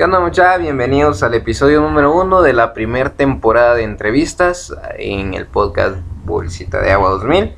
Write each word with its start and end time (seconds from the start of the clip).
¿Qué 0.00 0.04
onda 0.04 0.18
muchachos? 0.18 0.62
Bienvenidos 0.62 1.22
al 1.22 1.34
episodio 1.34 1.82
número 1.82 2.18
uno 2.18 2.40
de 2.40 2.54
la 2.54 2.72
primera 2.72 3.10
temporada 3.10 3.74
de 3.74 3.82
entrevistas 3.82 4.74
en 4.96 5.34
el 5.34 5.44
podcast 5.44 5.96
Bolsita 6.24 6.80
de 6.80 6.90
Agua 6.90 7.10
2000. 7.10 7.54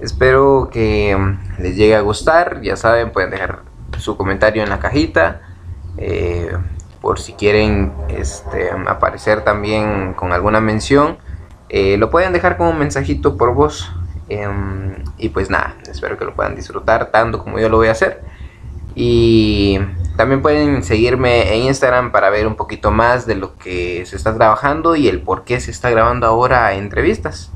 Espero 0.00 0.70
que 0.72 1.14
mm, 1.14 1.60
les 1.60 1.76
llegue 1.76 1.94
a 1.94 2.00
gustar. 2.00 2.62
Ya 2.62 2.76
saben, 2.76 3.12
pueden 3.12 3.28
dejar 3.28 3.64
su 3.98 4.16
comentario 4.16 4.62
en 4.62 4.70
la 4.70 4.78
cajita. 4.78 5.42
eh, 5.98 6.56
por 7.02 7.18
si 7.18 7.34
quieren 7.34 7.92
este, 8.08 8.70
aparecer 8.86 9.44
también 9.44 10.14
con 10.14 10.32
alguna 10.32 10.62
mención. 10.62 11.18
eh, 11.68 11.98
lo 11.98 12.08
pueden 12.08 12.32
dejar 12.32 12.56
como 12.56 12.70
un 12.70 12.78
mensajito 12.78 13.36
por 13.36 13.52
voz. 13.52 13.92
em, 14.30 15.04
y 15.18 15.28
pues 15.28 15.50
nada, 15.50 15.76
espero 15.86 16.16
que 16.16 16.24
lo 16.24 16.34
puedan 16.34 16.56
disfrutar 16.56 17.10
tanto 17.10 17.40
como 17.44 17.58
yo 17.58 17.68
lo 17.68 17.76
voy 17.76 17.88
a 17.88 17.92
hacer. 17.92 18.22
Y 18.94 19.80
también 20.16 20.42
pueden 20.42 20.84
seguirme 20.84 21.54
en 21.54 21.64
Instagram 21.64 22.12
para 22.12 22.30
ver 22.30 22.46
un 22.46 22.54
poquito 22.54 22.90
más 22.90 23.26
de 23.26 23.34
lo 23.34 23.56
que 23.56 24.06
se 24.06 24.16
está 24.16 24.34
trabajando 24.34 24.94
y 24.94 25.08
el 25.08 25.20
por 25.20 25.44
qué 25.44 25.58
se 25.60 25.70
está 25.70 25.90
grabando 25.90 26.26
ahora 26.26 26.74
entrevistas. 26.74 27.50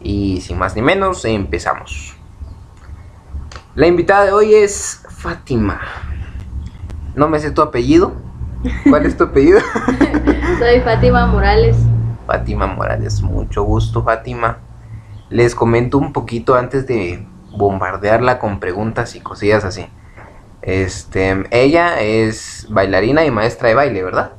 Y 0.00 0.40
sin 0.40 0.58
más 0.58 0.74
ni 0.76 0.82
menos, 0.82 1.24
empezamos. 1.24 2.16
La 3.74 3.86
invitada 3.86 4.26
de 4.26 4.32
hoy 4.32 4.54
es 4.54 5.02
Fátima. 5.08 5.80
No 7.14 7.28
me 7.28 7.38
sé 7.38 7.50
tu 7.50 7.60
apellido. 7.60 8.12
¿Cuál 8.88 9.04
es 9.04 9.16
tu 9.16 9.24
apellido? 9.24 9.60
Soy 10.58 10.80
Fátima 10.80 11.26
Morales. 11.26 11.76
Fátima 12.26 12.66
Morales. 12.66 13.20
Mucho 13.20 13.62
gusto, 13.62 14.02
Fátima. 14.02 14.58
Les 15.28 15.54
comento 15.54 15.98
un 15.98 16.12
poquito 16.12 16.54
antes 16.54 16.86
de 16.86 17.26
bombardearla 17.56 18.38
con 18.38 18.58
preguntas 18.58 19.16
y 19.16 19.20
cosillas 19.20 19.64
así. 19.64 19.86
Este, 20.64 21.44
ella 21.50 22.00
es 22.00 22.66
bailarina 22.70 23.26
y 23.26 23.30
maestra 23.30 23.68
de 23.68 23.74
baile, 23.74 24.02
¿verdad? 24.02 24.32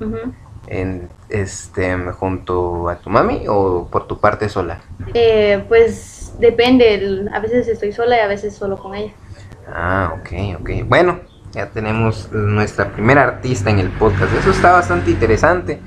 En, 0.65 1.07
este, 1.29 1.95
junto 2.13 2.89
a 2.89 2.95
tu 2.95 3.11
mami 3.11 3.45
o 3.47 3.87
por 3.91 4.07
tu 4.07 4.19
parte 4.19 4.49
sola. 4.49 4.81
Eh, 5.13 5.63
pues 5.67 6.33
depende, 6.39 7.27
a 7.31 7.39
veces 7.39 7.67
estoy 7.67 7.91
sola 7.91 8.17
y 8.17 8.21
a 8.21 8.27
veces 8.27 8.55
solo 8.55 8.75
con 8.77 8.95
ella. 8.95 9.13
Ah, 9.67 10.15
ok, 10.19 10.61
ok. 10.61 10.69
Bueno, 10.87 11.19
ya 11.51 11.69
tenemos 11.69 12.31
nuestra 12.31 12.91
primera 12.91 13.23
artista 13.23 13.69
en 13.69 13.77
el 13.77 13.91
podcast. 13.91 14.33
Eso 14.33 14.49
está 14.49 14.71
bastante 14.71 15.11
interesante. 15.11 15.79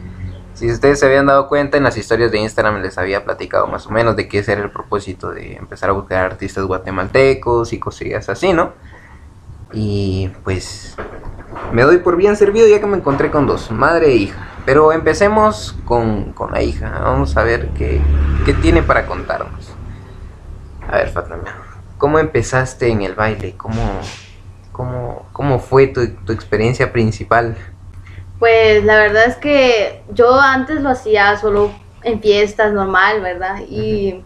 Si 0.54 0.70
ustedes 0.70 1.00
se 1.00 1.06
habían 1.06 1.26
dado 1.26 1.48
cuenta 1.48 1.76
en 1.76 1.82
las 1.82 1.96
historias 1.96 2.30
de 2.30 2.38
Instagram 2.38 2.80
les 2.80 2.96
había 2.96 3.24
platicado 3.24 3.66
más 3.66 3.88
o 3.88 3.90
menos 3.90 4.14
de 4.14 4.28
qué 4.28 4.38
era 4.38 4.62
el 4.62 4.70
propósito 4.70 5.32
de 5.32 5.54
empezar 5.56 5.90
a 5.90 5.94
buscar 5.94 6.24
artistas 6.24 6.64
guatemaltecos 6.64 7.72
y 7.72 7.80
cosillas 7.80 8.28
así, 8.28 8.52
¿no? 8.52 8.72
Y 9.72 10.30
pues 10.44 10.96
me 11.72 11.82
doy 11.82 11.98
por 11.98 12.16
bien 12.16 12.36
servido 12.36 12.66
ya 12.66 12.80
que 12.80 12.86
me 12.86 12.96
encontré 12.96 13.30
con 13.30 13.46
dos, 13.46 13.70
madre 13.70 14.08
e 14.12 14.16
hija. 14.16 14.48
Pero 14.64 14.92
empecemos 14.92 15.74
con, 15.84 16.32
con 16.32 16.52
la 16.52 16.62
hija. 16.62 17.00
Vamos 17.02 17.36
a 17.36 17.42
ver 17.42 17.68
qué, 17.70 18.00
qué 18.44 18.52
tiene 18.52 18.82
para 18.82 19.06
contarnos. 19.06 19.72
A 20.90 20.98
ver, 20.98 21.08
Fátima, 21.08 21.38
¿cómo 21.96 22.18
empezaste 22.18 22.88
en 22.88 23.02
el 23.02 23.14
baile? 23.14 23.54
¿Cómo, 23.56 23.82
cómo, 24.72 25.26
cómo 25.32 25.58
fue 25.58 25.86
tu, 25.86 26.06
tu 26.08 26.32
experiencia 26.32 26.92
principal? 26.92 27.56
Pues 28.38 28.84
la 28.84 28.96
verdad 28.96 29.26
es 29.26 29.36
que 29.36 30.02
yo 30.12 30.38
antes 30.38 30.80
lo 30.80 30.90
hacía 30.90 31.36
solo 31.36 31.72
en 32.02 32.20
fiestas 32.20 32.72
normal, 32.72 33.20
¿verdad? 33.20 33.60
Y 33.68 34.22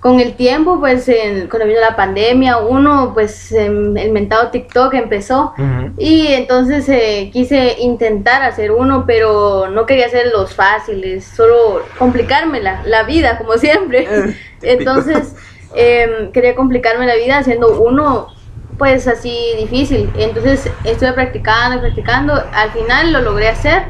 con 0.00 0.20
el 0.20 0.34
tiempo, 0.34 0.78
pues 0.78 1.08
en- 1.08 1.48
cuando 1.48 1.66
vino 1.66 1.80
la 1.80 1.96
pandemia, 1.96 2.58
uno, 2.58 3.10
pues 3.14 3.50
em, 3.52 3.96
el 3.96 4.12
mentado 4.12 4.48
TikTok 4.50 4.94
empezó. 4.94 5.52
Y 5.98 6.28
entonces 6.28 6.88
eh, 6.88 7.30
quise 7.32 7.76
intentar 7.80 8.42
hacer 8.42 8.70
uno, 8.70 9.04
pero 9.06 9.68
no 9.68 9.86
quería 9.86 10.06
hacer 10.06 10.26
los 10.32 10.54
fáciles, 10.54 11.24
solo 11.24 11.82
complicarme 11.98 12.60
la, 12.60 12.82
la 12.84 13.02
vida, 13.02 13.38
como 13.38 13.54
siempre. 13.58 14.06
Eh, 14.18 14.34
entonces 14.78 15.34
em, 15.74 16.32
quería 16.32 16.54
complicarme 16.56 17.06
la 17.06 17.14
vida 17.14 17.38
haciendo 17.38 17.80
uno, 17.80 18.28
pues 18.76 19.06
así 19.08 19.36
difícil. 19.58 20.10
Entonces 20.16 20.68
estuve 20.84 21.12
practicando 21.12 21.76
y 21.76 21.80
practicando. 21.80 22.34
Al 22.52 22.70
final 22.70 23.12
lo 23.12 23.20
logré 23.22 23.48
hacer, 23.48 23.82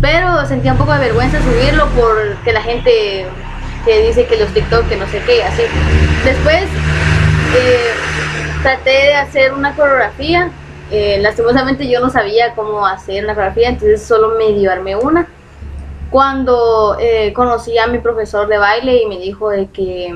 pero 0.00 0.44
sentía 0.46 0.72
un 0.72 0.78
poco 0.78 0.92
de 0.92 0.98
vergüenza 1.00 1.38
subirlo 1.42 1.86
porque 1.96 2.52
la 2.52 2.62
gente 2.62 3.26
que 3.84 4.02
dice 4.02 4.26
que 4.26 4.36
los 4.36 4.52
TikTok, 4.52 4.88
que 4.88 4.96
no 4.96 5.06
sé 5.08 5.20
qué, 5.26 5.42
así. 5.42 5.62
Después 6.24 6.62
eh, 7.56 7.90
traté 8.62 8.90
de 8.90 9.14
hacer 9.14 9.52
una 9.52 9.74
coreografía. 9.74 10.50
eh, 10.90 11.18
lastimosamente 11.20 11.88
yo 11.88 12.00
no 12.00 12.10
sabía 12.10 12.54
cómo 12.54 12.86
hacer 12.86 13.24
una 13.24 13.34
coreografía, 13.34 13.68
entonces 13.70 14.02
solo 14.02 14.36
medio 14.38 14.70
armé 14.70 14.96
una. 14.96 15.26
Cuando 16.10 16.96
eh, 17.00 17.32
conocí 17.32 17.76
a 17.78 17.86
mi 17.86 17.98
profesor 17.98 18.46
de 18.46 18.58
baile 18.58 19.02
y 19.02 19.06
me 19.06 19.18
dijo 19.18 19.50
de 19.50 19.66
que, 19.66 20.14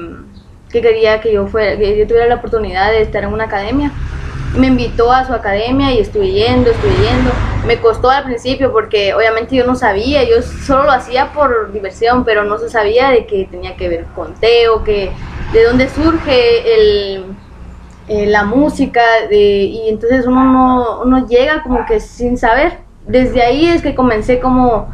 que 0.71 0.81
quería 0.81 1.21
que 1.21 1.33
yo 1.33 1.47
fuera, 1.47 1.77
que 1.77 1.99
yo 1.99 2.06
tuviera 2.06 2.27
la 2.27 2.37
oportunidad 2.37 2.91
de 2.93 3.03
estar 3.03 3.25
en 3.25 3.33
una 3.33 3.45
academia, 3.45 3.91
me 4.56 4.69
invitó 4.69 5.12
a 5.12 5.26
su 5.26 5.32
academia 5.32 5.92
y 5.92 5.98
estuve 5.98 6.31
yendo, 6.31 6.70
estuve 6.70 6.92
yendo. 6.92 7.31
Me 7.66 7.78
costó 7.78 8.10
al 8.10 8.25
principio 8.25 8.72
porque 8.72 9.14
obviamente 9.14 9.54
yo 9.56 9.66
no 9.66 9.75
sabía, 9.75 10.25
yo 10.25 10.42
solo 10.42 10.84
lo 10.84 10.92
hacía 10.92 11.32
por 11.32 11.72
diversión, 11.72 12.25
pero 12.25 12.44
no 12.44 12.58
se 12.58 12.70
sabía 12.70 13.10
de 13.10 13.26
que 13.26 13.47
tenía 13.50 13.76
que 13.76 13.88
ver 13.88 14.04
con 14.14 14.34
Teo, 14.34 14.84
que 14.84 15.10
de 15.53 15.64
dónde 15.64 15.88
surge 15.88 16.75
el, 16.75 17.25
eh, 18.08 18.26
la 18.26 18.44
música, 18.44 19.03
de, 19.28 19.37
y 19.37 19.88
entonces 19.88 20.26
uno 20.26 20.44
no, 20.44 21.03
uno 21.03 21.26
llega 21.26 21.62
como 21.62 21.84
que 21.87 22.00
sin 22.00 22.38
saber. 22.38 22.78
Desde 23.06 23.42
ahí 23.42 23.66
es 23.66 23.82
que 23.82 23.94
comencé 23.94 24.38
como 24.41 24.91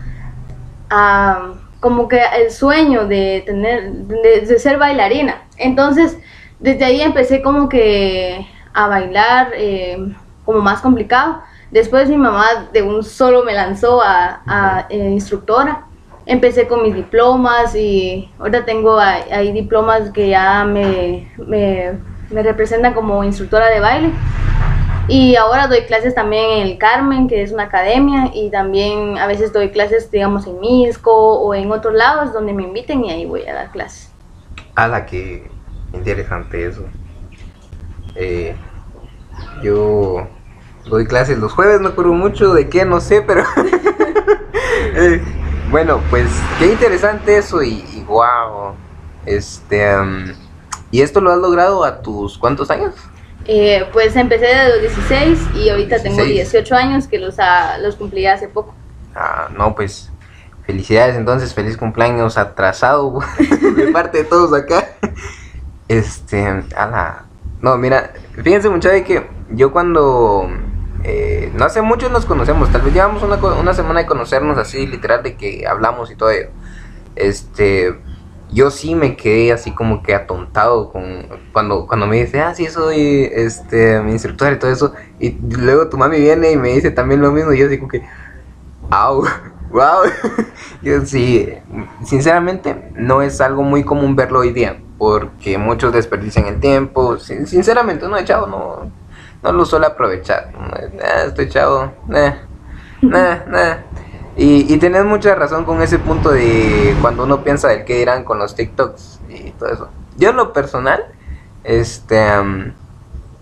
a, 0.91 1.53
como 1.81 2.09
que 2.09 2.21
el 2.43 2.51
sueño 2.51 3.07
de 3.07 3.43
tener, 3.45 3.93
de 3.93 4.59
ser 4.59 4.79
bailarina. 4.79 5.43
Entonces, 5.57 6.17
desde 6.59 6.85
ahí 6.85 7.03
empecé 7.03 7.43
como 7.43 7.69
que 7.69 8.47
a 8.75 8.89
bailar 8.89 9.53
eh, 9.55 9.97
como 10.45 10.61
más 10.61 10.81
complicado. 10.81 11.43
Después 11.71 12.09
mi 12.09 12.17
mamá 12.17 12.69
de 12.73 12.83
un 12.83 13.03
solo 13.03 13.45
me 13.45 13.55
lanzó 13.55 14.03
a, 14.03 14.43
a, 14.47 14.87
eh, 14.91 15.11
instructora. 15.11 15.87
Empecé 16.27 16.67
con 16.67 16.83
mis 16.83 16.95
diplomas 16.95 17.75
y 17.75 18.31
ahorita 18.39 18.65
tengo 18.65 18.99
ahí, 18.99 19.53
diplomas 19.53 20.11
que 20.11 20.29
ya 20.29 20.65
me, 20.65 21.31
me, 21.37 21.99
me 22.31 22.43
representan 22.43 22.95
como 22.95 23.23
instructora 23.25 23.69
de 23.69 23.81
baile. 23.81 24.11
Y 25.07 25.37
ahora 25.37 25.67
doy 25.67 25.83
clases 25.83 26.15
también 26.15 26.51
en 26.51 26.67
el 26.67 26.79
Carmen, 26.79 27.29
que 27.29 27.43
es 27.43 27.53
una 27.53 27.65
academia, 27.65 28.31
y 28.33 28.49
también 28.51 29.19
a 29.19 29.27
veces 29.27 29.53
doy 29.53 29.69
clases, 29.69 30.11
digamos, 30.11 30.47
en 30.47 30.59
Misco 30.61 31.13
o 31.13 31.55
en 31.55 31.71
otros 31.71 31.93
lados 31.93 32.33
donde 32.33 32.55
me 32.55 32.63
inviten 32.63 33.05
y 33.05 33.11
ahí 33.11 33.27
voy 33.27 33.47
a 33.47 33.53
dar 33.53 33.71
clases. 33.71 34.11
la 34.89 35.05
que 35.05 35.51
interesante 35.93 36.67
eso. 36.67 36.85
Eh, 38.17 38.55
yo 39.63 40.27
doy 40.87 41.07
clases 41.07 41.39
los 41.39 41.53
jueves, 41.53 41.81
no 41.81 41.89
acuerdo 41.89 42.13
mucho 42.13 42.55
de 42.55 42.69
qué, 42.69 42.85
no 42.85 43.01
sé, 43.01 43.23
pero... 43.23 43.45
Eh, 44.97 45.21
bueno, 45.71 46.01
pues 46.09 46.29
qué 46.61 46.67
interesante 46.67 47.37
eso 47.37 47.63
y, 47.65 47.85
y 47.95 48.05
wow. 48.07 48.75
Este... 49.27 49.93
¿Y 50.93 51.03
esto 51.03 51.21
lo 51.21 51.33
has 51.33 51.39
logrado 51.39 51.83
a 51.83 52.01
tus 52.03 52.39
cuántos 52.39 52.71
años? 52.71 52.95
Eh, 53.47 53.85
pues 53.93 54.15
empecé 54.17 54.47
de 54.47 54.69
los 54.69 54.81
16 54.81 55.39
y 55.57 55.69
ahorita 55.69 56.03
tengo 56.03 56.23
16. 56.23 56.53
18 56.53 56.75
años 56.77 57.09
que 57.09 57.19
los, 57.19 57.35
ah, 57.39 57.77
los 57.79 57.97
cumplí 57.97 58.27
hace 58.27 58.49
poco. 58.49 58.75
Ah, 59.15 59.49
no, 59.57 59.75
pues 59.75 60.11
felicidades 60.67 61.17
entonces, 61.17 61.53
feliz 61.53 61.77
cumpleaños 61.77 62.39
atrasado 62.39 63.19
de 63.77 63.89
parte 63.89 64.19
de 64.19 64.25
todos 64.25 64.53
acá. 64.55 64.89
Este, 65.89 66.47
a 66.77 66.87
la... 66.87 67.24
No, 67.65 67.79
mira, 67.79 68.13
fíjense 68.43 68.69
muchachos 68.69 69.07
que 69.07 69.27
yo 69.49 69.73
cuando... 69.73 70.51
eh, 71.03 71.51
no 71.55 71.65
hace 71.65 71.81
mucho 71.81 72.11
nos 72.11 72.27
conocemos, 72.27 72.71
tal 72.71 72.83
vez 72.83 72.93
llevamos 72.93 73.23
una, 73.23 73.37
una 73.37 73.73
semana 73.73 74.01
de 74.01 74.07
conocernos 74.07 74.59
así, 74.59 74.87
literal, 74.87 75.23
de 75.23 75.35
que 75.37 75.67
hablamos 75.67 76.11
y 76.11 76.15
todo 76.15 76.29
ello. 76.31 76.51
Este, 77.17 77.99
yo 78.53 78.71
sí 78.71 78.95
me 78.95 79.17
quedé 79.17 79.51
así 79.51 79.71
como 79.73 80.03
que 80.03 80.15
atontado 80.15 80.93
con 80.93 81.27
cuando, 81.55 81.87
cuando 81.87 82.07
me 82.07 82.23
dice, 82.23 82.43
ah, 82.43 82.55
sí, 82.55 82.67
soy 82.67 83.31
este, 83.33 83.99
mi 84.03 84.13
instructor 84.13 84.53
y 84.53 84.59
todo 84.59 84.71
eso. 84.71 84.93
Y 85.19 85.31
luego 85.57 85.89
tu 85.89 85.97
mami 85.97 86.21
viene 86.21 86.53
y 86.53 86.59
me 86.59 86.69
dice 86.69 86.91
también 86.91 87.23
lo 87.23 87.33
mismo 87.33 87.55
y 87.55 87.59
yo 87.61 87.79
como 87.79 87.89
que, 87.89 88.07
Au, 88.91 89.25
wow. 89.71 90.03
Yo 90.83 91.01
sí, 91.07 91.49
sinceramente 92.05 92.91
no 92.95 93.23
es 93.23 93.41
algo 93.41 93.63
muy 93.63 93.85
común 93.85 94.17
verlo 94.17 94.41
hoy 94.41 94.53
día, 94.53 94.77
porque 94.99 95.59
muchos 95.59 95.93
desperdician 95.93 96.47
el 96.47 96.61
tiempo. 96.61 97.19
Sin- 97.19 97.47
Sinceramente, 97.47 98.07
uno 98.07 98.17
de 98.17 98.25
chavo 98.25 98.47
no, 98.47 98.91
no 99.43 99.53
lo 99.53 99.65
suele 99.65 99.87
aprovechar. 99.87 100.51
Ah, 101.03 101.25
estoy 101.27 101.49
chavo, 101.49 101.93
nah, 102.09 102.33
nah, 103.03 103.37
nah. 103.47 103.77
Y, 104.37 104.73
y 104.73 104.79
tenés 104.79 105.05
mucha 105.05 105.35
razón 105.37 105.65
con 105.65 105.81
ese 105.83 105.99
punto 106.01 106.31
de 106.31 106.97
cuando 107.01 107.23
uno 107.25 107.45
piensa 107.45 107.69
del 107.69 107.85
que 107.85 107.99
dirán 107.99 108.25
con 108.25 108.39
los 108.39 108.55
TikToks 108.57 109.21
y 109.29 109.51
todo 109.53 109.69
eso. 109.69 109.89
Yo 110.17 110.31
en 110.31 110.37
lo 110.37 110.53
personal, 110.53 111.05
este, 111.63 112.21
am, 112.21 112.73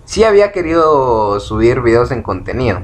sí 0.05 0.25
había 0.25 0.53
querido 0.53 1.41
subir 1.41 1.81
videos 1.81 2.11
en 2.11 2.23
contenido 2.23 2.81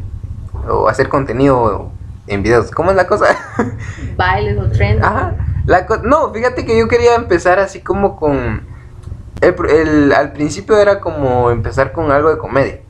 o 0.68 0.88
hacer 0.88 1.08
contenido 1.10 1.90
en 2.28 2.42
videos. 2.42 2.70
¿Cómo 2.70 2.90
es 2.90 2.96
la 2.96 3.06
cosa? 3.06 3.26
Bailes 4.16 4.58
o 4.58 4.70
trends. 4.70 5.02
Ajá. 5.04 5.34
La 5.68 5.84
co- 5.84 5.98
no, 5.98 6.32
fíjate 6.32 6.64
que 6.64 6.78
yo 6.78 6.88
quería 6.88 7.14
empezar 7.14 7.58
así 7.58 7.80
como 7.82 8.16
con... 8.16 8.66
El, 9.42 9.54
el- 9.70 10.12
al 10.12 10.32
principio 10.32 10.78
era 10.78 10.98
como 10.98 11.50
empezar 11.50 11.92
con 11.92 12.10
algo 12.10 12.30
de 12.30 12.38
comedia. 12.38 12.80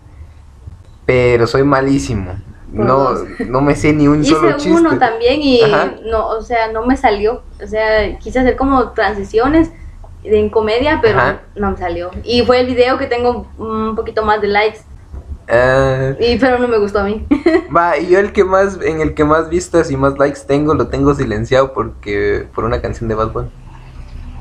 Pero 1.04 1.46
soy 1.48 1.64
malísimo. 1.64 2.38
No, 2.70 3.14
no 3.46 3.60
me 3.62 3.74
sé 3.74 3.92
ni 3.94 4.06
un 4.06 4.24
solo 4.24 4.50
Hice 4.50 4.58
chiste. 4.58 4.78
uno 4.78 4.96
también 4.98 5.40
y 5.42 5.62
Ajá. 5.62 5.94
no, 6.04 6.28
o 6.28 6.42
sea, 6.42 6.70
no 6.70 6.86
me 6.86 6.96
salió. 6.96 7.42
O 7.62 7.66
sea, 7.66 8.16
quise 8.18 8.38
hacer 8.38 8.56
como 8.56 8.90
transiciones 8.92 9.70
en 10.22 10.48
comedia, 10.50 11.00
pero 11.02 11.18
Ajá. 11.18 11.40
no 11.56 11.72
me 11.72 11.76
salió. 11.78 12.10
Y 12.22 12.42
fue 12.42 12.60
el 12.60 12.66
video 12.66 12.96
que 12.98 13.06
tengo 13.06 13.46
un 13.58 13.96
poquito 13.96 14.22
más 14.24 14.40
de 14.40 14.48
likes, 14.48 14.80
Ah, 15.50 16.12
y 16.20 16.36
pero 16.38 16.58
no 16.58 16.68
me 16.68 16.78
gustó 16.78 16.98
a 17.00 17.04
mí. 17.04 17.26
va, 17.76 17.96
y 17.98 18.08
yo 18.08 18.18
el 18.18 18.32
que 18.32 18.44
más, 18.44 18.78
en 18.82 19.00
el 19.00 19.14
que 19.14 19.24
más 19.24 19.48
vistas 19.48 19.90
y 19.90 19.96
más 19.96 20.18
likes 20.18 20.40
tengo, 20.46 20.74
lo 20.74 20.88
tengo 20.88 21.14
silenciado 21.14 21.72
porque 21.72 22.46
por 22.54 22.64
una 22.64 22.80
canción 22.82 23.08
de 23.08 23.14
Bad 23.14 23.32
Bunny. 23.32 23.50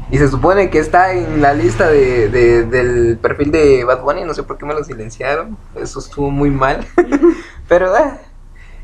Y 0.09 0.17
se 0.17 0.27
supone 0.29 0.69
que 0.69 0.79
está 0.79 1.11
en 1.13 1.41
la 1.41 1.53
lista 1.53 1.87
de, 1.89 2.29
de- 2.29 2.63
del 2.63 3.17
perfil 3.17 3.51
de 3.51 3.83
Bad 3.83 4.01
Bunny, 4.03 4.23
no 4.23 4.33
sé 4.33 4.43
por 4.43 4.57
qué 4.57 4.65
me 4.65 4.73
lo 4.73 4.83
silenciaron, 4.83 5.57
eso 5.75 5.99
estuvo 5.99 6.29
muy 6.31 6.49
mal, 6.49 6.85
pero 7.67 7.93
ah. 7.95 8.17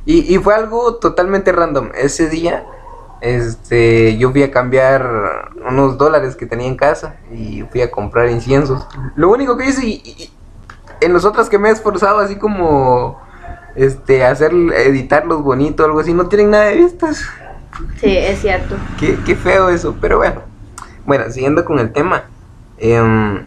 y, 0.06 0.34
y 0.34 0.38
fue 0.40 0.54
algo 0.54 0.96
totalmente 0.96 1.52
random. 1.54 1.92
Ese 1.96 2.28
día, 2.30 2.66
este, 3.22 4.18
yo 4.18 4.32
fui 4.32 4.44
a 4.44 4.52
cambiar 4.52 5.52
unos 5.66 5.98
dólares 5.98 6.36
que 6.36 6.46
tenía 6.46 6.68
en 6.68 6.76
casa 6.76 7.16
y 7.34 7.64
fui 7.72 7.82
a 7.82 7.90
comprar 7.90 8.30
inciensos. 8.30 8.86
Lo 9.16 9.30
único 9.30 9.56
que 9.58 9.68
hice, 9.70 9.86
y- 9.86 10.02
y 10.06 10.30
en 11.04 11.14
los 11.14 11.26
otros 11.26 11.50
que 11.50 11.58
me 11.60 11.70
he 11.70 11.72
esforzado 11.72 12.20
así 12.20 12.36
como, 12.38 13.20
este, 13.76 14.26
hacer, 14.26 14.52
editarlos 14.54 15.42
bonito, 15.44 15.84
algo 15.86 16.00
así, 16.00 16.14
no 16.14 16.28
tienen 16.28 16.52
nada 16.52 16.66
de 16.66 16.76
vistas. 16.78 17.24
sí, 18.00 18.16
es 18.18 18.40
cierto. 18.42 18.76
Qué, 19.00 19.18
qué 19.26 19.36
feo 19.36 19.70
eso, 19.70 19.96
pero 20.00 20.18
bueno. 20.18 20.42
Bueno, 21.06 21.26
siguiendo 21.30 21.66
con 21.66 21.80
el 21.80 21.92
tema. 21.92 22.24
em, 22.78 23.46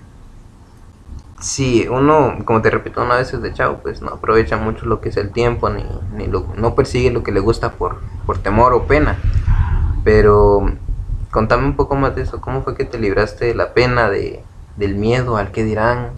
sí, 1.41 1.87
uno, 1.91 2.39
como 2.45 2.63
te 2.63 2.71
repito, 2.71 3.03
una 3.03 3.17
vez 3.17 3.41
de 3.41 3.53
chavo, 3.53 3.79
pues 3.79 4.01
no 4.03 4.11
aprovecha 4.11 4.57
mucho 4.57 4.87
lo 4.87 5.01
que 5.01 5.11
es 5.11 5.17
el 5.17 5.31
tiempo, 5.31 5.69
ni, 5.71 5.85
ni 6.15 6.27
lo- 6.27 6.47
no 6.57 6.75
persigue 6.75 7.11
lo 7.11 7.23
que 7.23 7.33
le 7.33 7.41
gusta 7.41 7.73
por, 7.73 8.01
por 8.27 8.39
temor 8.39 8.73
o 8.73 8.85
pena. 8.87 9.17
Pero 10.05 10.71
contame 11.31 11.65
un 11.67 11.77
poco 11.77 11.95
más 11.97 12.15
de 12.15 12.23
eso. 12.23 12.41
¿Cómo 12.41 12.63
fue 12.63 12.77
que 12.77 12.85
te 12.85 12.99
libraste 12.99 13.47
de 13.47 13.55
la 13.55 13.75
pena, 13.75 14.09
de, 14.09 14.43
del 14.77 14.95
miedo 14.97 15.37
al 15.37 15.51
que 15.51 15.65
dirán? 15.65 16.11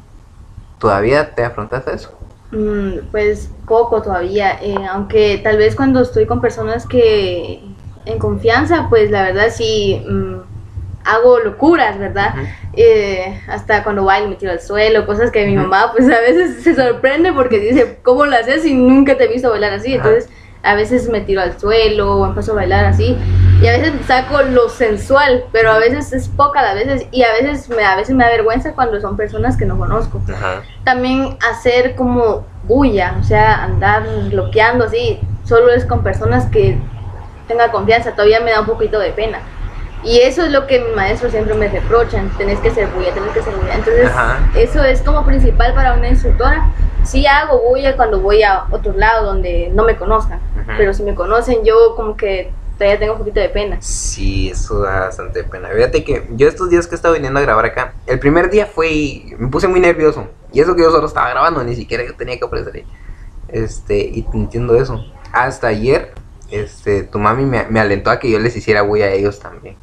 ¿Todavía 0.78 1.34
te 1.34 1.44
afrontaste 1.44 1.90
a 1.90 1.94
eso? 1.94 2.18
Mm, 2.50 3.10
pues 3.10 3.50
poco 3.66 4.00
todavía, 4.00 4.58
eh, 4.62 4.74
aunque 4.90 5.38
tal 5.42 5.58
vez 5.58 5.74
cuando 5.74 6.00
estoy 6.00 6.26
con 6.26 6.40
personas 6.40 6.86
que 6.86 7.62
en 8.06 8.18
confianza, 8.18 8.86
pues 8.88 9.10
la 9.10 9.22
verdad 9.24 9.48
sí 9.50 10.02
mm, 10.08 10.36
hago 11.04 11.40
locuras, 11.40 11.98
¿verdad? 11.98 12.34
Eh, 12.72 13.38
hasta 13.48 13.82
cuando 13.82 14.04
bailo 14.04 14.28
me 14.28 14.36
tiro 14.36 14.52
al 14.52 14.60
suelo, 14.60 15.04
cosas 15.04 15.30
que 15.30 15.46
mi 15.46 15.56
mamá 15.56 15.92
pues 15.92 16.06
a 16.12 16.20
veces 16.20 16.62
se 16.62 16.74
sorprende 16.74 17.32
porque 17.32 17.58
dice, 17.58 17.98
¿cómo 18.02 18.24
lo 18.24 18.36
haces 18.36 18.62
si 18.62 18.74
nunca 18.74 19.16
te 19.16 19.24
he 19.24 19.28
visto 19.28 19.50
bailar 19.50 19.72
así? 19.74 19.94
Entonces 19.94 20.30
a 20.62 20.74
veces 20.74 21.08
me 21.08 21.20
tiro 21.20 21.40
al 21.40 21.58
suelo 21.58 22.16
o 22.16 22.26
empiezo 22.26 22.52
a 22.52 22.56
bailar 22.56 22.84
así 22.84 23.16
y 23.60 23.66
a 23.66 23.72
veces 23.72 23.92
saco 24.06 24.42
lo 24.42 24.68
sensual, 24.68 25.44
pero 25.52 25.72
a 25.72 25.78
veces 25.78 26.12
es 26.12 26.28
poca 26.28 26.62
las 26.62 26.74
veces 26.74 27.06
y 27.10 27.22
a 27.24 27.32
veces 27.32 27.68
me, 27.68 27.84
a 27.84 27.96
veces 27.96 28.14
me 28.14 28.24
da 28.24 28.30
vergüenza 28.30 28.72
cuando 28.72 29.00
son 29.00 29.16
personas 29.16 29.56
que 29.56 29.64
no 29.64 29.76
conozco 29.76 30.20
Ajá. 30.32 30.62
también 30.84 31.36
hacer 31.50 31.96
como 31.96 32.46
bulla, 32.64 33.16
o 33.20 33.24
sea, 33.24 33.64
andar 33.64 34.04
bloqueando 34.30 34.84
así, 34.84 35.20
solo 35.44 35.70
es 35.70 35.84
con 35.84 36.02
personas 36.04 36.46
que 36.46 36.78
tenga 37.48 37.70
confianza, 37.72 38.12
todavía 38.12 38.40
me 38.40 38.52
da 38.52 38.60
un 38.60 38.66
poquito 38.66 38.98
de 38.98 39.10
pena. 39.10 39.40
Y 40.04 40.20
eso 40.20 40.44
es 40.44 40.52
lo 40.52 40.68
que 40.68 40.78
mis 40.78 40.94
maestros 40.94 41.32
siempre 41.32 41.54
me 41.54 41.66
reprochan, 41.66 42.28
tenés 42.38 42.60
que 42.60 42.70
ser 42.70 42.86
bulla, 42.88 43.12
tenés 43.12 43.30
que 43.32 43.42
ser 43.42 43.52
bulla. 43.56 43.74
Entonces, 43.74 44.06
Ajá. 44.06 44.38
eso 44.54 44.84
es 44.84 45.02
como 45.02 45.24
principal 45.24 45.74
para 45.74 45.94
una 45.94 46.08
instructora. 46.08 46.68
Sí 47.02 47.26
hago 47.26 47.60
bulla 47.68 47.96
cuando 47.96 48.20
voy 48.20 48.44
a 48.44 48.66
otro 48.70 48.92
lado 48.92 49.26
donde 49.26 49.70
no 49.74 49.82
me 49.84 49.96
conozcan, 49.96 50.38
Ujú. 50.54 50.72
pero 50.76 50.92
si 50.92 51.02
me 51.02 51.16
conocen 51.16 51.64
yo 51.64 51.96
como 51.96 52.16
que 52.16 52.52
todavía 52.78 52.98
tengo 52.98 53.12
un 53.14 53.18
poquito 53.18 53.40
de 53.40 53.48
pena. 53.48 53.76
Sí, 53.80 54.50
eso 54.50 54.80
da 54.80 55.00
bastante 55.00 55.42
pena. 55.44 55.68
Fíjate 55.68 56.04
que 56.04 56.26
yo 56.30 56.48
estos 56.48 56.70
días 56.70 56.86
que 56.86 56.94
he 56.94 56.96
estado 56.96 57.14
viniendo 57.14 57.40
a 57.40 57.42
grabar 57.42 57.64
acá, 57.64 57.94
el 58.06 58.18
primer 58.18 58.50
día 58.50 58.66
fue 58.66 58.90
y 58.90 59.34
me 59.36 59.48
puse 59.48 59.66
muy 59.66 59.80
nervioso. 59.80 60.28
Y 60.52 60.60
eso 60.60 60.74
que 60.76 60.82
yo 60.82 60.90
solo 60.90 61.06
estaba 61.06 61.28
grabando, 61.28 61.62
ni 61.64 61.74
siquiera 61.74 62.04
yo 62.04 62.14
tenía 62.14 62.38
que 62.38 62.44
aparecer. 62.44 62.84
Este, 63.48 63.98
y 63.98 64.24
entiendo 64.32 64.76
eso. 64.76 65.04
Hasta 65.32 65.66
ayer, 65.66 66.12
este, 66.50 67.02
tu 67.02 67.18
mami 67.18 67.44
me, 67.44 67.66
me 67.68 67.80
alentó 67.80 68.10
a 68.10 68.18
que 68.18 68.30
yo 68.30 68.38
les 68.38 68.56
hiciera 68.56 68.82
bulla 68.82 69.06
a 69.06 69.10
ellos 69.10 69.40
también. 69.40 69.76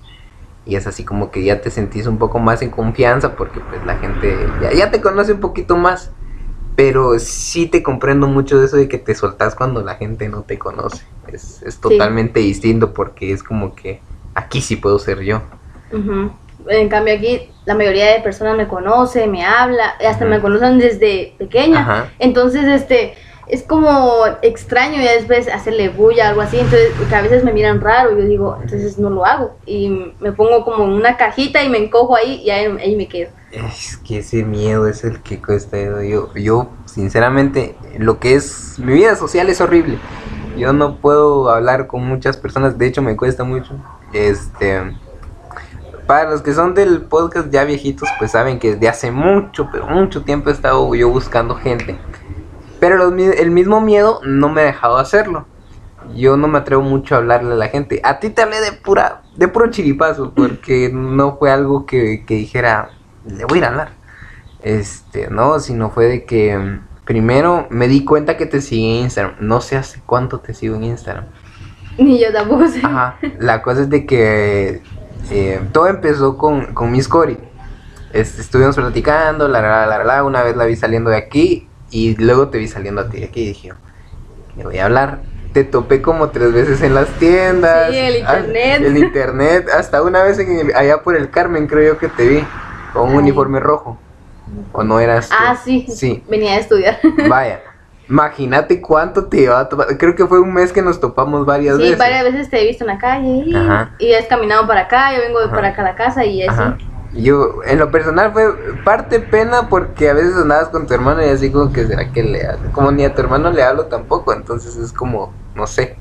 Y 0.66 0.76
es 0.76 0.88
así 0.88 1.04
como 1.04 1.30
que 1.30 1.44
ya 1.44 1.62
te 1.62 1.70
sentís 1.70 2.08
un 2.08 2.18
poco 2.18 2.40
más 2.40 2.62
en 2.62 2.72
confianza 2.72 3.36
porque 3.36 3.60
pues 3.60 3.86
la 3.86 3.98
gente 3.98 4.36
ya, 4.62 4.72
ya 4.72 4.90
te 4.90 5.02
conoce 5.02 5.34
un 5.34 5.40
poquito 5.42 5.76
más. 5.76 6.12
Pero 6.76 7.18
sí 7.20 7.68
te 7.68 7.82
comprendo 7.82 8.28
mucho 8.28 8.60
de 8.60 8.66
eso 8.66 8.78
de 8.78 8.88
que 8.90 8.98
te 8.98 9.16
soltás 9.16 9.56
cuando 9.56 9.82
la 9.82 9.96
gente 9.96 10.28
no 10.28 10.42
te 10.42 10.60
conoce. 10.60 11.06
Es, 11.32 11.64
es 11.64 11.80
totalmente 11.80 12.40
distinto 12.40 12.94
porque 12.94 13.32
es 13.32 13.44
como 13.44 13.76
que 13.76 14.02
aquí 14.34 14.62
sí 14.62 14.76
puedo 14.76 15.00
ser 15.00 15.22
yo. 15.22 15.42
En 16.68 16.90
cambio 16.90 17.16
aquí 17.16 17.50
la 17.66 17.76
mayoría 17.76 18.14
de 18.14 18.22
personas 18.22 18.56
me 18.56 18.68
conoce, 18.68 19.28
me 19.28 19.44
habla, 19.44 19.96
hasta 20.08 20.26
me 20.26 20.40
conocen 20.40 20.78
desde 20.78 21.34
pequeña. 21.38 21.80
Ajá. 21.80 22.10
Entonces, 22.20 22.66
este, 22.66 23.16
es 23.48 23.64
como 23.64 24.26
extraño 24.42 25.02
ya 25.02 25.14
después 25.14 25.48
hacerle 25.48 25.90
bulla, 25.90 26.30
algo 26.30 26.42
así. 26.42 26.60
Entonces, 26.60 26.92
que 27.10 27.16
a 27.16 27.22
veces 27.22 27.44
me 27.44 27.54
miran 27.54 27.82
raro, 27.82 28.12
yo 28.12 28.26
digo, 28.26 28.58
entonces 28.62 29.00
no 29.00 29.10
lo 29.10 29.26
hago. 29.26 29.56
Y 29.66 30.14
me 30.20 30.32
pongo 30.32 30.64
como 30.64 30.84
en 30.86 30.92
una 30.92 31.18
cajita 31.18 31.64
y 31.64 31.70
me 31.70 31.80
encojo 31.80 32.16
ahí 32.16 32.42
y 32.44 32.50
ahí, 32.52 32.66
ahí 32.80 32.96
me 32.96 33.08
quedo. 33.08 33.32
Es 33.56 33.96
que 33.96 34.18
ese 34.18 34.44
miedo 34.44 34.86
es 34.86 35.06
el 35.06 35.22
que 35.22 35.42
cuesta. 35.42 35.78
Yo, 36.04 36.34
yo, 36.34 36.70
sinceramente, 36.84 37.78
lo 37.98 38.20
que 38.20 38.36
es 38.36 38.78
mi 38.80 38.92
vida 38.92 39.16
social 39.16 39.48
es 39.48 39.62
horrible. 39.62 39.98
Yo 40.58 40.74
no 40.74 40.98
puedo 40.98 41.50
hablar 41.50 41.88
con 41.88 42.06
muchas 42.06 42.36
personas, 42.36 42.78
de 42.78 42.88
hecho 42.88 43.02
me 43.02 43.16
cuesta 43.16 43.46
mucho. 43.46 43.76
Este, 44.12 44.98
para 46.06 46.30
los 46.30 46.42
que 46.42 46.54
son 46.54 46.74
del 46.74 47.04
podcast 47.04 47.50
ya 47.50 47.64
viejitos, 47.64 48.10
pues 48.20 48.32
saben 48.32 48.60
que 48.60 48.74
desde 48.74 48.90
hace 48.90 49.12
mucho, 49.12 49.70
pero 49.72 49.88
mucho 49.88 50.24
tiempo 50.24 50.50
he 50.50 50.54
estado 50.54 50.94
yo 50.94 51.10
buscando 51.10 51.56
gente. 51.56 51.98
Pero 52.82 53.08
el 53.08 53.52
mismo 53.52 53.80
miedo 53.80 54.20
no 54.26 54.50
me 54.50 54.62
ha 54.62 54.66
dejado 54.66 54.98
hacerlo. 54.98 55.46
Yo 56.14 56.36
no 56.36 56.50
me 56.50 56.58
atrevo 56.58 56.82
mucho 56.82 57.16
a 57.16 57.20
hablarle 57.20 57.54
a 57.54 57.56
la 57.56 57.70
gente. 57.70 58.02
A 58.04 58.20
ti 58.20 58.32
te 58.32 58.42
hablé 58.42 58.60
de 58.60 58.74
pura, 58.74 59.22
de 59.38 59.48
puro 59.48 59.72
chiripazo, 59.72 60.34
porque 60.36 60.92
no 60.94 61.38
fue 61.38 61.52
algo 61.52 61.86
que, 61.86 62.26
que 62.26 62.36
dijera, 62.36 62.92
le 63.28 63.46
voy 63.46 63.58
a 63.58 63.60
ir 63.60 63.66
a 63.66 63.68
hablar. 63.70 63.90
Este, 64.62 65.30
no, 65.30 65.60
sino 65.60 65.90
fue 65.92 66.06
de 66.06 66.26
que 66.26 66.58
mm, 66.58 66.80
primero 67.06 67.68
me 67.70 67.88
di 67.88 68.04
cuenta 68.04 68.38
que 68.38 68.46
te 68.46 68.62
sigue 68.62 68.98
en 69.00 69.04
Instagram. 69.04 69.36
No 69.40 69.62
sé 69.62 69.78
hace 69.78 70.02
cuánto 70.06 70.40
te 70.40 70.54
sigo 70.54 70.76
en 70.76 70.86
Instagram. 70.86 71.26
Ni 71.98 72.20
yo 72.20 72.32
tampoco 72.34 72.68
sé. 72.68 72.80
Ajá. 72.84 73.18
La 73.40 73.62
cosa 73.62 73.82
es 73.82 73.90
de 73.90 74.06
que 74.06 74.82
eh, 75.32 75.62
todo 75.72 75.88
empezó 75.88 76.38
con, 76.38 76.74
con 76.74 76.92
Miss 76.92 77.08
Cory. 77.08 77.38
Este, 78.12 78.42
estuvimos 78.42 78.76
platicando, 78.76 79.48
la, 79.48 79.62
la, 79.62 79.86
la, 79.86 80.04
la, 80.04 80.24
una 80.24 80.42
vez 80.44 80.56
la 80.56 80.66
vi 80.66 80.76
saliendo 80.76 81.10
de 81.10 81.18
aquí 81.18 81.68
y 81.92 82.16
luego 82.16 82.50
te 82.50 82.58
vi 82.58 82.68
saliendo 82.68 83.02
a 83.02 83.10
ti 83.10 83.20
de 83.20 83.26
aquí 83.26 83.42
y 83.42 83.48
dije, 83.48 83.74
le 84.58 84.64
voy 84.64 84.78
a 84.80 84.86
hablar. 84.86 85.20
Te 85.54 85.64
topé 85.64 86.02
como 86.02 86.30
tres 86.30 86.52
veces 86.54 86.82
en 86.82 86.94
las 86.96 87.08
tiendas. 87.20 87.92
Sí, 87.92 87.98
el 87.98 88.26
ah, 88.26 88.40
internet. 88.40 88.82
El 88.84 88.98
internet. 88.98 89.70
Hasta 89.74 90.02
una 90.02 90.24
vez 90.24 90.38
en 90.40 90.60
el- 90.60 90.76
allá 90.76 91.02
por 91.02 91.16
el 91.16 91.30
Carmen 91.30 91.68
creo 91.68 91.94
yo 91.94 91.98
que 92.00 92.10
te 92.10 92.28
vi. 92.28 92.44
Con 92.96 93.10
un 93.12 93.16
uniforme 93.18 93.60
rojo. 93.60 93.98
¿O 94.72 94.84
no 94.84 95.00
eras 95.00 95.30
tú? 95.30 95.36
Ah, 95.38 95.56
sí. 95.56 95.86
Sí. 95.90 96.24
Venía 96.30 96.54
a 96.54 96.58
estudiar. 96.60 96.98
Vaya. 97.30 97.62
Imagínate 98.08 98.80
cuánto 98.82 99.26
te 99.26 99.42
iba 99.42 99.60
a 99.60 99.68
topar. 99.68 99.98
Creo 99.98 100.16
que 100.16 100.26
fue 100.28 100.40
un 100.40 100.54
mes 100.54 100.72
que 100.72 100.82
nos 100.84 101.00
topamos 101.00 101.46
varias 101.46 101.78
Sí, 101.78 101.82
veces. 101.84 101.98
varias 101.98 102.24
veces 102.24 102.50
te 102.52 102.62
he 102.62 102.68
visto 102.68 102.84
en 102.84 102.90
la 102.90 102.98
calle 103.00 103.44
y, 103.48 103.56
Ajá. 103.56 103.96
y 103.98 104.14
has 104.14 104.26
caminado 104.28 104.68
para 104.68 104.82
acá, 104.82 105.12
yo 105.16 105.22
vengo 105.22 105.40
de 105.42 105.48
para 105.50 105.70
acá 105.70 105.82
a 105.82 105.86
la 105.86 105.96
casa 105.96 106.24
y 106.24 106.44
así. 106.44 106.50
Ajá. 106.62 106.78
Yo, 107.14 107.62
en 107.66 107.80
lo 107.80 107.90
personal 107.92 108.32
fue 108.34 108.54
parte 108.84 109.20
pena 109.22 109.70
porque 109.70 110.10
a 110.10 110.14
veces 110.14 110.36
andabas 110.36 110.68
con 110.68 110.86
tu 110.86 110.94
hermano 110.94 111.26
y 111.26 111.30
así 111.30 111.50
como 111.52 111.72
que 111.74 111.88
será 111.88 112.12
que 112.12 112.22
le 112.24 112.46
hablo. 112.46 112.72
Como 112.74 112.92
ni 112.92 113.06
a 113.06 113.16
tu 113.16 113.22
hermano 113.22 113.50
le 113.52 113.64
hablo 113.64 113.86
tampoco, 113.86 114.34
entonces 114.34 114.76
es 114.76 114.92
como, 114.94 115.34
no 115.56 115.66
sé. 115.66 115.98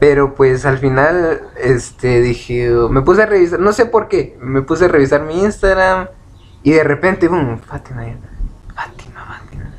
Pero 0.00 0.34
pues 0.34 0.66
al 0.66 0.78
final, 0.78 1.40
este, 1.56 2.20
dije, 2.20 2.68
me 2.90 3.02
puse 3.02 3.22
a 3.22 3.26
revisar, 3.26 3.60
no 3.60 3.72
sé 3.72 3.86
por 3.86 4.08
qué, 4.08 4.36
me 4.40 4.62
puse 4.62 4.86
a 4.86 4.88
revisar 4.88 5.22
mi 5.22 5.40
Instagram 5.42 6.08
y 6.62 6.72
de 6.72 6.82
repente, 6.84 7.28
boom, 7.28 7.60
Fátima, 7.60 8.02
Fátima, 8.74 9.24
Fátima. 9.24 9.70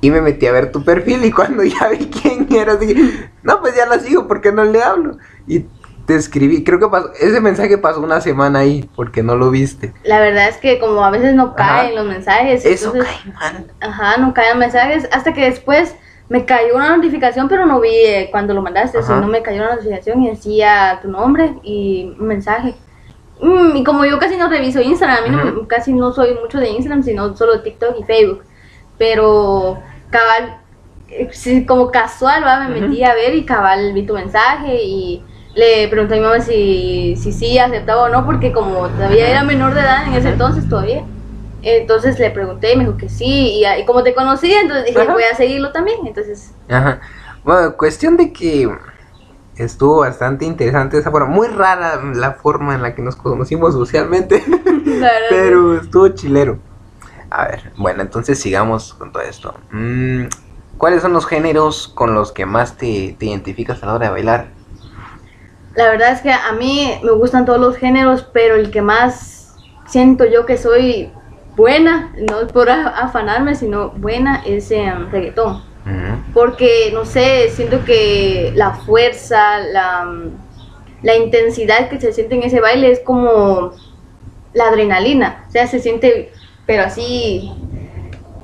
Y 0.00 0.10
me 0.10 0.20
metí 0.20 0.46
a 0.46 0.52
ver 0.52 0.70
tu 0.70 0.84
perfil 0.84 1.24
y 1.24 1.32
cuando 1.32 1.62
ya 1.64 1.88
vi 1.88 2.06
quién 2.08 2.46
eras, 2.54 2.78
dije, 2.78 3.30
no, 3.42 3.60
pues 3.60 3.74
ya 3.74 3.86
la 3.86 3.98
sigo, 3.98 4.28
porque 4.28 4.52
no 4.52 4.64
le 4.64 4.82
hablo? 4.82 5.18
Y 5.46 5.66
te 6.06 6.14
escribí, 6.14 6.62
creo 6.64 6.78
que 6.78 6.86
pasó, 6.88 7.10
ese 7.18 7.40
mensaje 7.40 7.78
pasó 7.78 8.00
una 8.00 8.20
semana 8.20 8.60
ahí, 8.60 8.88
porque 8.94 9.22
no 9.22 9.36
lo 9.36 9.50
viste. 9.50 9.92
La 10.04 10.20
verdad 10.20 10.48
es 10.48 10.58
que 10.58 10.78
como 10.78 11.02
a 11.02 11.10
veces 11.10 11.34
no 11.34 11.44
Ajá. 11.44 11.56
caen 11.56 11.94
los 11.96 12.06
mensajes, 12.06 12.64
Eso 12.64 12.92
entonces, 12.94 13.16
cae 13.24 13.32
mal. 13.32 13.66
ajá, 13.80 14.16
no 14.18 14.34
caen 14.34 14.58
mensajes, 14.58 15.08
hasta 15.10 15.32
que 15.32 15.46
después 15.46 15.94
me 16.28 16.44
cayó 16.44 16.74
una 16.76 16.96
notificación, 16.96 17.48
pero 17.48 17.66
no 17.66 17.80
vi 17.80 17.90
eh, 17.90 18.28
cuando 18.30 18.54
lo 18.54 18.62
mandaste, 18.62 18.98
Ajá. 18.98 19.14
sino 19.16 19.26
me 19.26 19.42
cayó 19.42 19.62
una 19.62 19.72
notificación 19.74 20.22
y 20.22 20.30
decía 20.30 20.98
tu 21.02 21.08
nombre 21.08 21.54
y 21.62 22.14
un 22.18 22.26
mensaje. 22.26 22.74
Mm, 23.40 23.76
y 23.76 23.84
como 23.84 24.04
yo 24.04 24.18
casi 24.18 24.36
no 24.36 24.48
reviso 24.48 24.80
Instagram, 24.80 25.18
a 25.18 25.26
mí 25.28 25.30
no- 25.36 25.52
Ujú. 25.60 25.66
casi 25.68 25.92
no 25.92 26.12
soy 26.12 26.34
mucho 26.40 26.58
de 26.58 26.70
Instagram, 26.70 27.02
sino 27.02 27.36
solo 27.36 27.60
TikTok 27.60 27.96
y 28.00 28.04
Facebook. 28.04 28.42
Pero 28.96 29.78
cabal, 30.10 30.58
eh, 31.08 31.66
como 31.66 31.90
casual, 31.90 32.44
¿va? 32.44 32.68
me 32.68 32.80
metí 32.80 33.02
a 33.04 33.14
ver 33.14 33.34
y 33.34 33.44
cabal 33.44 33.92
vi 33.92 34.06
tu 34.06 34.14
mensaje 34.14 34.82
y 34.82 35.22
le 35.54 35.88
pregunté 35.88 36.14
a 36.14 36.18
mi 36.18 36.22
mamá 36.24 36.40
si 36.40 37.14
si, 37.16 37.32
sí 37.32 37.58
aceptaba 37.58 38.04
o 38.04 38.08
no, 38.08 38.24
porque 38.24 38.52
como 38.52 38.88
todavía 38.88 39.28
era 39.28 39.42
menor 39.44 39.74
de 39.74 39.80
edad 39.80 40.06
en 40.06 40.14
ese 40.14 40.30
entonces 40.30 40.68
todavía. 40.68 41.04
Entonces 41.64 42.18
le 42.18 42.30
pregunté 42.30 42.72
y 42.72 42.76
me 42.76 42.84
dijo 42.84 42.96
que 42.96 43.08
sí, 43.08 43.60
y, 43.60 43.64
y 43.66 43.84
como 43.86 44.02
te 44.02 44.14
conocía, 44.14 44.60
entonces 44.60 44.86
dije, 44.86 45.00
Ajá. 45.00 45.12
voy 45.12 45.22
a 45.24 45.34
seguirlo 45.34 45.72
también. 45.72 46.06
Entonces, 46.06 46.52
Ajá. 46.68 47.00
Bueno, 47.42 47.76
cuestión 47.76 48.16
de 48.16 48.32
que 48.32 48.70
estuvo 49.56 50.00
bastante 50.00 50.44
interesante 50.44 50.98
esa 50.98 51.10
forma. 51.10 51.28
Muy 51.28 51.48
rara 51.48 52.00
la 52.14 52.32
forma 52.32 52.74
en 52.74 52.82
la 52.82 52.94
que 52.94 53.02
nos 53.02 53.16
conocimos 53.16 53.74
socialmente. 53.74 54.42
la 54.48 55.12
verdad, 55.12 55.26
pero 55.30 55.78
estuvo 55.78 56.08
chilero. 56.08 56.58
A 57.30 57.48
ver, 57.48 57.72
bueno, 57.76 58.02
entonces 58.02 58.38
sigamos 58.38 58.94
con 58.94 59.12
todo 59.12 59.22
esto. 59.22 59.54
Mm, 59.72 60.26
¿Cuáles 60.78 61.02
son 61.02 61.12
los 61.12 61.26
géneros 61.26 61.88
con 61.88 62.14
los 62.14 62.32
que 62.32 62.46
más 62.46 62.76
te, 62.76 63.16
te 63.18 63.26
identificas 63.26 63.82
a 63.82 63.86
la 63.86 63.94
hora 63.94 64.06
de 64.06 64.12
bailar? 64.12 64.48
La 65.74 65.88
verdad 65.88 66.12
es 66.12 66.20
que 66.20 66.32
a 66.32 66.52
mí 66.52 67.00
me 67.02 67.12
gustan 67.12 67.44
todos 67.44 67.60
los 67.60 67.76
géneros, 67.76 68.22
pero 68.32 68.54
el 68.54 68.70
que 68.70 68.82
más 68.82 69.56
siento 69.86 70.24
yo 70.24 70.46
que 70.46 70.56
soy 70.56 71.12
buena, 71.56 72.12
no 72.30 72.46
por 72.48 72.70
afanarme, 72.70 73.54
sino 73.54 73.90
buena, 73.90 74.42
es 74.44 74.70
en 74.70 75.10
reggaetón. 75.10 75.62
Ujú. 75.86 76.32
Porque, 76.32 76.90
no 76.92 77.04
sé, 77.04 77.50
siento 77.50 77.84
que 77.84 78.52
la 78.54 78.72
fuerza, 78.72 79.60
la, 79.60 80.10
la 81.02 81.16
intensidad 81.16 81.88
que 81.88 82.00
se 82.00 82.12
siente 82.12 82.34
en 82.34 82.42
ese 82.44 82.60
baile 82.60 82.90
es 82.90 83.00
como 83.00 83.72
la 84.54 84.68
adrenalina. 84.68 85.44
O 85.48 85.50
sea, 85.50 85.66
se 85.66 85.80
siente, 85.80 86.32
pero 86.66 86.84
así, 86.84 87.52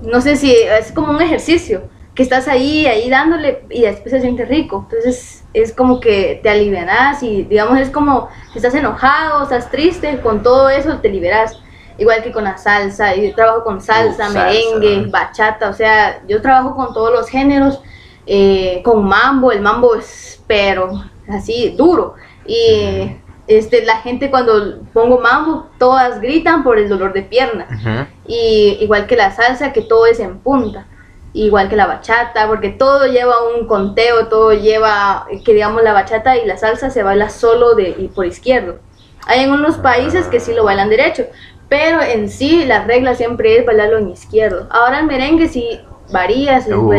no 0.02 0.20
sé 0.20 0.36
si 0.36 0.54
es 0.54 0.92
como 0.92 1.12
un 1.12 1.22
ejercicio, 1.22 1.82
que 2.14 2.22
estás 2.22 2.48
ahí, 2.48 2.86
ahí 2.86 3.08
dándole 3.08 3.62
y 3.70 3.82
después 3.82 4.10
se 4.10 4.20
siente 4.20 4.44
rico. 4.44 4.86
Entonces 4.90 5.44
es 5.54 5.72
como 5.72 6.00
que 6.00 6.40
te 6.42 6.50
alivianas 6.50 7.22
y 7.22 7.44
digamos 7.44 7.78
es 7.78 7.90
como 7.90 8.28
si 8.52 8.58
estás 8.58 8.74
enojado, 8.74 9.42
estás 9.42 9.70
triste, 9.70 10.20
con 10.20 10.42
todo 10.42 10.68
eso 10.68 10.98
te 10.98 11.08
liberas. 11.08 11.62
Igual 12.00 12.22
que 12.22 12.32
con 12.32 12.44
la 12.44 12.56
salsa, 12.56 13.14
yo 13.14 13.34
trabajo 13.34 13.62
con 13.62 13.80
salsa, 13.80 14.28
Uh, 14.28 14.32
salsa. 14.32 14.46
merengue, 14.46 15.10
bachata, 15.10 15.68
o 15.68 15.72
sea, 15.74 16.22
yo 16.26 16.40
trabajo 16.40 16.74
con 16.74 16.92
todos 16.94 17.12
los 17.12 17.28
géneros, 17.28 17.80
eh, 18.26 18.80
con 18.82 19.06
mambo, 19.06 19.52
el 19.52 19.60
mambo 19.60 19.94
es 19.94 20.42
pero 20.46 20.90
así 21.28 21.74
duro. 21.76 22.14
Y 22.44 23.12
este, 23.46 23.84
la 23.84 23.98
gente 23.98 24.30
cuando 24.30 24.80
pongo 24.92 25.20
mambo, 25.20 25.68
todas 25.78 26.20
gritan 26.20 26.64
por 26.64 26.78
el 26.78 26.88
dolor 26.88 27.12
de 27.12 27.22
pierna. 27.22 27.66
Ujú. 27.70 28.06
Y 28.26 28.78
igual 28.80 29.06
que 29.06 29.14
la 29.14 29.30
salsa, 29.30 29.72
que 29.72 29.82
todo 29.82 30.06
es 30.06 30.18
en 30.20 30.38
punta. 30.38 30.86
Igual 31.32 31.68
que 31.68 31.76
la 31.76 31.86
bachata, 31.86 32.48
porque 32.48 32.70
todo 32.70 33.06
lleva 33.06 33.34
un 33.56 33.68
conteo, 33.68 34.26
todo 34.26 34.52
lleva, 34.52 35.26
que 35.44 35.54
digamos 35.54 35.82
la 35.84 35.92
bachata 35.92 36.36
y 36.36 36.46
la 36.46 36.56
salsa 36.56 36.90
se 36.90 37.04
baila 37.04 37.28
solo 37.28 37.74
de, 37.74 37.94
y 37.96 38.08
por 38.08 38.26
izquierdo. 38.26 38.80
Hay 39.26 39.44
en 39.44 39.52
unos 39.52 39.76
países 39.76 40.26
que 40.26 40.40
sí 40.40 40.52
lo 40.54 40.64
bailan 40.64 40.90
derecho, 40.90 41.26
pero 41.70 42.02
en 42.02 42.28
sí 42.28 42.66
la 42.66 42.84
regla 42.84 43.14
siempre 43.14 43.56
es 43.56 43.64
bailarlo 43.64 43.96
en 43.96 44.10
izquierdo. 44.10 44.66
Ahora 44.70 44.98
el 45.00 45.06
merengue 45.06 45.48
sí 45.48 45.80
varía, 46.12 46.60
si 46.60 46.72
Uh, 46.72 46.92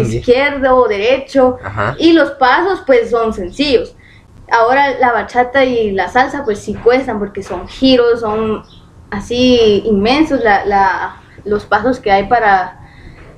izquierdo 0.00 0.76
o 0.76 0.88
derecho, 0.88 1.58
Ajá. 1.62 1.94
y 1.98 2.12
los 2.14 2.32
pasos 2.32 2.82
pues 2.86 3.10
son 3.10 3.32
sencillos. 3.32 3.94
Ahora 4.50 4.98
la 4.98 5.12
bachata 5.12 5.64
y 5.64 5.90
la 5.92 6.08
salsa 6.08 6.44
pues 6.44 6.58
sí 6.60 6.74
cuestan 6.74 7.18
porque 7.18 7.42
son 7.42 7.68
giros, 7.68 8.20
son 8.20 8.62
así 9.10 9.82
inmensos 9.84 10.40
la, 10.42 10.64
la- 10.64 11.16
los 11.44 11.64
pasos 11.64 12.00
que 12.00 12.10
hay 12.10 12.24
para 12.24 12.80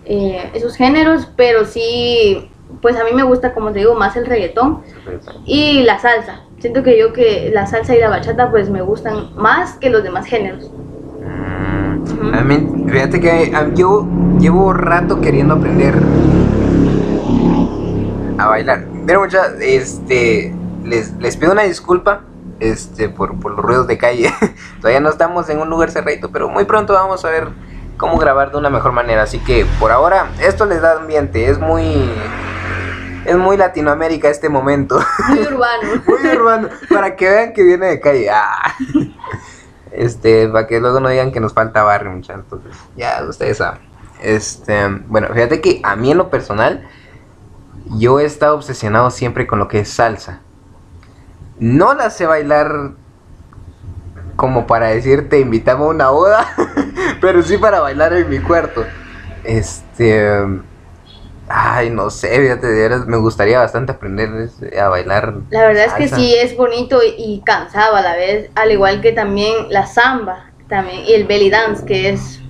eh, 0.07 0.51
esos 0.55 0.77
géneros, 0.77 1.29
pero 1.37 1.65
sí, 1.67 2.51
pues 2.81 2.97
a 2.97 3.05
mí 3.05 3.11
me 3.13 3.23
gusta 3.25 3.53
como 3.53 3.73
te 3.73 3.81
digo 3.81 3.95
más 3.95 4.17
el 4.17 4.25
reggaetón 4.27 4.83
y 5.45 5.83
la 5.83 5.99
salsa. 5.99 6.41
Siento 6.61 6.83
que 6.83 6.99
yo 6.99 7.13
que 7.13 7.51
la 7.53 7.67
salsa 7.67 7.95
y 7.95 8.01
la 8.01 8.09
bachata 8.09 8.51
pues 8.51 8.69
me 8.69 8.83
gustan 8.83 9.31
más 9.37 9.75
que 9.75 9.91
los 9.91 10.03
demás 10.03 10.27
géneros. 10.27 10.71
Mm, 11.21 12.35
a 12.35 12.41
mí- 12.43 12.85
fíjate 12.91 13.21
que 13.21 13.53
ah, 13.55 13.69
yo 13.75 14.07
llevo 14.41 14.73
rato 14.73 15.21
queriendo 15.21 15.55
aprender 15.55 15.95
a 18.39 18.47
bailar. 18.49 18.87
Mira, 18.87 19.19
mucha, 19.21 19.47
este, 19.61 20.55
les, 20.85 21.13
les 21.19 21.37
pido 21.37 21.53
una 21.53 21.63
disculpa, 21.63 22.23
este, 22.61 23.09
por, 23.09 23.39
por 23.39 23.53
los 23.53 23.65
ruidos 23.65 23.87
de 23.87 23.99
calle. 23.99 24.33
Todavía 24.81 25.01
no 25.01 25.09
estamos 25.11 25.49
en 25.51 25.59
un 25.61 25.69
lugar 25.71 25.91
cerradito, 25.91 26.31
pero 26.31 26.49
muy 26.49 26.65
pronto 26.65 26.93
vamos 26.93 27.25
a 27.25 27.31
ver 27.31 27.49
cómo 27.97 28.17
grabar 28.19 28.51
de 28.51 28.59
una 28.59 28.71
mejor 28.71 28.93
manera. 28.93 29.23
Así 29.23 29.39
que 29.39 29.65
por 29.81 29.91
ahora 29.93 30.27
esto 30.41 30.67
les 30.67 30.81
da 30.81 30.97
ambiente, 30.99 31.49
es 31.51 31.59
muy, 31.59 32.11
es 33.25 33.37
muy 33.37 33.57
Latinoamérica 33.57 34.29
este 34.29 34.49
momento. 34.49 35.01
Muy 35.29 35.39
urbano. 35.47 36.03
Muy 36.07 36.37
urbano, 36.37 36.69
para 36.89 37.17
que 37.17 37.29
vean 37.29 37.53
que 37.53 37.63
viene 37.63 37.87
de 37.87 38.01
calle. 38.01 38.31
Ah. 38.31 38.75
Este, 39.91 40.49
para 40.49 40.67
que 40.67 40.81
luego 40.81 41.01
no 41.01 41.09
digan 41.09 41.33
que 41.33 41.41
nos 41.41 41.55
falta 41.55 41.83
barrio, 41.83 42.13
muchachos. 42.13 42.45
Entonces, 42.45 42.77
ya 42.97 43.25
ustedes 43.29 43.59
saben. 43.59 43.81
Este, 44.21 44.89
bueno, 45.07 45.29
fíjate 45.33 45.61
que 45.61 45.81
a 45.85 45.97
mí 45.97 46.11
en 46.11 46.19
lo 46.19 46.31
personal, 46.31 46.89
yo 47.99 48.21
he 48.21 48.25
estado 48.25 48.57
obsesionado 48.57 49.11
siempre 49.11 49.47
con 49.47 49.59
lo 49.59 49.69
que 49.69 49.81
es 49.81 49.89
salsa. 49.91 50.41
No 51.59 51.95
la 51.95 52.11
sé 52.11 52.27
bailar 52.27 52.93
como 54.37 54.69
para 54.69 54.87
decirte, 54.89 55.41
invitame 55.41 55.83
a 55.83 55.89
una 55.89 56.11
boda, 56.11 56.47
pero 57.21 57.43
sí 57.43 57.59
para 57.59 57.81
bailar 57.81 58.13
en 58.13 58.31
mi 58.31 58.39
cuarto. 58.39 58.85
Este, 59.43 60.31
ay, 61.49 61.91
no 61.91 62.11
sé, 62.11 62.29
fíjate, 62.41 62.67
de 62.67 62.83
veras 62.83 63.07
me 63.07 63.17
gustaría 63.17 63.59
bastante 63.59 63.93
aprender 63.93 64.31
este, 64.37 64.81
a 64.81 64.89
bailar. 64.89 65.35
La 65.51 65.67
verdad 65.67 65.85
es 65.87 65.93
que 65.95 66.09
sí 66.09 66.35
es 66.35 66.57
bonito 66.57 67.01
y 67.05 67.43
cansado 67.45 67.97
a 67.97 68.01
la 68.03 68.15
vez, 68.17 68.51
al 68.55 68.71
igual 68.73 69.01
que 69.01 69.13
también 69.13 69.55
la 69.71 69.87
samba 69.87 70.51
también 70.69 71.05
y 71.07 71.15
el 71.15 71.27
belly 71.27 71.51
dance 71.51 71.85
que 71.87 72.11
es 72.11 72.41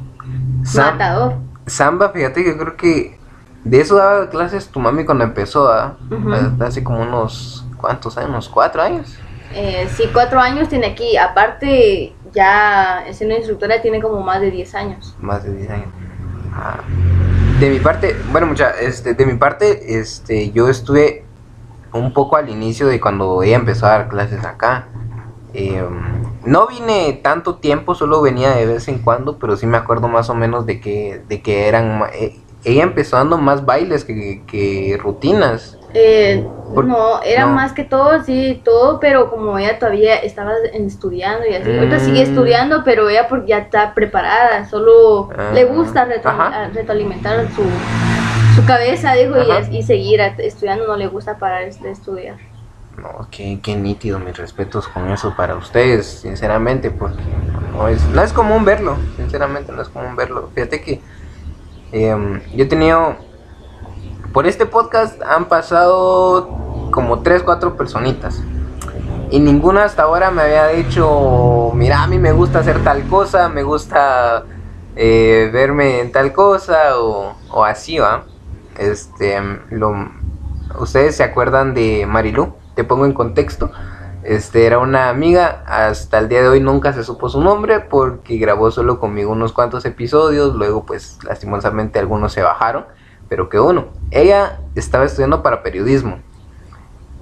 Sam- 0.64 0.93
matador. 0.93 1.35
Samba, 1.67 2.11
fíjate 2.11 2.43
que 2.45 2.57
creo 2.57 2.76
que 2.76 3.19
de 3.64 3.81
eso 3.81 3.97
daba 3.97 4.31
clases 4.31 4.69
tu 4.69 4.81
mami 4.81 5.05
cuando 5.05 5.25
empezó, 5.25 5.71
¿ah? 5.71 5.97
Hace 6.61 6.83
como 6.83 7.02
unos, 7.02 7.64
¿cuántos 7.76 8.17
años? 8.17 8.31
¿Unos 8.31 8.49
cuatro 8.49 8.83
años? 8.83 9.14
Eh, 9.55 9.88
sí, 9.95 10.05
cuatro 10.12 10.40
años 10.40 10.69
tiene 10.69 10.87
aquí. 10.88 11.17
Aparte, 11.17 12.14
ya 12.33 13.05
siendo 13.12 13.35
instructora 13.37 13.81
tiene 13.81 14.00
como 14.00 14.21
más 14.23 14.40
de 14.40 14.50
10 14.50 14.75
años. 14.75 15.14
Más 15.21 15.43
de 15.45 15.55
10 15.55 15.71
años. 15.71 15.88
Ah. 16.55 16.81
De 17.61 17.71
mi 17.71 17.81
parte, 17.81 18.15
bueno, 18.31 18.47
mucha, 18.47 18.71
este, 18.71 19.15
de 19.15 19.27
mi 19.27 19.35
parte, 19.35 19.99
este, 19.99 20.53
yo 20.53 20.69
estuve 20.69 21.25
un 21.93 22.12
poco 22.12 22.37
al 22.37 22.49
inicio 22.49 22.87
de 22.87 23.00
cuando 23.00 23.43
ella 23.43 23.57
empezó 23.57 23.87
a 23.87 23.91
dar 23.91 24.09
clases 24.09 24.45
acá. 24.45 24.87
Eh, 25.55 25.83
no 26.45 26.69
vine 26.69 27.19
tanto 27.21 27.57
tiempo, 27.57 27.97
solo 27.97 28.23
venía 28.23 28.50
de 28.50 28.65
vez 28.65 28.87
en 28.87 29.00
cuando, 29.00 29.41
pero 29.41 29.57
sí 29.57 29.67
me 29.67 29.77
acuerdo 29.77 30.07
más 30.07 30.31
o 30.31 30.35
menos 30.35 30.67
de 30.67 30.81
que, 30.81 31.21
de 31.29 31.43
que 31.43 31.67
eran, 31.67 32.03
eh, 32.12 32.38
ella 32.62 32.85
empezó 32.85 33.17
dando 33.17 33.38
más 33.38 33.67
bailes 33.67 34.05
que 34.05 35.00
rutinas. 35.03 35.77
Eh, 35.95 36.47
no, 36.75 37.23
era 37.23 37.47
no. 37.47 37.52
más 37.54 37.73
que 37.73 37.85
todo, 37.85 38.23
sí, 38.23 38.61
todo, 38.64 39.00
pero 39.00 39.30
como 39.30 39.59
ella 39.59 39.78
todavía 39.78 40.16
estaba 40.16 40.52
estudiando 40.73 41.47
y 41.47 41.54
así. 41.54 41.71
Ahorita 41.76 41.97
Mm. 41.97 42.00
sigue 42.00 42.23
estudiando, 42.23 42.85
pero 42.85 43.09
ella 43.09 43.26
porque 43.28 43.49
ya 43.49 43.59
está 43.59 43.95
preparada, 43.95 44.68
solo 44.68 45.30
Ah, 45.37 45.52
le 45.54 45.64
gusta 45.64 46.02
a- 46.25 46.68
retroalimentar 46.68 47.47
su, 47.52 47.62
su 48.54 48.66
cabeza, 48.66 49.14
dijo, 49.14 49.35
y, 49.71 49.83
seguir 49.83 50.21
estudiando, 50.38 50.87
no 50.87 50.97
le 50.97 51.07
gusta 51.07 51.38
parar 51.38 51.73
de 51.73 51.90
estudiar. 51.90 52.37
No, 52.99 53.28
qué, 53.30 53.61
qué 53.62 53.76
nítido, 53.76 54.18
mis 54.18 54.37
respetos 54.37 54.88
con 54.88 55.09
eso 55.11 55.35
para 55.37 55.54
ustedes, 55.54 56.04
sinceramente, 56.07 56.90
porque 56.90 57.23
no 57.73 57.88
es, 57.88 58.02
no 58.09 58.23
es 58.23 58.33
común 58.33 58.64
verlo, 58.64 58.97
sinceramente 59.16 59.73
no 59.73 59.80
es 59.83 59.88
común 59.88 60.16
verlo. 60.16 60.50
Fíjate 60.54 60.80
que 60.83 61.00
em, 61.92 62.40
yo 62.54 62.64
he 62.64 62.66
tenido, 62.66 63.16
por 64.38 64.47
este 64.47 64.66
podcast 64.66 65.21
han 65.23 65.47
pasado 65.47 66.49
como 66.92 67.23
3, 67.23 67.42
4 67.42 67.76
personitas. 67.76 68.40
Y 69.33 69.40
ninguna 69.40 69.83
hasta 69.83 70.04
ahora 70.04 70.30
me 70.30 70.42
había 70.42 70.68
dicho, 70.68 71.73
mira, 71.75 72.04
a 72.04 72.07
mí 72.07 72.21
me 72.21 72.30
gusta 72.30 72.61
hacer 72.61 72.85
tal 72.85 73.02
cosa, 73.09 73.49
me 73.49 73.64
gusta 73.64 74.45
eh, 74.95 75.50
verme 75.52 75.99
en 75.99 76.12
tal 76.12 76.33
cosa 76.33 77.00
o, 77.00 77.64
así, 77.64 77.99
¿va? 77.99 78.26
Este, 78.78 79.40
lo, 79.71 80.09
¿Ustedes 80.78 81.16
se 81.16 81.25
acuerdan 81.25 81.75
de 81.75 82.07
Marilu? 82.07 82.54
Te 82.76 82.85
pongo 82.85 83.07
en 83.07 83.14
contexto. 83.14 83.73
Este 84.23 84.66
era 84.66 84.78
una 84.78 85.09
amiga, 85.09 85.64
hasta 85.66 86.21
el 86.21 86.28
día 86.28 86.42
de 86.42 86.49
hoy 86.49 86.61
nunca 86.61 86.92
se 86.92 87.02
supo 87.02 87.28
su 87.28 87.40
nombre 87.40 87.80
porque 87.80 88.37
grabó 88.37 88.71
solo 88.71 89.00
conmigo 89.00 89.33
unos 89.33 89.52
cuantos 89.52 89.85
episodios, 89.85 90.54
luego 90.54 90.87
pues 90.87 91.18
lastimosamente 91.25 91.99
algunos 91.99 92.35
se 92.35 92.42
bajaron, 92.42 92.85
pero 93.28 93.49
que 93.49 93.61
uno. 93.61 93.88
ella 94.11 94.61
estaba 94.75 95.04
estudiando 95.04 95.42
para 95.42 95.62
periodismo. 95.62 96.18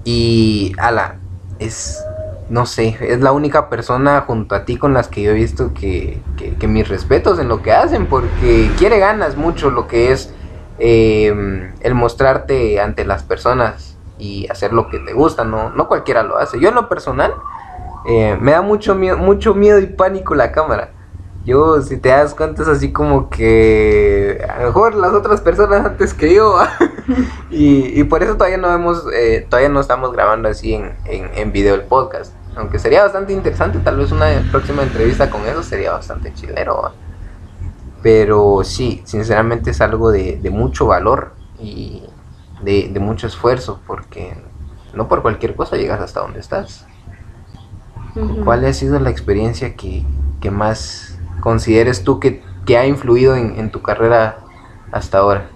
Y, 0.04 0.72
ala, 0.78 1.16
es, 1.58 2.04
no 2.48 2.64
sé, 2.64 2.96
es 3.00 3.20
la 3.20 3.32
única 3.32 3.68
persona 3.68 4.20
junto 4.20 4.54
a 4.54 4.64
ti 4.64 4.76
con 4.76 4.92
las 4.94 5.08
que 5.08 5.22
yo 5.22 5.32
he 5.32 5.34
visto 5.34 5.74
que, 5.74 6.20
que, 6.36 6.68
mis 6.68 6.88
respetos 6.88 7.38
en 7.40 7.48
lo 7.48 7.62
que 7.62 7.72
hacen, 7.72 8.06
porque 8.06 8.70
quiere 8.78 8.98
ganas 8.98 9.36
mucho 9.36 9.70
lo 9.70 9.88
que 9.88 10.12
es 10.12 10.32
em, 10.78 11.72
el 11.80 11.94
mostrarte 11.94 12.80
ante 12.80 13.04
las 13.04 13.24
personas 13.24 13.96
y 14.18 14.48
hacer 14.48 14.72
lo 14.72 14.88
que 14.88 14.98
te 15.00 15.12
gusta, 15.12 15.44
no, 15.44 15.70
no 15.70 15.88
cualquiera 15.88 16.22
lo 16.22 16.38
hace. 16.38 16.60
Yo 16.60 16.68
en 16.68 16.76
lo 16.76 16.88
personal 16.88 17.34
eh, 18.06 18.38
me 18.40 18.52
da 18.52 18.62
mucho 18.62 18.94
miedo, 18.94 19.18
mucho 19.18 19.54
miedo 19.54 19.80
y 19.80 19.86
pánico 19.86 20.34
la 20.36 20.52
cámara. 20.52 20.90
Yo, 21.46 21.80
si 21.80 21.96
te 21.96 22.08
das 22.08 22.34
cuenta, 22.34 22.62
es 22.62 22.68
así 22.68 22.92
como 22.92 23.30
que 23.30 24.44
a 24.50 24.58
lo 24.58 24.66
mejor 24.66 24.96
las 24.96 25.12
otras 25.12 25.40
personas 25.40 25.86
antes 25.86 26.12
que 26.12 26.34
yo. 26.34 26.58
y, 27.50 28.00
y, 28.00 28.02
por 28.02 28.24
eso 28.24 28.34
todavía 28.34 28.58
no 28.58 28.68
hemos, 28.74 29.04
eh, 29.14 29.46
todavía 29.48 29.68
no 29.68 29.78
estamos 29.78 30.12
grabando 30.12 30.48
así 30.48 30.74
en, 30.74 30.96
en, 31.04 31.52
video 31.52 31.76
el 31.76 31.82
podcast. 31.82 32.34
Aunque 32.56 32.80
sería 32.80 33.04
bastante 33.04 33.32
interesante, 33.32 33.78
tal 33.78 33.96
vez 33.96 34.10
una 34.10 34.26
próxima 34.50 34.82
entrevista 34.82 35.30
con 35.30 35.46
eso 35.46 35.62
sería 35.62 35.92
bastante 35.92 36.34
chilero. 36.34 36.90
Pero 38.02 38.64
sí, 38.64 39.02
sinceramente 39.04 39.70
es 39.70 39.80
algo 39.80 40.10
de, 40.10 40.40
de 40.42 40.50
mucho 40.50 40.86
valor 40.86 41.32
y 41.60 42.02
de, 42.60 42.88
de 42.92 42.98
mucho 42.98 43.28
esfuerzo, 43.28 43.80
porque 43.86 44.36
no 44.94 45.06
por 45.06 45.22
cualquier 45.22 45.54
cosa 45.54 45.76
llegas 45.76 46.00
hasta 46.00 46.22
donde 46.22 46.40
estás. 46.40 46.86
¿Cuál 48.42 48.64
ha 48.64 48.72
sido 48.72 48.98
la 48.98 49.10
experiencia 49.10 49.76
que, 49.76 50.04
que 50.40 50.50
más 50.50 51.15
consideres 51.40 52.04
tú 52.04 52.20
que, 52.20 52.42
que 52.64 52.76
ha 52.76 52.86
influido 52.86 53.36
en, 53.36 53.58
en, 53.58 53.70
tu 53.70 53.82
carrera 53.82 54.38
hasta 54.92 55.18
ahora? 55.18 55.46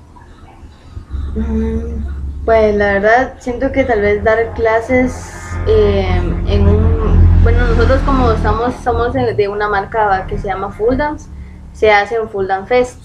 Mm, 1.34 2.44
pues 2.44 2.74
la 2.76 2.94
verdad 2.94 3.34
siento 3.38 3.72
que 3.72 3.84
tal 3.84 4.00
vez 4.00 4.22
dar 4.24 4.54
clases 4.54 5.40
eh, 5.66 6.20
en 6.46 6.68
un... 6.68 7.42
Bueno, 7.42 7.66
nosotros 7.66 8.00
como 8.04 8.30
estamos, 8.32 8.74
somos 8.82 9.14
de 9.14 9.48
una 9.48 9.68
marca 9.68 10.26
que 10.26 10.38
se 10.38 10.48
llama 10.48 10.70
Full 10.70 10.96
Dance, 10.96 11.28
se 11.72 11.90
hace 11.90 12.20
un 12.20 12.28
Full 12.28 12.46
Dance 12.46 12.68
Fest. 12.68 13.04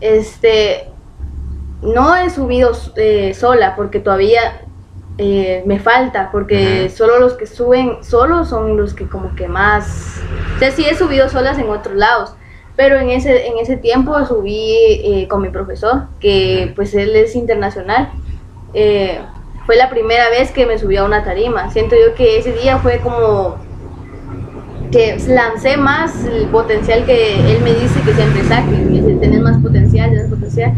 Este, 0.00 0.92
no 1.82 2.14
he 2.16 2.30
subido 2.30 2.72
eh, 2.96 3.34
sola 3.34 3.74
porque 3.74 4.00
todavía 4.00 4.63
eh, 5.16 5.62
me 5.64 5.78
falta, 5.78 6.30
porque 6.32 6.90
solo 6.90 7.20
los 7.20 7.34
que 7.34 7.46
suben 7.46 8.02
solo 8.02 8.44
son 8.44 8.76
los 8.76 8.94
que 8.94 9.06
como 9.06 9.34
que 9.36 9.46
más... 9.46 10.20
O 10.56 10.58
sea, 10.58 10.72
sí 10.72 10.84
he 10.84 10.96
subido 10.96 11.28
solas 11.28 11.56
en 11.58 11.68
otros 11.68 11.94
lados, 11.94 12.34
pero 12.74 12.98
en 12.98 13.10
ese, 13.10 13.46
en 13.46 13.58
ese 13.58 13.76
tiempo 13.76 14.24
subí 14.24 14.74
eh, 15.04 15.28
con 15.28 15.42
mi 15.42 15.50
profesor, 15.50 16.06
que 16.18 16.72
pues 16.74 16.94
él 16.94 17.14
es 17.14 17.36
internacional. 17.36 18.10
Eh, 18.72 19.20
fue 19.66 19.76
la 19.76 19.88
primera 19.88 20.28
vez 20.30 20.50
que 20.50 20.66
me 20.66 20.78
subí 20.78 20.96
a 20.96 21.04
una 21.04 21.22
tarima. 21.22 21.70
Siento 21.70 21.94
yo 21.94 22.14
que 22.14 22.38
ese 22.38 22.52
día 22.52 22.78
fue 22.78 22.98
como 22.98 23.56
que 24.90 25.16
lancé 25.28 25.76
más 25.76 26.24
el 26.24 26.46
potencial 26.48 27.04
que 27.04 27.34
él 27.34 27.62
me 27.62 27.72
dice 27.74 28.00
que 28.04 28.12
siempre 28.14 28.44
saque, 28.44 28.70
que 28.70 29.16
tenés 29.20 29.40
más 29.40 29.60
potencial, 29.62 30.12
más 30.12 30.28
potencial 30.28 30.72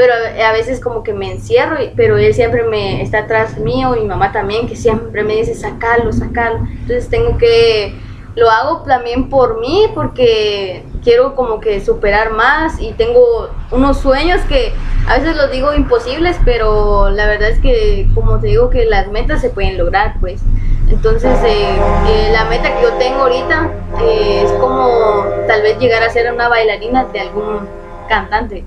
pero 0.00 0.14
a 0.14 0.52
veces 0.52 0.80
como 0.80 1.02
que 1.02 1.12
me 1.12 1.30
encierro, 1.30 1.76
pero 1.94 2.16
él 2.16 2.32
siempre 2.32 2.62
me 2.62 3.02
está 3.02 3.18
atrás 3.18 3.58
mío, 3.58 3.94
y 3.94 4.00
mi 4.00 4.06
mamá 4.06 4.32
también, 4.32 4.66
que 4.66 4.74
siempre 4.74 5.22
me 5.22 5.36
dice, 5.36 5.54
sacalo, 5.54 6.10
sacalo. 6.10 6.60
Entonces 6.60 7.10
tengo 7.10 7.36
que, 7.36 7.94
lo 8.34 8.48
hago 8.48 8.82
también 8.84 9.28
por 9.28 9.60
mí, 9.60 9.88
porque 9.94 10.86
quiero 11.04 11.34
como 11.34 11.60
que 11.60 11.84
superar 11.84 12.32
más 12.32 12.80
y 12.80 12.92
tengo 12.92 13.50
unos 13.72 13.98
sueños 13.98 14.40
que 14.48 14.72
a 15.06 15.18
veces 15.18 15.36
los 15.36 15.50
digo 15.50 15.74
imposibles, 15.74 16.38
pero 16.46 17.10
la 17.10 17.26
verdad 17.26 17.50
es 17.50 17.58
que, 17.58 18.08
como 18.14 18.40
te 18.40 18.46
digo, 18.46 18.70
que 18.70 18.86
las 18.86 19.08
metas 19.08 19.42
se 19.42 19.50
pueden 19.50 19.76
lograr, 19.76 20.14
pues. 20.18 20.40
Entonces, 20.88 21.38
eh, 21.44 21.76
eh, 22.08 22.30
la 22.32 22.46
meta 22.46 22.74
que 22.74 22.84
yo 22.84 22.94
tengo 22.94 23.24
ahorita 23.24 23.70
eh, 24.00 24.44
es 24.46 24.52
como 24.52 25.26
tal 25.46 25.60
vez 25.60 25.78
llegar 25.78 26.02
a 26.02 26.08
ser 26.08 26.32
una 26.32 26.48
bailarina 26.48 27.04
de 27.04 27.20
algún 27.20 27.68
cantante. 28.08 28.64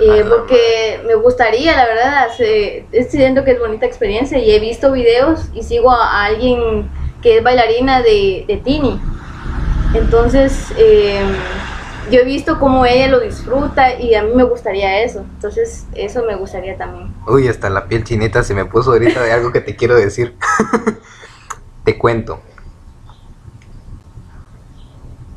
Eh, 0.00 0.24
porque 0.28 1.00
me 1.06 1.14
gustaría, 1.14 1.76
la 1.76 1.86
verdad, 1.86 2.28
estoy 2.90 3.18
viendo 3.18 3.44
que 3.44 3.52
es 3.52 3.60
bonita 3.60 3.86
experiencia 3.86 4.38
y 4.38 4.50
he 4.50 4.58
visto 4.58 4.90
videos 4.90 5.48
y 5.54 5.62
sigo 5.62 5.92
a, 5.92 6.24
alguien 6.24 6.90
que 7.22 7.38
es 7.38 7.44
bailarina 7.44 8.02
de, 8.02 8.44
de 8.46 8.56
Tini. 8.56 9.00
Entonces, 9.94 10.72
em, 10.76 11.28
yo 12.10 12.20
he 12.20 12.24
visto 12.24 12.58
cómo 12.58 12.84
ella 12.84 13.06
lo 13.06 13.20
disfruta 13.20 13.98
y 13.98 14.14
a 14.14 14.24
mí 14.24 14.34
me 14.34 14.42
gustaría 14.42 15.02
eso. 15.02 15.20
Entonces, 15.20 15.86
eso 15.94 16.24
me 16.24 16.34
gustaría 16.34 16.76
también. 16.76 17.14
Uy, 17.28 17.46
hasta 17.46 17.70
la 17.70 17.86
piel 17.86 18.02
chinita 18.02 18.42
se 18.42 18.54
me 18.54 18.64
puso 18.64 18.92
ahorita 18.92 19.22
de 19.22 19.32
algo 19.32 19.52
que 19.52 19.60
te 19.60 19.76
quiero 19.76 19.94
decir. 19.94 20.34
te 21.84 21.96
cuento 21.96 22.40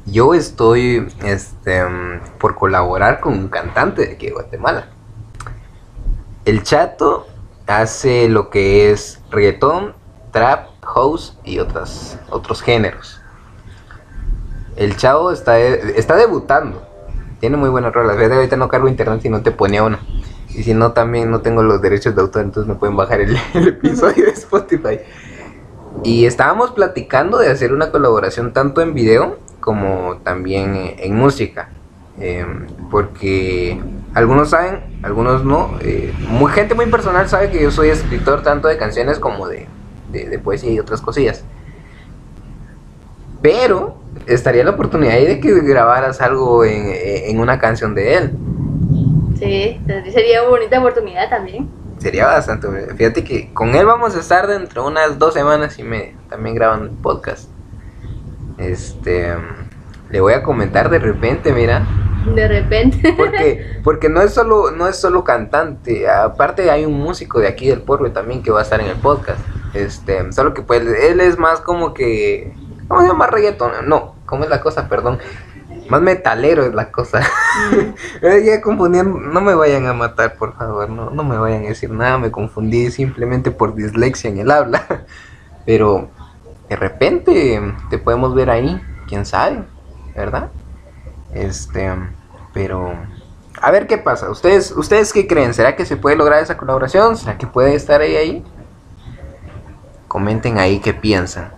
yo 0.08 0.34
estoy 0.34 1.08
este, 1.26 1.84
por 2.40 2.56
colaborar 2.56 3.20
con 3.20 3.34
un 3.34 3.48
cantante 3.50 4.06
de 4.06 4.14
aquí 4.14 4.28
de 4.28 4.34
Guatemala. 4.34 4.88
El 6.46 6.64
chato 6.64 7.28
hace 7.68 8.30
lo 8.30 8.50
que 8.50 8.90
es 8.90 9.22
reggaetón, 9.30 9.94
trap, 10.32 10.70
house 10.82 11.38
y 11.44 11.60
otras, 11.60 12.18
otros 12.30 12.62
géneros. 12.62 13.22
El 14.78 14.96
chavo 14.96 15.32
está, 15.32 15.60
está 15.60 16.16
debutando. 16.16 16.88
Tiene 17.42 17.58
muy 17.58 17.70
buenas 17.70 17.94
rolas. 17.94 18.18
Ahorita 18.18 18.56
no 18.56 18.70
cargo 18.70 18.88
internet 18.88 19.26
y 19.26 19.30
no 19.30 19.42
te 19.42 19.52
pone 19.52 19.82
una. 19.82 20.00
Y 20.50 20.64
si 20.64 20.74
no, 20.74 20.94
también 20.94 21.30
no 21.30 21.42
tengo 21.42 21.62
los 21.62 21.82
derechos 21.82 22.16
de 22.16 22.22
autor, 22.22 22.44
entonces 22.44 22.68
me 22.68 22.80
pueden 22.80 22.96
bajar 22.96 23.20
el, 23.22 23.38
el 23.54 23.68
episodio 23.68 24.26
de 24.26 24.32
Spotify. 24.32 25.00
Y 26.04 26.26
estábamos 26.26 26.72
platicando 26.72 27.40
de 27.40 27.50
hacer 27.50 27.74
una 27.74 27.92
colaboración 27.92 28.54
tanto 28.54 28.82
en 28.82 28.94
video 28.94 29.38
como 29.68 30.16
también 30.24 30.96
en 30.98 31.14
música. 31.14 31.68
Em, 32.22 32.68
porque 32.90 33.78
algunos 34.14 34.52
saben, 34.52 35.02
algunos 35.04 35.44
no. 35.44 35.78
Eh, 35.82 36.14
muy, 36.30 36.50
gente 36.54 36.74
muy 36.74 36.86
personal 36.86 37.28
sabe 37.28 37.50
que 37.50 37.62
yo 37.62 37.70
soy 37.70 37.90
escritor 37.90 38.44
tanto 38.44 38.70
de 38.70 38.78
canciones 38.78 39.20
como 39.20 39.50
de, 39.50 39.68
de, 40.10 40.40
poesía 40.40 40.72
y 40.72 40.80
otras 40.80 41.02
cosillas. 41.02 41.44
Pero 43.42 43.98
estaría 44.26 44.64
la 44.64 44.72
oportunidad 44.72 45.16
ahí 45.16 45.28
de 45.28 45.42
que 45.42 45.54
grabaras 45.60 46.22
algo 46.22 46.64
en, 46.64 46.86
en 46.88 47.38
una 47.38 47.60
canción 47.60 47.94
de 47.94 48.16
él. 48.16 48.32
Sí, 49.38 49.82
sería 50.14 50.44
una 50.44 50.52
bonita 50.52 50.80
oportunidad 50.80 51.30
también. 51.30 51.68
Sería 51.98 52.28
bastante. 52.28 52.70
Fíjate 52.96 53.26
que 53.26 53.52
con 53.54 53.76
él 53.76 53.86
vamos 53.86 54.16
a 54.16 54.22
estar 54.22 54.48
dentro 54.48 54.84
de 54.84 54.88
unas 54.88 55.20
dos 55.20 55.34
semanas 55.34 55.78
y 55.78 55.84
me 55.84 56.16
también 56.30 56.56
grabando 56.56 56.90
podcast. 57.02 57.50
Este, 58.58 59.36
le 60.10 60.22
voy 60.22 60.34
a 60.34 60.44
comentar 60.44 60.90
de 60.90 61.00
repente, 61.00 61.54
mira. 61.54 61.86
De 62.34 62.48
repente. 62.48 63.14
Porque, 63.16 63.80
porque 63.84 64.10
no 64.10 64.22
es 64.22 64.34
solo, 64.34 64.72
no 64.72 64.88
es 64.88 64.98
solo 64.98 65.24
cantante, 65.24 66.10
aparte 66.10 66.70
hay 66.70 66.86
un 66.86 67.00
músico 67.00 67.40
de 67.40 67.48
aquí 67.48 67.68
del 67.68 67.82
pueblo 67.82 68.12
también 68.12 68.44
que 68.44 68.52
va 68.52 68.60
a 68.60 68.64
estar 68.64 68.80
en 68.80 68.88
el 68.88 68.98
podcast. 68.98 69.40
Este, 69.74 70.32
solo 70.32 70.54
que 70.54 70.62
pues 70.62 70.82
él 70.82 71.20
es 71.20 71.38
más 71.38 71.62
como 71.62 71.94
que, 71.94 72.54
¿cómo 72.88 73.02
se 73.02 73.08
llama 73.08 73.28
reggaeton? 73.28 73.72
No, 73.88 74.16
¿cómo 74.26 74.44
es 74.44 74.50
la 74.50 74.62
cosa? 74.62 74.88
Perdón. 74.90 75.20
Más 75.90 76.02
metalero 76.02 76.66
es 76.66 76.74
la 76.74 76.92
cosa. 76.92 77.22
Mm. 77.72 78.46
ya 78.46 78.62
confundiendo, 78.62 79.20
no 79.20 79.40
me 79.40 79.54
vayan 79.54 79.86
a 79.88 79.94
matar, 79.94 80.36
por 80.36 80.54
favor, 80.58 80.90
no, 80.90 81.12
no 81.12 81.24
me 81.24 81.38
vayan 81.38 81.64
a 81.66 81.70
decir 81.70 81.92
nada, 81.92 82.18
me 82.18 82.32
confundí 82.32 82.92
simplemente 82.92 83.52
por 83.52 83.76
dislexia 83.76 84.30
en 84.30 84.40
el 84.40 84.52
habla. 84.52 85.06
Pero 85.66 86.10
de 86.70 86.76
repente 86.76 87.62
te 87.90 87.98
podemos 87.98 88.36
ver 88.36 88.50
ahí, 88.50 88.82
quién 89.08 89.26
sabe, 89.26 89.64
¿verdad? 90.16 90.52
Este, 91.34 91.94
pero 92.54 92.94
a 93.62 93.72
ver 93.72 93.88
qué 93.88 93.98
pasa. 93.98 94.30
¿Ustedes, 94.30 94.72
¿Ustedes 94.72 95.14
qué 95.14 95.28
creen? 95.28 95.54
¿Será 95.54 95.76
que 95.76 95.86
se 95.86 95.98
puede 95.98 96.16
lograr 96.16 96.42
esa 96.42 96.58
colaboración? 96.58 97.18
¿Será 97.18 97.38
que 97.38 97.48
puede 97.48 97.76
estar 97.76 98.02
ahí 98.02 98.16
ahí? 98.16 98.44
Comenten 100.08 100.58
ahí 100.58 100.80
qué 100.80 100.94
piensan. 100.94 101.54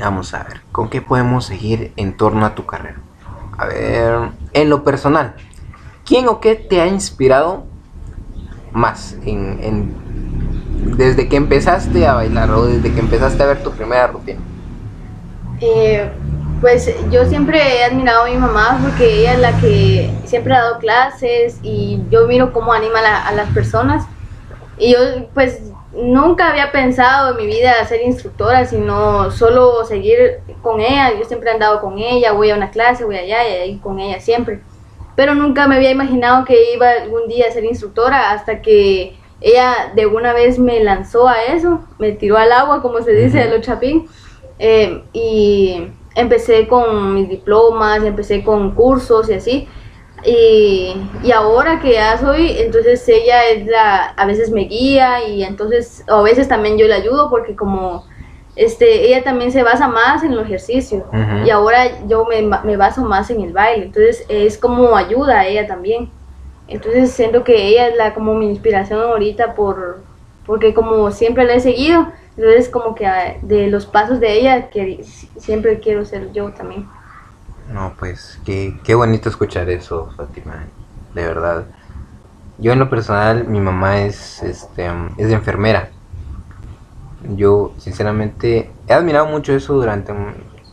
Vamos 0.00 0.32
a 0.32 0.44
ver, 0.44 0.60
¿con 0.70 0.88
qué 0.88 1.02
podemos 1.02 1.44
seguir 1.46 1.92
en 1.96 2.16
torno 2.16 2.46
a 2.46 2.54
tu 2.54 2.64
carrera? 2.66 3.00
A 3.56 3.66
ver, 3.66 4.30
en 4.52 4.70
lo 4.70 4.84
personal, 4.84 5.34
¿quién 6.04 6.28
o 6.28 6.38
qué 6.38 6.54
te 6.54 6.80
ha 6.80 6.86
inspirado 6.86 7.66
más 8.70 9.16
en, 9.24 9.58
en 9.60 9.96
desde 10.96 11.28
que 11.28 11.36
empezaste 11.36 12.06
a 12.06 12.14
bailar 12.14 12.50
o 12.50 12.66
desde 12.66 12.92
que 12.92 13.00
empezaste 13.00 13.42
a 13.42 13.46
ver 13.46 13.62
tu 13.62 13.70
primera 13.72 14.06
rutina? 14.08 14.40
Eh, 15.60 16.08
pues 16.60 16.92
yo 17.10 17.24
siempre 17.26 17.60
he 17.60 17.84
admirado 17.84 18.24
a 18.24 18.28
mi 18.28 18.36
mamá 18.36 18.78
porque 18.82 19.20
ella 19.20 19.34
es 19.34 19.38
la 19.40 19.60
que 19.60 20.10
siempre 20.24 20.54
ha 20.54 20.62
dado 20.62 20.78
clases 20.78 21.58
y 21.62 22.00
yo 22.10 22.26
miro 22.26 22.52
cómo 22.52 22.72
anima 22.72 22.98
a 22.98 23.32
las 23.32 23.48
personas. 23.50 24.04
Y 24.76 24.92
yo 24.92 24.98
pues 25.34 25.60
nunca 25.92 26.50
había 26.50 26.70
pensado 26.72 27.30
en 27.30 27.36
mi 27.36 27.46
vida 27.46 27.84
ser 27.86 28.02
instructora, 28.02 28.64
sino 28.66 29.30
solo 29.30 29.84
seguir 29.84 30.40
con 30.62 30.80
ella. 30.80 31.12
Yo 31.18 31.24
siempre 31.24 31.50
he 31.50 31.54
andado 31.54 31.80
con 31.80 31.98
ella, 31.98 32.32
voy 32.32 32.50
a 32.50 32.56
una 32.56 32.70
clase, 32.70 33.04
voy 33.04 33.16
allá 33.16 33.48
y 33.48 33.52
ahí 33.52 33.78
con 33.78 33.98
ella 33.98 34.20
siempre. 34.20 34.60
pero 35.16 35.34
nunca 35.34 35.66
me 35.66 35.74
había 35.76 35.90
imaginado 35.90 36.44
que 36.44 36.74
iba 36.74 36.90
algún 36.90 37.26
día 37.26 37.46
a 37.48 37.52
ser 37.52 37.64
instructora 37.64 38.30
hasta 38.30 38.62
que 38.62 39.16
ella 39.40 39.92
de 39.94 40.06
una 40.06 40.32
vez 40.32 40.58
me 40.58 40.82
lanzó 40.82 41.28
a 41.28 41.42
eso, 41.44 41.80
me 41.98 42.12
tiró 42.12 42.36
al 42.36 42.52
agua, 42.52 42.82
como 42.82 43.00
se 43.02 43.12
dice, 43.12 43.42
a 43.42 43.46
los 43.46 43.60
chapín, 43.60 44.08
eh, 44.58 45.02
y 45.12 45.88
empecé 46.14 46.66
con 46.66 47.14
mis 47.14 47.28
diplomas, 47.28 48.02
empecé 48.02 48.42
con 48.42 48.72
cursos 48.74 49.28
y 49.30 49.34
así. 49.34 49.68
Y, 50.24 50.96
y, 51.22 51.30
ahora 51.30 51.78
que 51.78 51.92
ya 51.92 52.18
soy, 52.18 52.58
entonces 52.58 53.08
ella 53.08 53.44
es 53.50 53.64
la, 53.66 54.06
a 54.06 54.26
veces 54.26 54.50
me 54.50 54.62
guía 54.62 55.24
y 55.28 55.44
entonces, 55.44 56.04
a 56.08 56.20
veces 56.22 56.48
también 56.48 56.76
yo 56.76 56.88
le 56.88 56.94
ayudo 56.94 57.30
porque 57.30 57.54
como 57.54 58.04
este, 58.58 59.06
ella 59.06 59.22
también 59.22 59.52
se 59.52 59.62
basa 59.62 59.86
más 59.86 60.24
en 60.24 60.32
el 60.32 60.40
ejercicio 60.40 61.06
y 61.46 61.50
ahora 61.50 62.04
yo 62.08 62.24
me, 62.24 62.42
me, 62.42 62.76
baso 62.76 63.02
más 63.02 63.30
en 63.30 63.42
el 63.42 63.52
baile, 63.52 63.84
entonces 63.84 64.26
es 64.28 64.58
como 64.58 64.96
ayuda 64.96 65.38
a 65.38 65.46
ella 65.46 65.68
también. 65.68 66.10
Entonces 66.68 67.10
siento 67.12 67.44
que 67.44 67.68
ella 67.68 67.88
es 67.88 67.96
la 67.96 68.14
como 68.14 68.34
mi 68.34 68.48
inspiración 68.48 69.00
ahorita 69.00 69.54
por 69.54 70.00
porque 70.46 70.72
como 70.72 71.10
siempre 71.10 71.44
la 71.44 71.54
he 71.54 71.60
seguido, 71.60 72.06
entonces 72.36 72.70
como 72.70 72.94
que 72.94 73.06
ah, 73.06 73.36
de 73.42 73.66
los 73.66 73.84
pasos 73.84 74.18
de 74.20 74.32
ella 74.32 74.70
que 74.70 75.04
siempre 75.36 75.78
quiero 75.80 76.04
ser 76.04 76.32
yo 76.32 76.50
también. 76.52 76.86
No, 77.72 77.92
pues 77.98 78.40
qué, 78.46 78.78
qué 78.82 78.94
bonito 78.94 79.28
escuchar 79.28 79.68
eso, 79.68 80.10
Fátima, 80.16 80.64
de 81.14 81.22
verdad. 81.22 81.66
Yo 82.56 82.72
en 82.72 82.78
lo 82.78 82.88
personal, 82.88 83.46
mi 83.46 83.60
mamá 83.60 84.00
es, 84.00 84.42
este, 84.42 84.90
es 85.18 85.30
enfermera 85.30 85.90
yo 87.36 87.72
sinceramente 87.78 88.70
he 88.86 88.92
admirado 88.92 89.26
mucho 89.26 89.52
eso 89.54 89.74
durante 89.74 90.12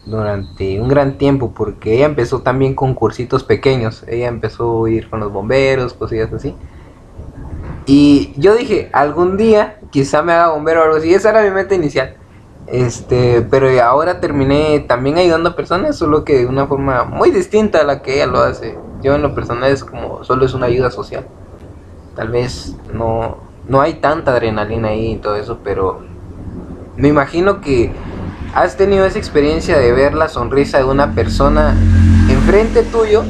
durante 0.06 0.80
un 0.80 0.88
gran 0.88 1.18
tiempo 1.18 1.52
porque 1.56 1.96
ella 1.96 2.06
empezó 2.06 2.42
también 2.42 2.76
con 2.76 2.94
cursitos 2.94 3.44
pequeños. 3.44 4.04
Ella 4.08 4.28
empezó 4.28 4.86
a 4.86 4.90
ir 4.90 5.10
con 5.10 5.20
los 5.20 5.32
bomberos, 5.32 5.94
cosillas 5.94 6.32
así. 6.34 6.56
Y 7.86 8.34
yo 8.38 8.56
dije, 8.56 8.90
algún 8.94 9.38
día 9.38 9.80
quizá 9.92 10.22
me 10.22 10.34
haga 10.34 10.50
bombero 10.50 10.82
o 10.82 10.84
algo 10.84 10.96
así. 10.98 11.14
Esa 11.14 11.30
era 11.32 11.44
mi 11.44 11.52
meta 11.52 11.76
inicial. 11.76 12.16
Este, 12.68 13.42
pero 13.44 13.68
ahora 13.84 14.20
terminé 14.20 14.80
también 14.80 15.18
ayudando 15.18 15.50
a 15.50 15.56
personas, 15.56 15.98
solo 15.98 16.24
que 16.24 16.40
de 16.40 16.46
una 16.48 16.66
forma 16.66 17.04
muy 17.04 17.30
distinta 17.30 17.82
a 17.82 17.84
la 17.84 18.02
que 18.02 18.16
ella 18.16 18.28
lo 18.28 18.40
hace. 18.40 18.78
Yo 19.04 19.14
en 19.14 19.22
lo 19.22 19.36
personal 19.36 19.72
es 19.72 19.84
como, 19.84 20.24
solo 20.24 20.46
es 20.46 20.54
una 20.54 20.66
ayuda 20.66 20.90
social. 20.90 21.26
Tal 22.16 22.30
vez 22.30 22.76
no, 22.92 23.38
no 23.68 23.82
hay 23.82 23.96
tanta 23.96 24.32
adrenalina 24.32 24.90
ahí 24.90 25.12
y 25.14 25.18
todo 25.18 25.36
eso, 25.36 25.60
pero 25.64 26.02
me 26.98 27.10
imagino 27.10 27.62
que 27.62 27.92
has 28.56 28.78
tenido 28.78 29.06
esa 29.06 29.20
experiencia 29.20 29.78
de 29.78 29.92
ver 29.92 30.14
la 30.14 30.30
sonrisa 30.30 30.78
de 30.78 30.86
una 30.86 31.14
persona 31.14 31.76
enfrente 32.30 32.84
tuyo 32.84 33.24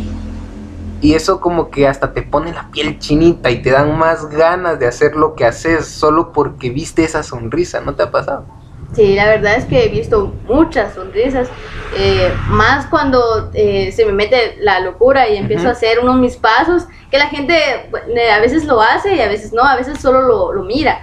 y 1.01 1.15
eso 1.15 1.41
como 1.41 1.71
que 1.71 1.87
hasta 1.87 2.13
te 2.13 2.21
pone 2.21 2.53
la 2.53 2.69
piel 2.71 2.99
chinita 2.99 3.49
y 3.49 3.61
te 3.63 3.71
dan 3.71 3.97
más 3.97 4.29
ganas 4.29 4.79
de 4.79 4.85
hacer 4.85 5.15
lo 5.15 5.33
que 5.33 5.45
haces 5.45 5.87
solo 5.87 6.31
porque 6.31 6.69
viste 6.69 7.03
esa 7.03 7.23
sonrisa, 7.23 7.81
¿no 7.81 7.95
te 7.95 8.03
ha 8.03 8.11
pasado? 8.11 8.45
Sí, 8.93 9.15
la 9.15 9.25
verdad 9.25 9.55
es 9.55 9.65
que 9.65 9.83
he 9.83 9.89
visto 9.89 10.31
muchas 10.47 10.93
sonrisas, 10.93 11.49
eh, 11.97 12.31
más 12.47 12.85
cuando 12.85 13.49
eh, 13.53 13.91
se 13.91 14.05
me 14.05 14.11
mete 14.11 14.57
la 14.59 14.79
locura 14.79 15.27
y 15.27 15.37
empiezo 15.37 15.67
a 15.67 15.71
hacer 15.71 15.99
unos 15.99 16.17
mis 16.17 16.37
pasos, 16.37 16.83
que 17.09 17.17
la 17.17 17.27
gente 17.27 17.55
eh, 17.57 18.31
a 18.31 18.39
veces 18.39 18.65
lo 18.65 18.79
hace 18.79 19.15
y 19.15 19.21
a 19.21 19.27
veces 19.27 19.51
no, 19.53 19.63
a 19.63 19.75
veces 19.75 19.99
solo 19.99 20.21
lo, 20.21 20.53
lo 20.53 20.63
mira. 20.63 20.99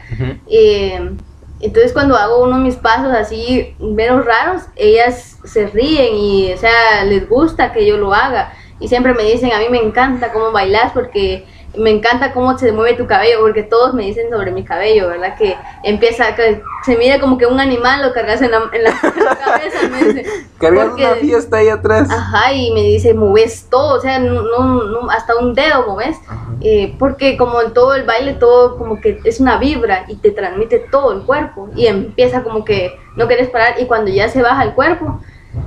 Entonces 1.62 1.92
cuando 1.92 2.16
hago 2.16 2.42
uno 2.42 2.58
de 2.58 2.64
mis 2.64 2.74
pasos 2.74 3.12
así 3.12 3.74
menos 3.78 4.24
raros, 4.24 4.62
ellas 4.74 5.38
se 5.44 5.68
ríen 5.68 6.14
y, 6.16 6.52
o 6.52 6.56
sea, 6.56 7.04
les 7.04 7.28
gusta 7.28 7.72
que 7.72 7.86
yo 7.86 7.96
lo 7.96 8.12
haga. 8.12 8.52
Y 8.80 8.88
siempre 8.88 9.14
me 9.14 9.22
dicen, 9.22 9.52
a 9.52 9.58
mí 9.58 9.66
me 9.70 9.78
encanta 9.78 10.32
cómo 10.32 10.50
bailas 10.50 10.90
porque 10.92 11.46
me 11.76 11.90
encanta 11.90 12.32
cómo 12.32 12.58
se 12.58 12.72
mueve 12.72 12.96
tu 12.96 13.06
cabello, 13.06 13.40
porque 13.40 13.62
todos 13.62 13.94
me 13.94 14.04
dicen 14.04 14.30
sobre 14.30 14.50
mi 14.50 14.64
cabello, 14.64 15.08
¿verdad? 15.08 15.36
Que 15.36 15.56
empieza, 15.82 16.34
que 16.34 16.62
se 16.84 16.96
mira 16.96 17.18
como 17.18 17.38
que 17.38 17.46
un 17.46 17.60
animal 17.60 18.02
lo 18.02 18.12
cargas 18.12 18.42
en 18.42 18.50
la, 18.50 18.62
en 18.72 18.84
la, 18.84 18.92
cabeza. 19.44 19.88
Me 19.88 20.24
Cargas 20.58 20.92
una 20.94 21.14
fiesta 21.14 21.56
ahí 21.56 21.68
atrás. 21.68 22.10
Ajá, 22.10 22.52
y 22.52 22.72
me 22.72 22.82
dice, 22.82 23.14
mueves 23.14 23.66
todo, 23.70 23.96
o 23.96 24.00
sea, 24.00 24.18
no, 24.18 24.42
no, 24.42 25.10
hasta 25.10 25.36
un 25.36 25.54
dedo 25.54 25.86
mueves. 25.86 26.18
Eh, 26.60 26.94
porque 26.98 27.36
como 27.36 27.60
en 27.60 27.72
todo 27.72 27.94
el 27.94 28.04
baile, 28.04 28.34
todo 28.34 28.76
como 28.76 29.00
que 29.00 29.18
es 29.24 29.40
una 29.40 29.58
vibra 29.58 30.04
y 30.08 30.16
te 30.16 30.30
transmite 30.30 30.78
todo 30.78 31.12
el 31.12 31.22
cuerpo. 31.22 31.70
Y 31.74 31.86
empieza 31.86 32.42
como 32.42 32.64
que 32.64 32.98
no 33.16 33.26
quieres 33.26 33.48
parar 33.48 33.80
y 33.80 33.86
cuando 33.86 34.10
ya 34.10 34.28
se 34.28 34.42
baja 34.42 34.62
el 34.62 34.74
cuerpo. 34.74 35.20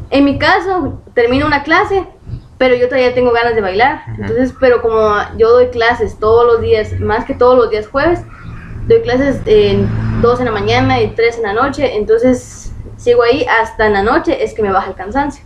En 0.10 0.26
mi 0.26 0.38
caso, 0.38 1.02
termino 1.14 1.46
una 1.46 1.64
clase 1.64 2.06
pero 2.58 2.76
yo 2.76 2.88
todavía 2.88 3.14
tengo 3.14 3.32
ganas 3.32 3.56
de 3.56 3.62
bailar. 3.62 4.04
Entonces, 4.18 4.54
pero 4.60 4.82
como 4.82 5.16
yo 5.38 5.50
doy 5.50 5.68
clases 5.68 6.18
todos 6.20 6.46
los 6.46 6.62
días, 6.62 7.00
más 7.00 7.26
que 7.26 7.34
todos 7.34 7.58
los 7.58 7.70
días 7.70 7.88
jueves, 7.88 8.22
doy 8.88 9.02
clases 9.02 9.42
en 9.46 9.90
dos 10.22 10.40
en 10.40 10.46
la 10.46 10.52
mañana 10.52 11.02
y 11.02 11.10
tres 11.10 11.38
en 11.38 11.44
la 11.44 11.54
noche, 11.54 11.96
entonces 11.98 12.74
sigo 12.98 13.24
ahí 13.24 13.46
hasta 13.46 13.88
en 13.88 13.94
la 13.94 14.04
noche, 14.04 14.44
es 14.44 14.54
que 14.54 14.62
me 14.62 14.72
baja 14.72 14.90
el 14.90 14.96
cansancio. 14.96 15.44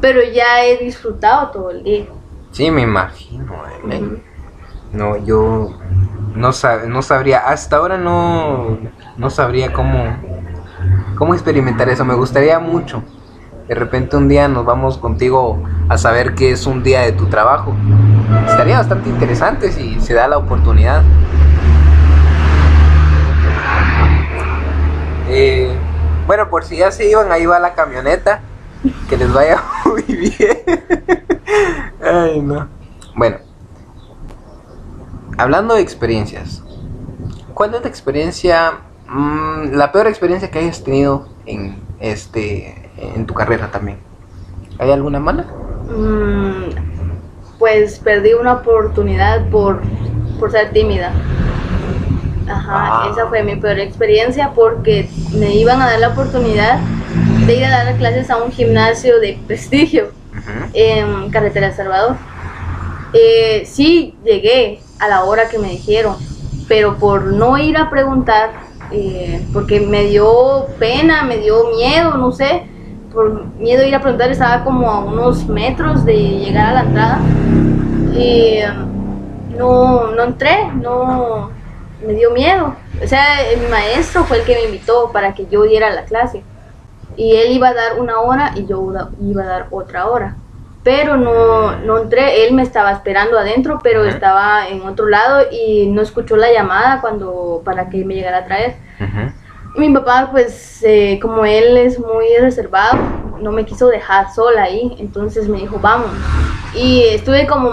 Pero 0.00 0.20
ya 0.22 0.64
he 0.64 0.78
disfrutado 0.78 1.50
todo 1.50 1.70
el 1.70 1.82
día. 1.82 2.06
Sí, 2.50 2.70
me 2.70 2.82
imagino. 2.82 3.54
Eh, 3.90 4.22
no, 4.92 5.16
yo 5.24 5.78
no, 6.34 6.50
no 6.86 7.02
sabría, 7.02 7.38
hasta 7.38 7.76
ahora 7.76 7.96
no, 7.96 8.78
no 9.16 9.30
sabría 9.30 9.72
cómo, 9.72 10.16
cómo 11.16 11.34
experimentar 11.34 11.88
eso. 11.88 12.04
Me 12.04 12.14
gustaría 12.14 12.58
mucho 12.58 13.02
de 13.72 13.78
repente 13.78 14.18
un 14.18 14.28
día 14.28 14.48
nos 14.48 14.66
vamos 14.66 14.98
contigo 14.98 15.62
a 15.88 15.96
saber 15.96 16.34
qué 16.34 16.50
es 16.50 16.66
un 16.66 16.82
día 16.82 17.00
de 17.00 17.12
tu 17.12 17.28
trabajo. 17.28 17.74
Estaría 18.46 18.76
bastante 18.76 19.08
interesante 19.08 19.72
si 19.72 19.98
se 20.02 20.12
da 20.12 20.28
la 20.28 20.36
oportunidad. 20.36 21.02
Eh, 25.30 25.74
bueno, 26.26 26.50
por 26.50 26.64
si 26.64 26.76
ya 26.76 26.92
se 26.92 27.08
iban, 27.08 27.32
ahí 27.32 27.46
va 27.46 27.58
la 27.60 27.72
camioneta. 27.72 28.42
Que 29.08 29.16
les 29.16 29.32
vaya 29.32 29.62
muy 29.86 30.02
bien. 30.02 30.58
Ay, 32.04 32.42
no. 32.42 32.68
Bueno, 33.16 33.38
hablando 35.38 35.76
de 35.76 35.80
experiencias, 35.80 36.62
¿cuál 37.54 37.74
es 37.74 37.80
la 37.80 37.88
experiencia, 37.88 38.80
mm, 39.08 39.72
la 39.72 39.92
peor 39.92 40.08
experiencia 40.08 40.50
que 40.50 40.58
hayas 40.58 40.84
tenido 40.84 41.26
en 41.46 41.82
este 42.00 42.81
en 43.14 43.26
tu 43.26 43.34
carrera 43.34 43.70
también. 43.70 43.98
¿Hay 44.78 44.90
alguna 44.90 45.20
mala? 45.20 45.44
Mm, 45.88 46.70
pues 47.58 47.98
perdí 47.98 48.32
una 48.34 48.54
oportunidad 48.54 49.48
por, 49.50 49.82
por 50.38 50.50
ser 50.50 50.72
tímida. 50.72 51.12
Ajá, 52.48 53.04
ah. 53.04 53.08
esa 53.10 53.28
fue 53.28 53.42
mi 53.42 53.56
peor 53.56 53.78
experiencia 53.78 54.50
porque 54.54 55.08
me 55.34 55.54
iban 55.54 55.80
a 55.80 55.86
dar 55.90 56.00
la 56.00 56.08
oportunidad 56.08 56.80
de 57.46 57.56
ir 57.56 57.64
a 57.64 57.84
dar 57.84 57.96
clases 57.96 58.30
a 58.30 58.42
un 58.42 58.50
gimnasio 58.50 59.20
de 59.20 59.38
prestigio 59.46 60.10
en 60.72 61.30
Carretera 61.30 61.68
El 61.68 61.74
Salvador. 61.74 62.16
Eh, 63.12 63.64
sí, 63.66 64.16
llegué 64.24 64.80
a 64.98 65.08
la 65.08 65.24
hora 65.24 65.48
que 65.48 65.58
me 65.58 65.68
dijeron, 65.68 66.16
pero 66.66 66.96
por 66.96 67.24
no 67.26 67.58
ir 67.58 67.76
a 67.76 67.90
preguntar, 67.90 68.50
eh, 68.90 69.44
porque 69.52 69.80
me 69.80 70.04
dio 70.04 70.66
pena, 70.78 71.22
me 71.22 71.38
dio 71.38 71.70
miedo, 71.76 72.16
no 72.16 72.32
sé, 72.32 72.66
por 73.12 73.46
miedo 73.56 73.82
a 73.82 73.86
ir 73.86 73.94
a 73.94 74.00
preguntar, 74.00 74.30
estaba 74.30 74.64
como 74.64 74.90
a 74.90 75.04
unos 75.04 75.46
metros 75.46 76.04
de 76.04 76.16
llegar 76.16 76.70
a 76.70 76.72
la 76.74 76.80
entrada. 76.80 77.20
Y 78.16 78.58
um, 78.64 79.56
no, 79.56 80.10
no 80.12 80.22
entré, 80.24 80.68
no 80.74 81.50
me 82.06 82.14
dio 82.14 82.30
miedo. 82.32 82.74
O 83.02 83.06
sea, 83.06 83.24
mi 83.60 83.66
maestro 83.68 84.24
fue 84.24 84.38
el 84.38 84.44
que 84.44 84.54
me 84.54 84.64
invitó 84.64 85.10
para 85.12 85.34
que 85.34 85.46
yo 85.46 85.62
diera 85.62 85.90
la 85.90 86.04
clase. 86.04 86.42
Y 87.16 87.36
él 87.36 87.52
iba 87.52 87.68
a 87.68 87.74
dar 87.74 88.00
una 88.00 88.20
hora 88.20 88.52
y 88.56 88.66
yo 88.66 88.92
iba 89.20 89.42
a 89.42 89.46
dar 89.46 89.66
otra 89.70 90.06
hora. 90.06 90.36
Pero 90.82 91.16
no, 91.16 91.76
no 91.76 91.98
entré, 91.98 92.46
él 92.46 92.54
me 92.54 92.62
estaba 92.62 92.90
esperando 92.90 93.38
adentro, 93.38 93.78
pero 93.82 94.04
estaba 94.04 94.66
en 94.68 94.82
otro 94.82 95.08
lado 95.08 95.46
y 95.52 95.86
no 95.86 96.02
escuchó 96.02 96.36
la 96.36 96.52
llamada 96.52 97.00
cuando 97.00 97.62
para 97.64 97.88
que 97.88 98.04
me 98.04 98.14
llegara 98.14 98.38
a 98.38 98.44
traer 98.46 98.74
mi 99.76 99.92
papá, 99.92 100.28
pues, 100.30 100.82
eh, 100.82 101.18
como 101.20 101.44
él 101.44 101.76
es 101.76 101.98
muy 101.98 102.26
reservado, 102.40 102.98
no 103.40 103.52
me 103.52 103.64
quiso 103.64 103.88
dejar 103.88 104.32
sola 104.32 104.64
ahí, 104.64 104.94
entonces 104.98 105.48
me 105.48 105.58
dijo, 105.58 105.78
vamos. 105.80 106.10
Y 106.74 107.02
estuve 107.10 107.46
como 107.46 107.70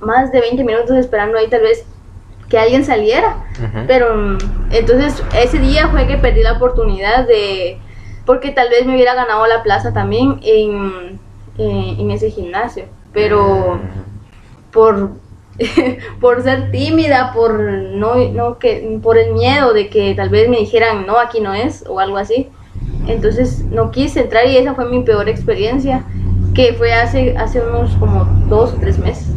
más 0.00 0.32
de 0.32 0.40
20 0.40 0.64
minutos 0.64 0.96
esperando 0.96 1.38
ahí 1.38 1.48
tal 1.48 1.62
vez 1.62 1.84
que 2.48 2.58
alguien 2.58 2.84
saliera, 2.84 3.44
pero 3.86 4.36
entonces 4.70 5.22
ese 5.40 5.58
día 5.60 5.88
fue 5.88 6.08
que 6.08 6.16
perdí 6.16 6.42
la 6.42 6.54
oportunidad 6.54 7.26
de, 7.28 7.78
porque 8.26 8.50
tal 8.50 8.68
vez 8.70 8.86
me 8.86 8.94
hubiera 8.94 9.14
ganado 9.14 9.46
la 9.46 9.62
plaza 9.62 9.92
también 9.92 10.40
en, 10.42 11.20
en 11.58 12.10
ese 12.10 12.28
gimnasio, 12.30 12.86
pero 13.12 13.78
por 14.72 15.10
por 16.20 16.42
ser 16.42 16.70
tímida, 16.70 17.32
por 17.32 17.60
no, 17.60 18.16
no 18.32 18.58
que, 18.58 18.98
por 19.02 19.18
el 19.18 19.32
miedo 19.32 19.72
de 19.72 19.88
que 19.90 20.14
tal 20.14 20.28
vez 20.30 20.48
me 20.48 20.58
dijeran 20.58 21.06
no, 21.06 21.18
aquí 21.18 21.40
no 21.40 21.54
es 21.54 21.84
o 21.88 22.00
algo 22.00 22.16
así. 22.16 22.48
Entonces 23.06 23.64
no 23.70 23.90
quise 23.90 24.20
entrar 24.20 24.46
y 24.46 24.56
esa 24.56 24.74
fue 24.74 24.86
mi 24.86 25.02
peor 25.02 25.28
experiencia, 25.28 26.04
que 26.54 26.74
fue 26.74 26.92
hace, 26.92 27.36
hace 27.36 27.60
unos 27.60 27.96
como 27.96 28.24
dos 28.48 28.74
o 28.74 28.76
tres 28.78 28.98
meses. 28.98 29.28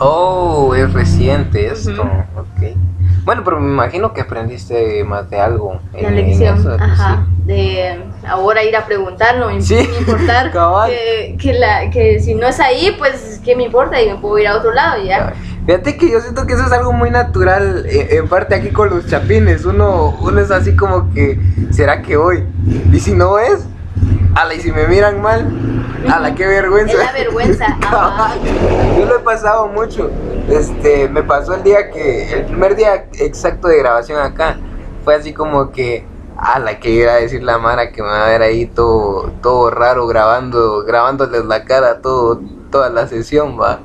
Oh, 0.00 0.74
es 0.74 0.92
reciente 0.92 1.66
esto. 1.66 1.90
Ujú. 1.90 2.40
Ok. 2.40 2.76
Bueno, 3.24 3.42
pero 3.44 3.60
me 3.60 3.68
imagino 3.70 4.12
que 4.12 4.20
aprendiste 4.22 5.04
más 5.04 5.30
de 5.30 5.38
algo. 5.38 5.80
La 5.92 5.98
en- 6.00 6.06
en 6.18 6.26
lección, 6.26 6.58
eso, 6.58 6.70
pues, 6.76 6.80
ajá, 6.80 7.26
de 7.46 8.02
ahora 8.28 8.64
ir 8.64 8.74
a 8.76 8.84
preguntar, 8.84 9.36
no 9.36 9.46
me 9.48 9.60
Sí, 9.62 9.76
me 9.76 9.82
importar 9.98 10.50
que, 10.86 11.36
que, 11.40 11.52
la, 11.52 11.88
que 11.90 12.18
si 12.18 12.34
no 12.34 12.48
es 12.48 12.58
ahí, 12.58 12.94
pues 12.98 13.40
qué 13.44 13.54
me 13.54 13.64
importa 13.64 14.00
y 14.02 14.08
me 14.08 14.16
puedo 14.16 14.38
ir 14.38 14.48
a 14.48 14.56
otro 14.56 14.72
lado 14.72 15.02
y 15.02 15.06
ya. 15.06 15.32
Fíjate 15.66 15.96
que 15.96 16.10
yo 16.10 16.20
siento 16.20 16.44
que 16.44 16.54
eso 16.54 16.64
es 16.66 16.72
algo 16.72 16.92
muy 16.92 17.10
natural, 17.10 17.86
eh, 17.86 18.16
en 18.16 18.28
parte 18.28 18.56
aquí 18.56 18.70
con 18.70 18.90
los 18.90 19.06
chapines. 19.06 19.64
Uno, 19.64 20.16
uno 20.20 20.40
es 20.40 20.50
así 20.50 20.74
como 20.74 21.12
que, 21.12 21.38
¿será 21.70 22.02
que 22.02 22.16
voy? 22.16 22.44
Y 22.92 22.98
si 22.98 23.12
no 23.12 23.38
es, 23.38 23.64
ala, 24.34 24.54
y 24.54 24.60
si 24.60 24.72
me 24.72 24.88
miran 24.88 25.22
mal, 25.22 25.46
ala, 26.10 26.34
qué 26.34 26.48
vergüenza. 26.48 26.94
Es 26.94 26.98
la 26.98 27.12
vergüenza. 27.12 27.66
Yo 28.98 29.06
lo 29.06 29.16
he 29.16 29.20
pasado 29.20 29.68
mucho. 29.68 30.10
Este, 30.48 31.08
me 31.08 31.22
pasó 31.22 31.54
el 31.54 31.62
día 31.62 31.92
que, 31.92 32.32
el 32.32 32.46
primer 32.46 32.74
día 32.74 33.06
exacto 33.20 33.68
de 33.68 33.78
grabación 33.78 34.20
acá, 34.20 34.58
fue 35.04 35.14
así 35.14 35.32
como 35.32 35.70
que, 35.70 36.04
ala, 36.36 36.80
que 36.80 36.90
iba 36.90 37.12
a 37.12 37.16
decir 37.16 37.44
la 37.44 37.58
Mara 37.58 37.92
que 37.92 38.02
me 38.02 38.08
va 38.08 38.26
a 38.26 38.28
ver 38.30 38.42
ahí 38.42 38.66
todo, 38.66 39.30
todo 39.40 39.70
raro 39.70 40.08
grabando, 40.08 40.82
grabándoles 40.82 41.44
la 41.44 41.64
cara 41.64 42.00
todo, 42.00 42.40
toda 42.72 42.90
la 42.90 43.06
sesión, 43.06 43.60
va. 43.60 43.78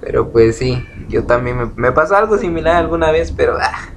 Pero 0.00 0.30
pues 0.30 0.56
sí, 0.56 0.86
yo 1.08 1.24
también 1.24 1.56
me, 1.58 1.70
me 1.76 1.92
pasó 1.92 2.16
algo 2.16 2.38
similar 2.38 2.76
alguna 2.76 3.10
vez, 3.10 3.32
pero 3.32 3.56
ah, 3.60 3.88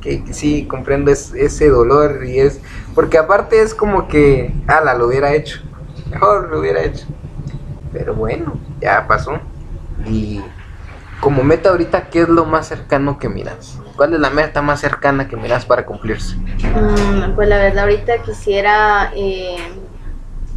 que, 0.00 0.22
sí 0.32 0.66
comprendo 0.66 1.10
es- 1.10 1.32
ese 1.34 1.68
dolor 1.68 2.24
y 2.24 2.40
es 2.40 2.60
porque 2.94 3.18
aparte 3.18 3.60
es 3.62 3.74
como 3.74 4.08
que, 4.08 4.52
ala, 4.66 4.94
lo 4.94 5.06
hubiera 5.06 5.32
hecho, 5.32 5.60
mejor 6.10 6.48
lo 6.50 6.60
hubiera 6.60 6.82
hecho. 6.82 7.06
Pero 7.92 8.14
bueno, 8.14 8.54
ya 8.80 9.06
pasó. 9.08 9.40
Y 10.06 10.40
como 11.20 11.42
meta 11.42 11.70
ahorita, 11.70 12.08
¿qué 12.08 12.22
es 12.22 12.28
lo 12.28 12.44
más 12.44 12.68
cercano 12.68 13.18
que 13.18 13.28
miras? 13.28 13.78
¿Cuál 13.96 14.14
es 14.14 14.20
la 14.20 14.30
meta 14.30 14.62
más 14.62 14.80
cercana 14.80 15.28
que 15.28 15.36
miras 15.36 15.66
para 15.66 15.84
cumplirse? 15.84 16.36
Mm, 16.36 17.34
pues 17.34 17.48
la 17.48 17.58
verdad 17.58 17.80
ahorita 17.84 18.22
quisiera 18.22 19.12
eh, 19.14 19.56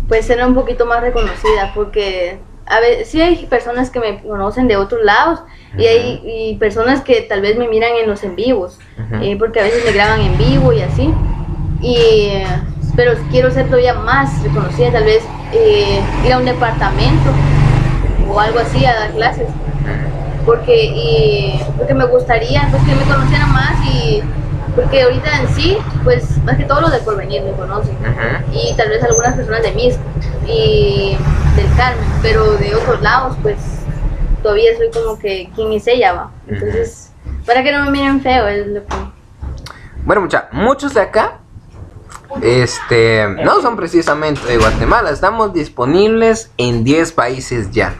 pues 0.07 0.25
ser 0.25 0.45
un 0.45 0.53
poquito 0.53 0.85
más 0.85 1.01
reconocida 1.01 1.71
porque 1.75 2.39
a 2.65 2.79
ver, 2.79 3.05
sí 3.05 3.21
hay 3.21 3.45
personas 3.47 3.89
que 3.89 3.99
me 3.99 4.21
conocen 4.21 4.67
de 4.67 4.77
otros 4.77 5.03
lados 5.03 5.41
y 5.77 5.85
hay 5.85 6.21
y 6.23 6.55
personas 6.57 7.01
que 7.01 7.21
tal 7.21 7.41
vez 7.41 7.57
me 7.57 7.67
miran 7.67 7.91
en 8.01 8.07
los 8.07 8.23
en 8.23 8.35
vivos 8.35 8.79
eh, 9.21 9.35
porque 9.37 9.59
a 9.59 9.63
veces 9.63 9.83
me 9.83 9.91
graban 9.91 10.21
en 10.21 10.37
vivo 10.37 10.71
y 10.71 10.81
así. 10.81 11.13
Y 11.81 12.29
pero 12.95 13.13
quiero 13.31 13.51
ser 13.51 13.65
todavía 13.65 13.95
más 13.95 14.41
reconocida 14.43 14.91
tal 14.91 15.05
vez 15.05 15.23
eh, 15.51 15.99
ir 16.25 16.33
a 16.33 16.37
un 16.37 16.45
departamento 16.45 17.31
o 18.29 18.39
algo 18.39 18.59
así 18.59 18.85
a 18.85 18.93
dar 18.93 19.11
clases. 19.11 19.47
Porque 20.45 20.85
y 20.85 21.59
porque 21.77 21.93
me 21.93 22.05
gustaría 22.05 22.67
pues 22.69 22.83
que 22.83 22.95
me 22.95 23.03
conocieran 23.03 23.51
más 23.51 23.73
y 23.85 24.21
porque 24.75 25.03
ahorita 25.03 25.41
en 25.41 25.47
sí 25.49 25.77
pues 26.03 26.37
más 26.43 26.57
que 26.57 26.65
todo 26.65 26.81
los 26.81 26.91
de 26.91 26.99
porvenir 26.99 27.43
me 27.43 27.51
conocen 27.51 27.97
y 28.51 28.73
tal 28.75 28.89
vez 28.89 29.03
algunas 29.03 29.35
personas 29.35 29.61
de 29.61 29.71
Misco 29.71 30.01
y 30.47 31.17
del 31.55 31.75
Carmen 31.75 32.05
pero 32.21 32.53
de 32.53 32.75
otros 32.75 33.01
lados 33.01 33.37
pues 33.41 33.57
todavía 34.41 34.75
soy 34.77 34.89
como 34.91 35.17
que 35.19 35.49
quién 35.55 35.73
es 35.73 35.87
ella 35.87 36.13
va 36.13 36.31
entonces 36.47 37.13
para 37.45 37.63
que 37.63 37.71
no 37.71 37.85
me 37.85 37.91
miren 37.91 38.21
feo 38.21 38.47
es 38.47 38.67
lo 38.67 38.85
que 38.85 38.95
Bueno, 40.05 40.21
mucha, 40.21 40.47
muchos 40.51 40.93
de 40.93 41.01
acá, 41.01 41.39
este, 42.41 43.27
no 43.43 43.61
son 43.61 43.75
precisamente 43.75 44.45
de 44.47 44.57
Guatemala. 44.57 45.11
Estamos 45.11 45.53
disponibles 45.53 46.51
en 46.57 46.83
10 46.83 47.11
países 47.11 47.71
ya. 47.71 47.93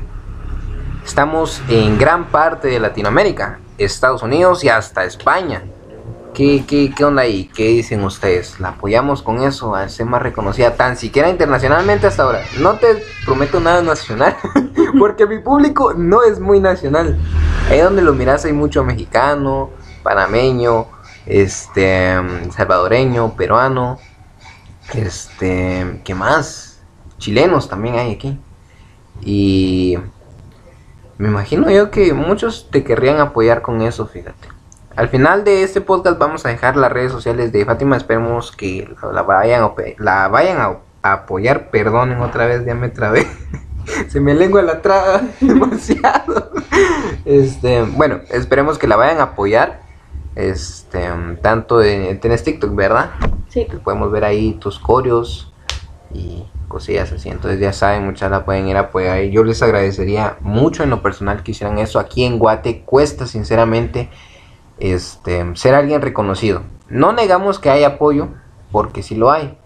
Estamos 1.06 1.62
en 1.70 1.98
gran 1.98 2.26
parte 2.26 2.70
de 2.70 2.80
Latinoamérica, 2.80 3.60
Estados 3.78 4.24
Unidos 4.24 4.64
y 4.64 4.70
hasta 4.70 5.04
España. 5.04 5.64
¿Qué, 6.34 6.66
qué, 6.68 6.92
qué 6.96 7.06
onda 7.06 7.22
ahí? 7.22 7.50
¿Qué 7.54 7.68
dicen 7.68 8.04
ustedes? 8.04 8.60
¿La 8.60 8.70
apoyamos 8.70 9.22
con 9.22 9.44
eso 9.44 9.76
a 9.76 9.88
ser 9.88 10.08
más 10.08 10.22
reconocida 10.22 10.76
tan 10.76 10.98
siquiera 10.98 11.30
internacionalmente 11.30 12.08
hasta 12.08 12.24
ahora? 12.24 12.42
No 12.60 12.80
te 12.80 13.04
prometo 13.24 13.60
nada 13.60 13.84
nacional, 13.84 14.36
porque 15.00 15.28
mi 15.28 15.40
público 15.40 15.94
no 15.94 16.24
es 16.24 16.40
muy 16.40 16.60
nacional. 16.60 17.20
Ahí 17.70 17.80
donde 17.80 18.02
lo 18.02 18.14
miras 18.14 18.46
hay 18.46 18.54
mucho 18.54 18.84
mexicano, 18.84 19.70
panameño, 20.02 20.88
este, 21.28 22.16
salvadoreño, 22.52 23.36
peruano, 23.36 24.00
este, 24.94 26.02
¿qué 26.04 26.16
más? 26.16 26.82
Chilenos 27.20 27.70
también 27.70 27.96
hay 27.96 28.12
aquí. 28.12 28.40
Y 29.22 29.98
me 31.20 31.28
imagino 31.28 31.70
yo 31.70 31.92
que 31.92 32.14
muchos 32.14 32.70
te 32.72 32.84
querrían 32.84 33.20
apoyar 33.20 33.62
con 33.62 33.82
eso, 33.82 34.08
fíjate. 34.08 34.53
Al 34.96 35.10
final 35.10 35.44
de 35.44 35.64
este 35.64 35.82
podcast 35.82 36.20
vamos 36.20 36.46
a 36.46 36.50
dejar 36.50 36.78
las 36.78 36.92
redes 36.92 37.12
sociales 37.12 37.52
de 37.52 37.66
Fátima. 37.66 37.98
Esperemos 37.98 38.52
que 38.52 38.88
la, 39.02 39.12
la 39.12 39.22
vayan, 39.24 39.72
la 39.98 40.28
vayan 40.28 40.62
a, 40.62 40.78
a 41.02 41.14
apoyar. 41.14 41.72
Perdonen 41.72 42.20
otra 42.20 42.46
vez, 42.46 42.64
ya 42.64 42.76
me 42.76 42.90
trabé. 42.90 43.26
Se 44.08 44.20
me 44.20 44.36
lengua 44.36 44.62
la 44.62 44.82
traba 44.82 45.24
demasiado. 45.42 46.52
Este, 47.26 47.82
bueno, 47.82 48.20
esperemos 48.30 48.78
que 48.78 48.88
la 48.88 48.96
vayan 48.96 49.20
a 49.20 49.24
apoyar. 49.24 49.82
Este, 50.36 51.10
tanto 51.42 51.82
en, 51.82 52.20
tenés 52.20 52.44
TikTok, 52.44 52.74
¿verdad? 52.76 53.12
sí 53.50 53.66
que 53.66 53.78
podemos 53.78 54.12
ver 54.12 54.26
ahí 54.26 54.54
tus 54.54 54.80
coreos 54.80 55.52
y 56.12 56.46
cosillas 56.68 57.12
así. 57.12 57.30
Entonces 57.30 57.60
ya 57.60 57.74
saben, 57.74 58.06
muchas 58.06 58.30
la 58.30 58.46
pueden 58.46 58.68
ir 58.68 58.78
a 58.78 58.82
apoyar. 58.82 59.24
Yo 59.24 59.44
les 59.44 59.64
agradecería 59.64 60.38
mucho 60.42 60.84
en 60.84 60.92
lo 60.92 61.02
personal 61.02 61.42
que 61.42 61.52
hicieran 61.52 61.80
eso. 61.80 62.00
Aquí 62.00 62.26
en 62.26 62.38
Guate 62.38 62.82
cuesta 62.82 63.26
sinceramente 63.26 64.10
este, 64.84 65.56
ser 65.56 65.76
alguien 65.76 66.02
reconocido. 66.02 66.64
No 66.90 67.14
negamos 67.14 67.58
que 67.58 67.70
hay 67.70 67.86
apoyo, 67.86 68.28
porque 68.72 69.02
sí 69.02 69.16
lo 69.16 69.32
hay. 69.32 69.58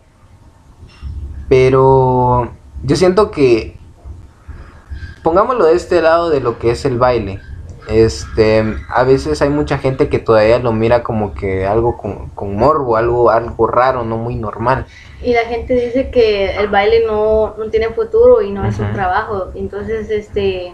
Pero 1.49 2.51
yo 2.83 2.95
siento 2.95 3.31
que, 3.31 3.77
pongámoslo 5.23 5.65
de 5.65 5.73
este 5.73 6.01
lado 6.01 6.29
de 6.29 6.39
lo 6.39 6.59
que 6.59 6.69
es 6.69 6.85
el 6.85 6.99
baile. 6.99 7.39
Este, 7.89 8.75
a 8.89 9.03
veces 9.03 9.41
hay 9.41 9.49
mucha 9.49 9.77
gente 9.77 10.09
que 10.09 10.19
todavía 10.19 10.59
lo 10.59 10.71
mira 10.73 11.03
como 11.03 11.33
que 11.33 11.65
algo 11.65 11.97
con, 11.97 12.29
con 12.29 12.55
morbo, 12.55 12.95
algo, 12.97 13.31
algo 13.31 13.65
raro, 13.65 14.03
no 14.03 14.17
muy 14.17 14.35
normal. 14.35 14.85
y 15.23 15.33
la 15.33 15.45
gente 15.45 15.73
dice 15.73 16.11
que 16.11 16.57
el 16.57 16.67
baile 16.67 17.05
no, 17.07 17.55
no 17.57 17.69
tiene 17.69 17.89
futuro 17.89 18.41
y 18.41 18.51
no 18.51 18.65
es 18.65 18.77
un 18.77 18.91
trabajo 18.91 19.51
entonces 19.55 20.11
este 20.11 20.73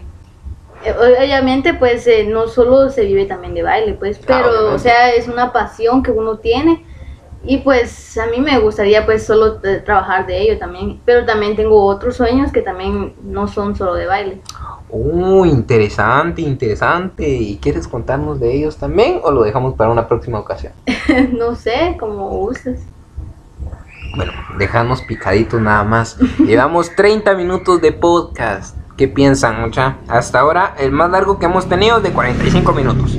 obviamente 1.19 1.73
pues 1.73 2.05
eh, 2.07 2.25
no 2.25 2.47
solo 2.47 2.89
se 2.89 3.05
vive 3.05 3.25
también 3.25 3.53
de 3.53 3.63
baile 3.63 3.93
pues 3.93 4.19
Ah, 4.19 4.25
pero 4.27 4.73
o 4.73 4.79
sea 4.79 5.13
es 5.13 5.27
una 5.27 5.51
pasión 5.51 6.03
que 6.03 6.11
uno 6.11 6.37
tiene 6.37 6.85
y 7.45 7.57
pues 7.57 8.17
a 8.17 8.27
mí 8.27 8.39
me 8.39 8.57
gustaría 8.59 9.05
pues 9.05 9.25
solo 9.25 9.59
eh, 9.63 9.81
trabajar 9.83 10.25
de 10.25 10.41
ello 10.41 10.57
también 10.57 10.99
pero 11.05 11.25
también 11.25 11.55
tengo 11.55 11.85
otros 11.85 12.15
sueños 12.17 12.51
que 12.51 12.61
también 12.61 13.13
no 13.23 13.47
son 13.47 13.75
solo 13.75 13.95
de 13.95 14.05
baile 14.05 14.41
Uh, 14.95 15.43
interesante, 15.45 16.43
interesante. 16.43 17.27
¿Y 17.27 17.57
quieres 17.57 17.87
contarnos 17.87 18.39
de 18.39 18.53
ellos 18.55 18.77
también 18.77 19.19
o 19.23 19.31
lo 19.31 19.41
dejamos 19.41 19.73
para 19.73 19.89
una 19.89 20.07
próxima 20.07 20.37
ocasión? 20.37 20.71
no 21.31 21.55
sé 21.55 21.97
cómo 21.99 22.29
gustes 22.29 22.81
Bueno, 24.15 24.31
dejanos 24.59 25.01
picaditos 25.01 25.59
nada 25.59 25.83
más. 25.83 26.19
Llevamos 26.37 26.95
30 26.95 27.33
minutos 27.33 27.81
de 27.81 27.91
podcast. 27.91 28.77
¿Qué 29.03 29.09
piensan, 29.09 29.59
mucha? 29.59 29.97
Hasta 30.07 30.39
ahora, 30.39 30.75
el 30.79 30.93
más 30.93 31.11
largo 31.11 31.37
que 31.37 31.45
hemos 31.45 31.67
tenido 31.67 31.97
es 31.97 32.03
de 32.03 32.13
45 32.13 32.71
minutos. 32.71 33.17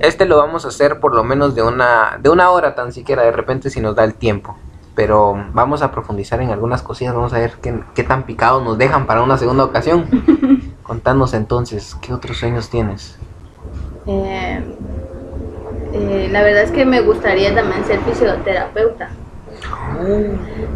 Este 0.00 0.24
lo 0.24 0.36
vamos 0.36 0.64
a 0.64 0.68
hacer 0.68 0.98
por 0.98 1.14
lo 1.14 1.22
menos 1.22 1.54
de 1.54 1.62
una, 1.62 2.18
de 2.20 2.28
una 2.28 2.50
hora 2.50 2.74
tan 2.74 2.92
siquiera, 2.92 3.22
de 3.22 3.30
repente 3.30 3.70
si 3.70 3.80
nos 3.80 3.94
da 3.94 4.02
el 4.02 4.14
tiempo. 4.14 4.58
Pero 4.96 5.36
vamos 5.52 5.82
a 5.82 5.92
profundizar 5.92 6.42
en 6.42 6.50
algunas 6.50 6.82
cosillas, 6.82 7.14
vamos 7.14 7.32
a 7.34 7.38
ver 7.38 7.52
qué, 7.62 7.84
qué 7.94 8.02
tan 8.02 8.24
picados 8.24 8.64
nos 8.64 8.78
dejan 8.78 9.06
para 9.06 9.22
una 9.22 9.38
segunda 9.38 9.62
ocasión. 9.62 10.06
Contanos 10.82 11.34
entonces, 11.34 11.96
¿qué 12.02 12.12
otros 12.12 12.38
sueños 12.38 12.68
tienes? 12.68 13.16
Eh, 14.08 14.60
eh, 15.92 16.28
la 16.32 16.42
verdad 16.42 16.64
es 16.64 16.72
que 16.72 16.84
me 16.84 17.00
gustaría 17.00 17.54
también 17.54 17.84
ser 17.84 18.00
fisioterapeuta 18.00 19.10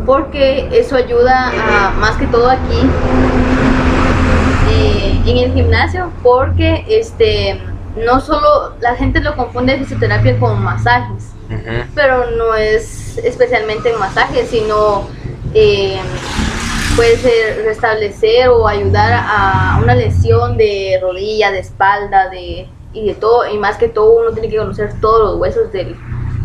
porque 0.07 0.69
eso 0.73 0.97
ayuda 0.97 1.51
a, 1.51 1.91
más 1.99 2.17
que 2.17 2.27
todo 2.27 2.49
aquí 2.49 2.89
eh, 4.71 5.23
en 5.27 5.37
el 5.39 5.53
gimnasio 5.53 6.13
porque 6.23 6.85
este 6.89 7.61
no 7.97 8.21
solo 8.21 8.75
la 8.81 8.95
gente 8.95 9.21
lo 9.21 9.37
confunde 9.37 9.79
fisioterapia 9.79 10.39
con 10.39 10.63
masajes 10.63 11.33
pero 11.95 12.31
no 12.31 12.55
es 12.55 13.19
especialmente 13.19 13.91
en 13.91 13.99
masajes 13.99 14.49
sino 14.49 15.09
eh, 15.55 15.99
puede 16.95 17.17
ser 17.17 17.65
restablecer 17.65 18.49
o 18.49 18.69
ayudar 18.69 19.25
a 19.27 19.81
una 19.83 19.95
lesión 19.95 20.57
de 20.57 20.99
rodilla 21.03 21.51
de 21.51 21.59
espalda 21.59 22.29
de 22.29 22.69
y 22.93 23.07
de 23.07 23.15
todo 23.15 23.49
y 23.51 23.59
más 23.59 23.77
que 23.77 23.89
todo 23.89 24.19
uno 24.19 24.33
tiene 24.33 24.49
que 24.49 24.57
conocer 24.57 24.93
todos 25.01 25.33
los 25.33 25.41
huesos 25.41 25.73
del, 25.73 25.97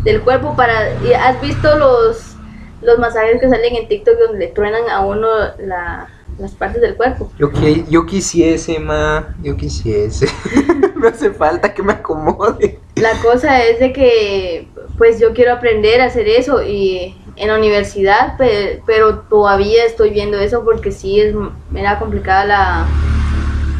del 0.03 0.21
cuerpo 0.21 0.55
para 0.55 0.93
y 1.03 1.13
has 1.13 1.39
visto 1.41 1.77
los 1.77 2.35
los 2.81 2.99
masajes 2.99 3.39
que 3.41 3.49
salen 3.49 3.75
en 3.75 3.87
TikTok 3.87 4.15
donde 4.17 4.39
le 4.39 4.47
truenan 4.47 4.89
a 4.89 5.01
uno 5.01 5.27
la, 5.59 6.07
las 6.37 6.51
partes 6.53 6.81
del 6.81 6.95
cuerpo. 6.95 7.31
Yo, 7.39 7.51
qui- 7.51 7.85
yo 7.89 8.05
quisiese, 8.05 8.79
ma, 8.79 9.33
yo 9.41 9.55
quisiese. 9.55 10.27
me 10.95 11.07
hace 11.09 11.31
falta 11.31 11.73
que 11.73 11.81
me 11.83 11.93
acomode. 11.93 12.79
La 12.95 13.11
cosa 13.21 13.63
es 13.63 13.79
de 13.79 13.91
que 13.93 14.67
pues 14.97 15.19
yo 15.19 15.33
quiero 15.33 15.53
aprender 15.53 16.01
a 16.01 16.05
hacer 16.05 16.27
eso 16.27 16.63
y 16.63 17.15
en 17.35 17.47
la 17.49 17.57
universidad, 17.57 18.37
pe- 18.37 18.81
pero, 18.85 19.19
todavía 19.19 19.83
estoy 19.85 20.09
viendo 20.11 20.37
eso 20.39 20.63
porque 20.63 20.91
sí 20.91 21.19
es 21.19 21.35
era 21.75 21.99
complicada 21.99 22.45
la, 22.45 22.87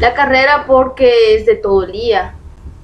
la 0.00 0.14
carrera 0.14 0.64
porque 0.66 1.34
es 1.36 1.46
de 1.46 1.54
todo 1.56 1.84
el 1.84 1.92
día 1.92 2.34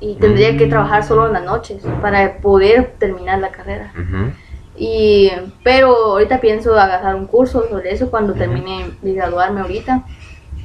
y 0.01 0.15
tendría 0.17 0.57
que 0.57 0.67
Mm. 0.67 0.71
trabajar 0.71 1.05
solo 1.05 1.27
en 1.27 1.35
las 1.35 1.45
noches 1.45 1.83
para 2.01 2.39
poder 2.39 2.95
terminar 2.99 3.39
la 3.39 3.51
carrera. 3.51 3.93
Ujú. 3.95 4.33
Y, 4.77 5.31
pero 5.63 5.95
ahorita 5.95 6.41
pienso 6.41 6.79
agarrar 6.79 7.15
un 7.15 7.27
curso 7.27 7.69
sobre 7.69 7.93
eso 7.93 8.11
cuando 8.11 8.33
termine 8.35 8.91
de 9.03 9.13
graduarme 9.15 9.61
ahorita. 9.61 10.05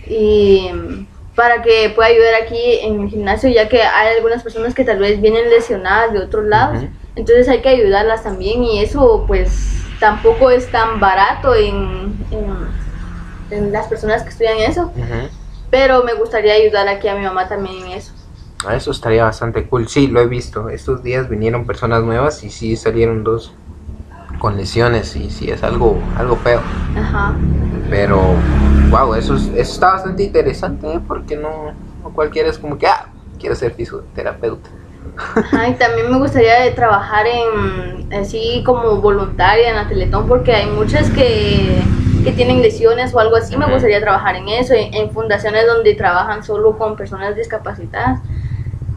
Y 0.09 0.69
para 1.35 1.61
que 1.61 1.91
pueda 1.95 2.07
ayudar 2.09 2.33
aquí 2.41 2.79
en 2.81 3.01
el 3.01 3.09
gimnasio, 3.09 3.49
ya 3.49 3.67
que 3.69 3.81
hay 3.81 4.15
algunas 4.15 4.41
personas 4.43 4.73
que 4.73 4.83
tal 4.83 4.99
vez 4.99 5.21
vienen 5.21 5.49
lesionadas 5.49 6.13
de 6.13 6.19
otros 6.19 6.45
lados. 6.45 6.77
Ujú. 6.77 6.87
Entonces 7.15 7.49
hay 7.49 7.61
que 7.61 7.69
ayudarlas 7.69 8.23
también 8.23 8.63
y 8.63 8.81
eso 8.81 9.25
pues 9.27 9.83
tampoco 9.99 10.51
es 10.51 10.69
tan 10.71 10.99
barato 10.99 11.53
en, 11.55 12.15
en, 12.31 12.55
en 13.51 13.71
las 13.71 13.87
personas 13.87 14.23
que 14.23 14.29
estudian 14.29 14.57
eso. 14.59 14.91
Pero 15.69 16.03
me 16.03 16.13
gustaría 16.13 16.53
ayudar 16.53 16.87
aquí 16.87 17.07
a 17.07 17.15
mi 17.15 17.23
mamá 17.23 17.47
también 17.47 17.85
en 17.85 17.91
eso. 17.93 18.13
Ah, 18.65 18.75
Eso 18.75 18.91
estaría 18.91 19.23
bastante 19.23 19.67
cool. 19.67 19.87
Sí, 19.87 20.07
lo 20.07 20.21
he 20.21 20.27
visto. 20.27 20.69
Estos 20.69 21.03
días 21.03 21.29
vinieron 21.29 21.65
personas 21.65 22.03
nuevas 22.03 22.43
y 22.43 22.49
sí 22.49 22.75
salieron 22.75 23.23
dos 23.23 23.53
con 24.39 24.57
lesiones 24.57 25.15
y 25.15 25.29
sí 25.29 25.49
es 25.49 25.63
algo, 25.63 25.99
algo 26.17 26.35
feo. 26.37 26.61
Ajá. 26.97 27.33
Pero, 27.89 28.19
wow, 28.89 29.13
eso, 29.15 29.35
es- 29.35 29.47
eso 29.47 29.71
está 29.73 29.93
bastante 29.93 30.23
interesante 30.23 30.93
¿eh? 30.93 30.99
porque 31.07 31.35
no, 31.35 31.49
no 32.03 32.09
cualquiera 32.13 32.49
es 32.49 32.57
como 32.57 32.77
que, 32.77 32.87
ah, 32.87 33.07
quiero 33.39 33.55
ser 33.55 33.71
fisioterapeuta. 33.73 34.69
Ajá, 35.35 35.69
y 35.69 35.73
también 35.75 36.11
me 36.11 36.17
gustaría 36.19 36.73
trabajar 36.75 37.25
en 37.27 38.13
así 38.13 38.61
como 38.65 38.97
voluntaria 38.97 39.69
en 39.69 39.75
la 39.75 39.87
Teletón 39.87 40.27
porque 40.27 40.53
hay 40.53 40.67
muchas 40.67 41.09
que, 41.09 41.81
que 42.23 42.31
tienen 42.33 42.61
lesiones 42.61 43.13
o 43.15 43.19
algo 43.19 43.35
así. 43.35 43.57
Me 43.57 43.65
gustaría 43.71 43.99
trabajar 43.99 44.35
en 44.35 44.47
eso, 44.49 44.73
en, 44.73 44.93
en 44.93 45.09
fundaciones 45.11 45.65
donde 45.65 45.95
trabajan 45.95 46.43
solo 46.43 46.77
con 46.77 46.95
personas 46.95 47.35
discapacitadas. 47.35 48.19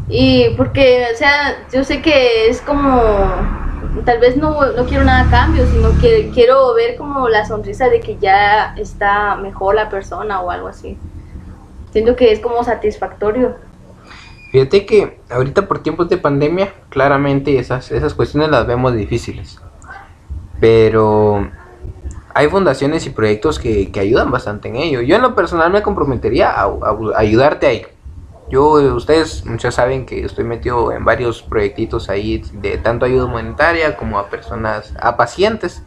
Y 0.08 0.50
porque, 0.56 1.06
o 1.14 1.16
sea, 1.16 1.56
yo 1.72 1.84
sé 1.84 2.02
que 2.02 2.48
es 2.48 2.60
como, 2.60 2.90
tal 4.04 4.18
vez 4.20 4.36
no, 4.36 4.72
no 4.72 4.84
quiero 4.84 5.04
nada 5.04 5.28
a 5.28 5.30
cambio, 5.30 5.66
sino 5.66 5.90
que 6.00 6.30
quiero 6.32 6.74
ver 6.74 6.96
como 6.96 7.28
la 7.28 7.44
sonrisa 7.44 7.88
de 7.88 8.00
que 8.00 8.16
ya 8.18 8.74
está 8.76 9.36
mejor 9.36 9.74
la 9.74 9.88
persona 9.88 10.40
o 10.40 10.50
algo 10.50 10.68
así. 10.68 10.96
Siento 11.92 12.16
que 12.16 12.32
es 12.32 12.40
como 12.40 12.62
satisfactorio. 12.62 13.56
Fíjate 14.52 14.86
que 14.86 15.20
ahorita 15.30 15.68
por 15.68 15.82
tiempos 15.82 16.08
de 16.08 16.16
pandemia, 16.16 16.72
claramente 16.88 17.58
esas, 17.58 17.90
esas 17.90 18.14
cuestiones 18.14 18.50
las 18.50 18.66
vemos 18.66 18.94
difíciles. 18.94 19.60
Pero 20.60 21.48
hay 22.34 22.48
fundaciones 22.48 23.06
y 23.06 23.10
proyectos 23.10 23.58
que, 23.58 23.90
que 23.90 24.00
ayudan 24.00 24.30
bastante 24.30 24.68
en 24.68 24.76
ello. 24.76 25.00
Yo 25.00 25.16
en 25.16 25.22
lo 25.22 25.34
personal 25.34 25.72
me 25.72 25.82
comprometería 25.82 26.50
a, 26.50 26.70
ayudarte 27.16 27.66
ahí. 27.66 27.86
Yo, 28.50 28.72
ustedes 28.96 29.46
muchos 29.46 29.76
saben 29.76 30.06
que 30.06 30.24
estoy 30.24 30.42
metido 30.44 30.90
en 30.90 31.04
varios 31.04 31.40
proyectitos 31.40 32.10
ahí 32.10 32.42
de 32.52 32.78
tanto 32.78 33.04
ayuda 33.06 33.26
humanitaria 33.26 33.96
como 33.96 34.18
a 34.18 34.28
personas, 34.28 34.92
a 35.00 35.16
pacientes. 35.16 35.82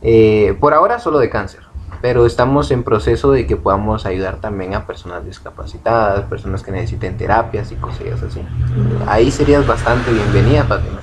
Eh, 0.00 0.56
por 0.58 0.72
ahora 0.72 0.98
solo 0.98 1.18
de 1.18 1.28
cáncer, 1.28 1.60
pero 2.00 2.24
estamos 2.26 2.70
en 2.70 2.82
proceso 2.82 3.30
de 3.30 3.46
que 3.46 3.56
podamos 3.56 4.06
ayudar 4.06 4.40
también 4.40 4.74
a 4.74 4.86
personas 4.86 5.24
discapacitadas, 5.24 6.24
personas 6.24 6.62
que 6.62 6.72
necesiten 6.72 7.16
terapias 7.18 7.70
y 7.70 7.76
cosillas 7.76 8.22
así. 8.22 8.40
Ahí 9.06 9.30
serías 9.30 9.66
bastante 9.66 10.10
bienvenida, 10.10 10.64
Fátima. 10.64 11.00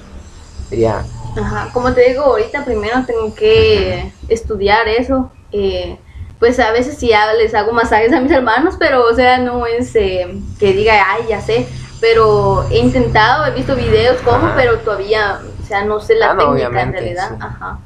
Sería, 0.69 1.03
Ajá, 1.39 1.69
como 1.71 1.93
te 1.93 2.09
digo, 2.09 2.23
ahorita 2.23 2.65
primero 2.65 3.05
tengo 3.05 3.33
que 3.35 4.11
estudiar 4.27 4.87
eso. 4.87 5.31
eh, 5.51 5.97
pues 6.39 6.59
a 6.59 6.71
veces 6.71 6.97
sí 6.97 7.11
les 7.37 7.53
hago 7.53 7.73
masajes 7.73 8.13
a 8.13 8.21
mis 8.21 8.31
hermanos, 8.31 8.75
pero 8.79 9.03
o 9.05 9.13
sea, 9.13 9.39
no 9.39 9.65
es 9.65 9.95
eh, 9.95 10.39
que 10.59 10.73
diga, 10.73 10.93
ay, 11.07 11.23
ya 11.29 11.41
sé. 11.41 11.67
Pero 12.01 12.65
he 12.69 12.79
intentado, 12.79 13.45
he 13.45 13.51
visto 13.51 13.75
videos 13.75 14.17
como, 14.21 14.37
Ajá. 14.47 14.53
pero 14.55 14.77
todavía, 14.79 15.41
o 15.61 15.65
sea, 15.65 15.83
no 15.83 15.99
sé 15.99 16.15
la 16.15 16.31
Ah, 16.31 16.33
no, 16.33 16.39
técnica 16.53 16.61
en 16.67 16.67
obviamente, 16.71 16.99
realidad. 16.99 17.29
sí. 17.29 17.35
Ajá. 17.41 17.79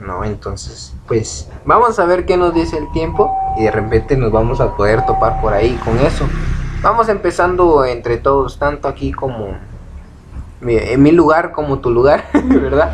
no, 0.00 0.22
entonces, 0.22 0.92
pues 1.06 1.48
vamos 1.64 1.98
a 1.98 2.04
ver 2.04 2.26
qué 2.26 2.36
nos 2.36 2.52
dice 2.52 2.76
el 2.76 2.92
tiempo 2.92 3.34
y 3.56 3.64
de 3.64 3.70
repente 3.70 4.16
nos 4.18 4.30
vamos 4.30 4.60
a 4.60 4.76
poder 4.76 5.06
topar 5.06 5.40
por 5.40 5.54
ahí 5.54 5.74
con 5.82 5.98
eso. 6.00 6.28
Vamos 6.82 7.08
empezando 7.08 7.84
entre 7.86 8.18
todos, 8.18 8.58
tanto 8.58 8.86
aquí 8.86 9.12
como 9.12 9.56
en 10.60 11.02
mi 11.02 11.12
lugar 11.12 11.52
como 11.52 11.78
tu 11.78 11.90
lugar, 11.90 12.24
¿verdad? 12.44 12.92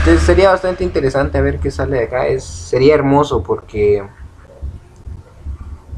Entonces 0.00 0.22
sería 0.22 0.50
bastante 0.50 0.84
interesante 0.84 1.38
a 1.38 1.40
ver 1.40 1.58
qué 1.60 1.70
sale 1.70 1.96
de 1.96 2.04
acá. 2.04 2.26
Es, 2.26 2.44
sería 2.44 2.94
hermoso 2.94 3.42
porque 3.42 4.04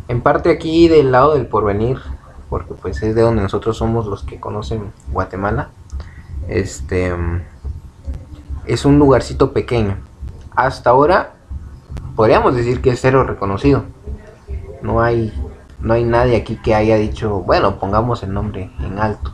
en 0.09 0.21
parte 0.21 0.51
aquí 0.51 0.89
del 0.89 1.13
lado 1.13 1.35
del 1.35 1.47
porvenir, 1.47 1.99
porque 2.49 2.75
pues 2.75 3.03
es 3.03 3.15
de 3.15 3.23
donde 3.23 3.43
nosotros 3.43 3.77
somos 3.77 4.07
los 4.07 4.23
que 4.23 4.39
conocen 4.39 4.93
Guatemala, 5.11 5.71
este 6.49 7.13
es 8.67 8.85
un 8.85 8.99
lugarcito 8.99 9.53
pequeño. 9.53 9.97
Hasta 10.55 10.91
ahora 10.91 11.35
podríamos 12.15 12.55
decir 12.55 12.81
que 12.81 12.91
es 12.91 13.01
cero 13.01 13.25
reconocido. 13.25 13.85
No 14.83 15.01
hay, 15.01 15.33
no 15.81 15.95
hay 15.95 16.05
nadie 16.05 16.37
aquí 16.37 16.57
que 16.57 16.75
haya 16.75 16.97
dicho, 16.97 17.41
bueno, 17.41 17.79
pongamos 17.79 18.23
el 18.23 18.33
nombre 18.33 18.71
en 18.81 18.99
alto. 18.99 19.33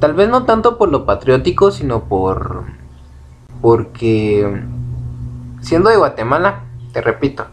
Tal 0.00 0.14
vez 0.14 0.28
no 0.28 0.44
tanto 0.44 0.78
por 0.78 0.90
lo 0.90 1.04
patriótico, 1.06 1.70
sino 1.70 2.04
por 2.04 2.64
porque 3.60 4.62
siendo 5.60 5.90
de 5.90 5.96
Guatemala, 5.96 6.64
te 6.92 7.00
repito, 7.00 7.46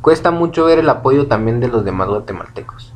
cuesta 0.00 0.30
mucho 0.30 0.64
ver 0.64 0.78
el 0.78 0.88
apoyo 0.88 1.26
también 1.26 1.60
de 1.60 1.68
los 1.68 1.84
demás 1.84 2.08
guatemaltecos. 2.08 2.92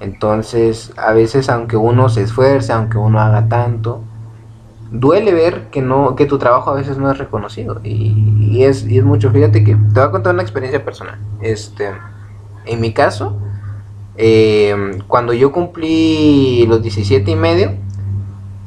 Entonces, 0.00 0.92
a 0.96 1.12
veces 1.12 1.48
aunque 1.48 1.76
uno 1.76 2.08
se 2.08 2.22
esfuerce, 2.22 2.72
aunque 2.72 2.98
uno 2.98 3.20
haga 3.20 3.48
tanto, 3.48 4.00
duele 4.90 5.34
ver 5.34 5.68
que 5.70 5.82
no 5.82 6.14
que 6.16 6.26
tu 6.26 6.38
trabajo 6.38 6.70
a 6.70 6.74
veces 6.74 6.98
no 6.98 7.10
es 7.10 7.18
reconocido. 7.18 7.80
Y, 7.82 8.48
y 8.50 8.64
es 8.64 8.86
y 8.86 8.98
es 8.98 9.04
mucho. 9.04 9.30
Fíjate 9.30 9.64
que 9.64 9.74
te 9.74 10.00
voy 10.00 10.02
a 10.02 10.10
contar 10.10 10.34
una 10.34 10.42
experiencia 10.42 10.84
personal. 10.84 11.18
Este 11.40 11.90
en 12.68 12.80
mi 12.80 12.92
caso 12.92 13.36
eh, 14.16 15.00
cuando 15.06 15.32
yo 15.32 15.52
cumplí 15.52 16.66
los 16.66 16.82
17 16.82 17.30
y 17.30 17.36
medio 17.36 17.72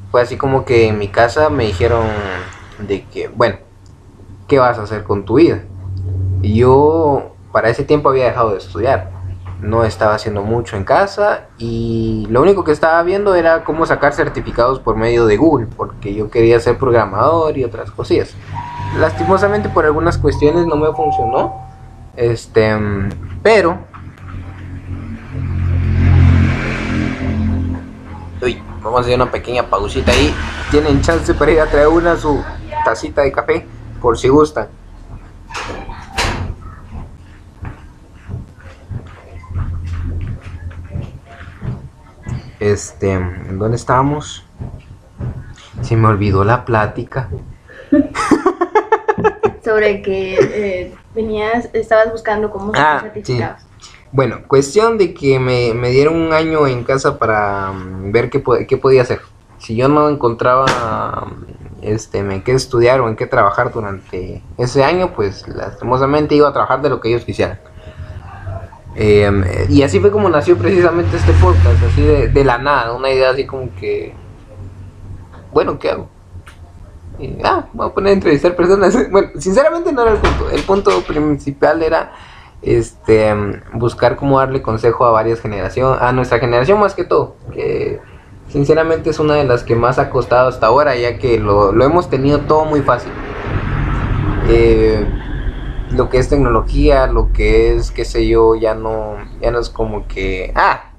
fue 0.10 0.22
así 0.22 0.38
como 0.38 0.66
que 0.66 0.88
en 0.88 0.98
mi 0.98 1.08
casa 1.08 1.50
me 1.50 1.66
dijeron 1.66 2.08
de 2.88 3.04
que 3.06 3.28
bueno 3.28 3.58
qué 4.48 4.60
vas 4.60 4.78
a 4.80 4.84
hacer 4.84 5.04
con 5.04 5.26
tu 5.26 5.36
vida 5.36 5.64
y 6.42 6.56
yo 6.56 7.31
para 7.52 7.70
ese 7.70 7.84
tiempo 7.84 8.10
había 8.10 8.26
dejado 8.26 8.52
de 8.52 8.58
estudiar 8.58 9.22
no 9.62 9.84
estaba 9.86 10.16
haciendo 10.16 10.42
mucho 10.42 10.76
en 10.76 10.84
casa 10.84 11.48
y 11.58 12.26
lo 12.30 12.42
único 12.42 12.64
que 12.64 12.72
estaba 12.72 13.02
viendo 13.04 13.36
era 13.36 13.64
cómo 13.64 13.86
sacar 13.86 14.14
certificados 14.14 14.80
por 14.80 14.96
medio 14.96 15.28
de 15.28 15.38
Google, 15.38 15.68
porque 15.78 16.14
yo 16.14 16.30
quería 16.30 16.60
ser 16.60 16.78
programador 16.78 17.58
y 17.58 17.64
otras 17.64 17.92
cosillas. 17.92 18.34
Lastimosamente 18.98 19.70
por 19.70 19.86
algunas 19.86 20.18
cuestiones 20.18 20.66
no 20.66 20.76
me 20.76 20.92
funcionó, 20.94 21.54
este, 22.16 22.76
pero 23.44 23.78
Uy, 28.42 28.60
vamos 28.84 29.02
a 29.02 29.02
hacer 29.02 29.16
una 29.16 29.30
pequeña 29.30 29.70
pausita 29.70 30.12
ahí. 30.12 30.34
Tienen 30.72 31.02
chance 31.02 31.32
para 31.36 31.52
ir 31.52 31.60
a 31.60 31.68
traer 31.68 31.88
una 31.88 32.16
su 32.16 32.44
tacita 32.84 33.22
de 33.22 33.32
café 33.32 33.68
por 34.02 34.18
si 34.18 34.30
gustan. 34.30 34.68
Este, 42.62 43.14
¿en 43.14 43.58
dónde 43.58 43.76
estábamos? 43.76 44.46
Se 45.82 45.96
me 45.96 46.08
olvidó 46.08 46.44
la 46.44 46.64
plática. 46.64 47.28
Sobre 49.66 50.04
que 50.04 50.36
eh, 50.40 50.96
venías, 51.16 51.70
estabas 51.74 52.12
buscando 52.12 52.52
cómo 52.52 52.72
Ah, 52.76 53.00
certificados. 53.02 53.64
Bueno, 54.12 54.42
cuestión 54.48 55.00
de 55.00 55.12
que 55.16 55.40
me, 55.40 55.74
me 55.74 55.90
dieron 55.90 56.16
un 56.16 56.34
año 56.34 56.68
en 56.68 56.84
casa 56.84 57.18
para 57.18 57.72
mm, 57.72 58.12
ver 58.12 58.30
qué, 58.30 58.44
qué 58.68 58.78
podía 58.78 59.02
hacer. 59.02 59.22
Si 59.58 59.76
yo 59.76 59.88
no 59.88 60.08
encontraba 60.08 61.26
mm, 61.26 61.46
este, 61.82 62.20
en 62.20 62.44
qué 62.44 62.52
estudiar 62.52 63.02
o 63.02 63.10
en 63.10 63.16
qué 63.16 63.26
trabajar 63.26 63.74
durante 63.74 64.44
ese 64.60 64.84
año, 64.84 65.16
pues 65.16 65.48
lastimosamente 65.48 66.36
iba 66.36 66.50
a 66.50 66.54
trabajar 66.54 66.84
de 66.84 66.90
lo 66.90 67.02
que 67.02 67.10
ellos 67.10 67.26
quisieran. 67.26 67.60
Em, 68.96 69.44
y 69.70 69.84
así 69.84 70.00
fue 70.00 70.12
como 70.12 70.30
nació 70.30 70.58
precisamente 70.58 71.16
este 71.16 71.32
podcast, 71.34 71.82
así 71.92 72.02
de, 72.02 72.28
de 72.28 72.44
la 72.44 72.58
nada, 72.58 72.94
una 72.94 73.10
idea 73.10 73.30
así 73.30 73.46
como 73.46 73.74
que, 73.76 74.14
bueno, 75.54 75.80
¿qué 75.80 75.92
hago? 75.92 76.10
Ah, 77.44 77.68
voy 77.74 77.88
a 77.88 77.94
poner 77.94 78.12
a 78.12 78.14
entrevistar 78.14 78.56
personas. 78.56 78.98
Bueno, 79.12 79.30
sinceramente 79.38 79.92
no 79.92 80.02
era 80.02 80.12
el 80.12 80.18
punto. 80.18 80.50
El 80.50 80.62
punto 80.64 81.02
principal 81.02 81.84
era 81.84 82.14
este, 82.62 83.34
buscar 83.74 84.16
cómo 84.16 84.40
darle 84.40 84.62
consejo 84.62 85.06
a 85.06 85.12
varias 85.12 85.42
generaciones, 85.42 86.02
a 86.02 86.12
nuestra 86.12 86.40
generación 86.40 86.80
más 86.80 86.94
que 86.94 87.04
todo, 87.04 87.36
que 87.54 88.00
sinceramente 88.50 89.10
es 89.10 89.20
una 89.20 89.36
de 89.36 89.46
las 89.46 89.64
que 89.64 89.76
más 89.76 90.00
ha 90.00 90.10
costado 90.10 90.50
hasta 90.50 90.68
ahora, 90.68 90.96
ya 90.96 91.18
que 91.18 91.40
lo, 91.40 91.72
lo 91.72 91.84
hemos 91.84 92.10
tenido 92.10 92.40
todo 92.42 92.66
muy 92.66 92.82
fácil. 92.82 93.12
Eh, 94.50 95.06
lo 95.94 96.10
que 96.10 96.18
es 96.18 96.30
tecnología, 96.30 97.08
lo 97.08 97.32
que 97.34 97.76
es, 97.76 97.92
qué 97.92 98.06
sé 98.06 98.28
yo, 98.28 98.56
ya 98.56 98.76
no, 98.76 99.18
ya 99.42 99.52
no 99.52 99.60
es 99.60 99.70
como 99.70 100.08
que, 100.08 100.52
ah, 100.56 100.92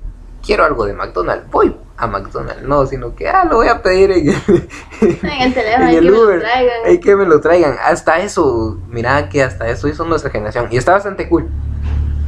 quiero 0.45 0.64
algo 0.64 0.84
de 0.84 0.93
McDonald's, 0.93 1.51
voy 1.51 1.76
a 1.97 2.07
McDonald's, 2.07 2.62
no, 2.62 2.86
sino 2.86 3.14
que, 3.14 3.28
ah, 3.28 3.45
lo 3.45 3.57
voy 3.57 3.68
a 3.68 3.82
pedir 3.82 4.11
en, 4.11 4.28
el 4.28 4.34
teléfono, 5.55 5.88
en 5.88 5.88
hay 5.88 5.97
el 5.97 6.01
que 6.01 6.01
me 6.01 6.11
lo 6.11 6.24
Uber, 6.24 6.43
hay 6.84 7.01
que 7.01 7.16
me 7.16 7.26
lo 7.26 7.40
traigan, 7.40 7.76
hasta 7.82 8.20
eso, 8.20 8.78
mira 8.88 9.28
que 9.28 9.43
hasta 9.43 9.68
eso 9.68 9.88
hizo 9.88 10.05
nuestra 10.05 10.30
generación, 10.30 10.68
y 10.70 10.76
está 10.76 10.93
bastante 10.93 11.28
cool, 11.28 11.49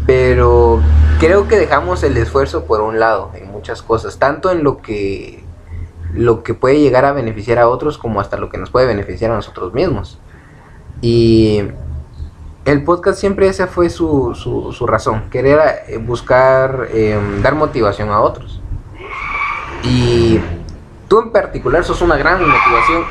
pero 0.07 0.81
creo 1.21 1.49
que 1.49 1.59
dejamos 1.59 2.03
el 2.03 2.17
esfuerzo 2.17 2.65
por 2.65 2.81
un 2.81 2.99
lado, 2.99 3.31
en 3.35 3.51
muchas 3.51 3.83
cosas, 3.83 4.19
tanto 4.19 4.51
en 4.51 4.65
lo 4.65 4.81
que, 4.81 5.45
lo 6.15 6.43
que 6.43 6.55
puede 6.55 6.81
llegar 6.81 7.05
a 7.05 7.13
beneficiar 7.13 7.59
a 7.59 7.69
otros, 7.69 7.99
como 7.99 8.21
hasta 8.21 8.39
lo 8.39 8.49
que 8.49 8.57
nos 8.57 8.71
puede 8.71 8.87
beneficiar 8.87 9.33
a 9.33 9.35
nosotros 9.35 9.75
mismos, 9.75 10.19
y 11.01 11.65
el 12.65 12.83
podcast 12.83 13.19
siempre 13.19 13.49
esa 13.49 13.67
fue 13.67 13.91
su, 13.91 14.35
su, 14.35 14.73
su 14.73 14.87
razón, 14.87 15.25
querer 15.31 15.61
eh, 15.87 15.99
buscar 15.99 16.89
eh, 16.93 17.19
dar 17.43 17.55
motivación 17.55 18.11
a 18.11 18.21
otros. 18.21 18.61
Y 19.83 20.41
tú 21.09 21.21
en 21.21 21.31
particular 21.31 21.85
sos 21.85 22.01
una 22.01 22.17
gran 22.17 22.41
motivación. 22.41 23.05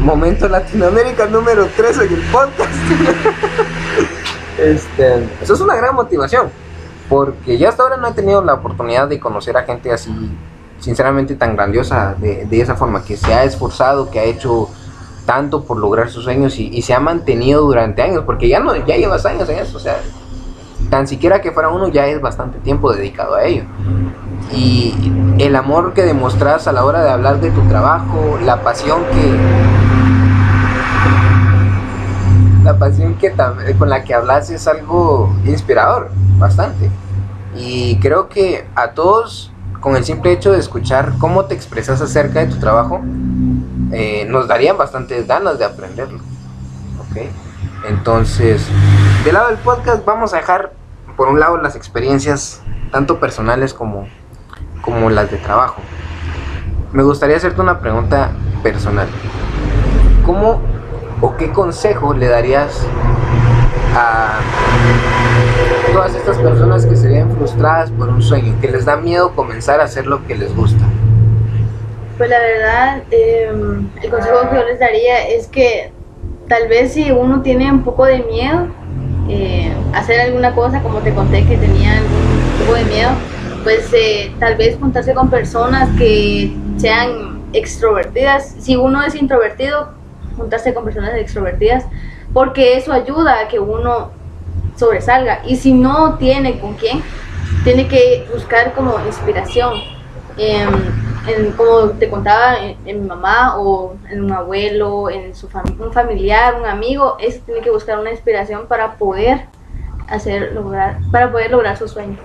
Momento 0.00 0.48
Latinoamérica 0.48 1.26
número 1.26 1.66
3 1.74 1.98
en 1.98 2.14
el 2.14 2.22
podcast. 2.24 2.72
este, 4.58 5.28
sos 5.44 5.60
una 5.60 5.76
gran 5.76 5.94
motivación. 5.94 6.50
Porque 7.08 7.56
yo 7.56 7.68
hasta 7.68 7.84
ahora 7.84 7.96
no 7.96 8.08
he 8.08 8.12
tenido 8.12 8.42
la 8.42 8.54
oportunidad 8.54 9.08
de 9.08 9.18
conocer 9.18 9.56
a 9.56 9.62
gente 9.62 9.92
así, 9.92 10.12
sinceramente 10.80 11.36
tan 11.36 11.56
grandiosa, 11.56 12.14
de, 12.18 12.44
de 12.44 12.60
esa 12.60 12.74
forma, 12.74 13.02
que 13.02 13.16
se 13.16 13.32
ha 13.32 13.44
esforzado, 13.44 14.10
que 14.10 14.18
ha 14.18 14.24
hecho 14.24 14.68
tanto 15.26 15.64
por 15.64 15.76
lograr 15.76 16.08
sus 16.08 16.24
sueños 16.24 16.58
y, 16.58 16.68
y, 16.68 16.82
se 16.82 16.94
ha 16.94 17.00
mantenido 17.00 17.62
durante 17.62 18.00
años, 18.00 18.22
porque 18.24 18.48
ya 18.48 18.60
no, 18.60 18.74
ya 18.74 18.96
llevas 18.96 19.26
años 19.26 19.48
en 19.48 19.58
eso, 19.58 19.76
o 19.76 19.80
sea, 19.80 20.00
tan 20.88 21.06
siquiera 21.06 21.40
que 21.40 21.50
fuera 21.50 21.68
uno 21.68 21.88
ya 21.88 22.06
es 22.06 22.20
bastante 22.20 22.58
tiempo 22.58 22.92
dedicado 22.92 23.34
a 23.34 23.44
ello. 23.44 23.64
Y 24.52 24.94
el 25.38 25.56
amor 25.56 25.92
que 25.92 26.02
demostras 26.02 26.68
a 26.68 26.72
la 26.72 26.84
hora 26.84 27.02
de 27.02 27.10
hablar 27.10 27.40
de 27.40 27.50
tu 27.50 27.60
trabajo, 27.62 28.38
la 28.44 28.62
pasión 28.62 29.02
que 29.12 29.36
la 32.62 32.76
pasión 32.78 33.14
que 33.14 33.32
con 33.78 33.88
la 33.88 34.02
que 34.02 34.12
hablas 34.12 34.50
es 34.50 34.66
algo 34.66 35.32
inspirador, 35.44 36.10
bastante. 36.36 36.90
Y 37.56 37.98
creo 38.00 38.28
que 38.28 38.66
a 38.74 38.90
todos, 38.90 39.52
con 39.80 39.96
el 39.96 40.04
simple 40.04 40.32
hecho 40.32 40.52
de 40.52 40.58
escuchar 40.58 41.12
cómo 41.18 41.44
te 41.44 41.54
expresas 41.54 42.00
acerca 42.02 42.40
de 42.40 42.46
tu 42.46 42.58
trabajo, 42.58 43.00
eh, 43.92 44.26
nos 44.28 44.48
darían 44.48 44.76
bastantes 44.76 45.26
ganas 45.26 45.58
de 45.58 45.64
aprenderlo. 45.64 46.18
¿ok? 46.18 47.22
Entonces, 47.88 48.66
del 49.24 49.34
lado 49.34 49.48
del 49.48 49.58
podcast 49.58 50.04
vamos 50.04 50.32
a 50.34 50.38
dejar 50.38 50.72
por 51.16 51.28
un 51.28 51.40
lado 51.40 51.56
las 51.58 51.76
experiencias 51.76 52.62
tanto 52.90 53.18
personales 53.20 53.74
como, 53.74 54.08
como 54.82 55.10
las 55.10 55.30
de 55.30 55.38
trabajo. 55.38 55.80
Me 56.92 57.02
gustaría 57.02 57.36
hacerte 57.36 57.60
una 57.60 57.80
pregunta 57.80 58.30
personal. 58.62 59.08
¿Cómo 60.24 60.60
o 61.20 61.36
qué 61.36 61.50
consejo 61.50 62.14
le 62.14 62.26
darías 62.26 62.86
a 63.94 64.38
todas 65.92 66.14
estas 66.14 66.36
personas 66.38 66.86
que 66.86 66.96
se 66.96 67.08
ven 67.08 67.34
frustradas 67.36 67.90
por 67.90 68.08
un 68.08 68.22
sueño, 68.22 68.54
que 68.60 68.68
les 68.68 68.84
da 68.84 68.96
miedo 68.96 69.32
comenzar 69.34 69.80
a 69.80 69.84
hacer 69.84 70.06
lo 70.06 70.26
que 70.26 70.36
les 70.36 70.54
gusta? 70.54 70.84
Pues 72.16 72.30
la 72.30 72.38
verdad, 72.38 73.02
eh, 73.10 73.50
el 74.02 74.10
consejo 74.10 74.48
que 74.48 74.56
yo 74.56 74.64
les 74.64 74.80
daría 74.80 75.28
es 75.28 75.48
que 75.48 75.92
tal 76.48 76.66
vez 76.68 76.94
si 76.94 77.10
uno 77.10 77.42
tiene 77.42 77.70
un 77.70 77.82
poco 77.82 78.06
de 78.06 78.20
miedo, 78.20 78.68
eh, 79.28 79.70
hacer 79.92 80.20
alguna 80.20 80.54
cosa, 80.54 80.82
como 80.82 81.00
te 81.00 81.12
conté 81.12 81.44
que 81.44 81.58
tenía 81.58 82.00
un 82.00 82.64
poco 82.64 82.78
de 82.78 82.84
miedo, 82.84 83.10
pues 83.64 83.92
eh, 83.92 84.32
tal 84.38 84.56
vez 84.56 84.78
juntarse 84.78 85.12
con 85.12 85.28
personas 85.28 85.90
que 85.98 86.56
sean 86.78 87.42
extrovertidas. 87.52 88.54
Si 88.60 88.76
uno 88.76 89.02
es 89.02 89.14
introvertido, 89.14 89.90
juntarse 90.38 90.72
con 90.72 90.84
personas 90.84 91.14
extrovertidas, 91.16 91.84
porque 92.32 92.78
eso 92.78 92.92
ayuda 92.92 93.40
a 93.40 93.48
que 93.48 93.58
uno 93.58 94.10
sobresalga. 94.76 95.42
Y 95.46 95.56
si 95.56 95.74
no 95.74 96.16
tiene 96.16 96.60
con 96.60 96.74
quién, 96.74 97.02
tiene 97.64 97.88
que 97.88 98.26
buscar 98.32 98.72
como 98.72 98.94
inspiración. 99.06 99.74
Eh, 100.38 100.64
en, 101.26 101.52
como 101.52 101.90
te 101.90 102.08
contaba, 102.08 102.58
en, 102.58 102.76
en, 102.86 103.02
mi 103.02 103.08
mamá 103.08 103.58
o 103.58 103.94
en 104.10 104.24
un 104.24 104.32
abuelo, 104.32 105.10
en 105.10 105.34
su 105.34 105.48
fam 105.48 105.64
un 105.78 105.92
familiar, 105.92 106.54
un 106.54 106.66
amigo, 106.66 107.16
es 107.20 107.40
tiene 107.42 107.60
que 107.60 107.70
buscar 107.70 107.98
una 107.98 108.10
inspiración 108.10 108.66
para 108.66 108.94
poder 108.94 109.46
hacer 110.08 110.52
lograr, 110.52 110.98
para 111.10 111.30
poder 111.30 111.50
lograr 111.50 111.76
su 111.76 111.88
sueño. 111.88 112.16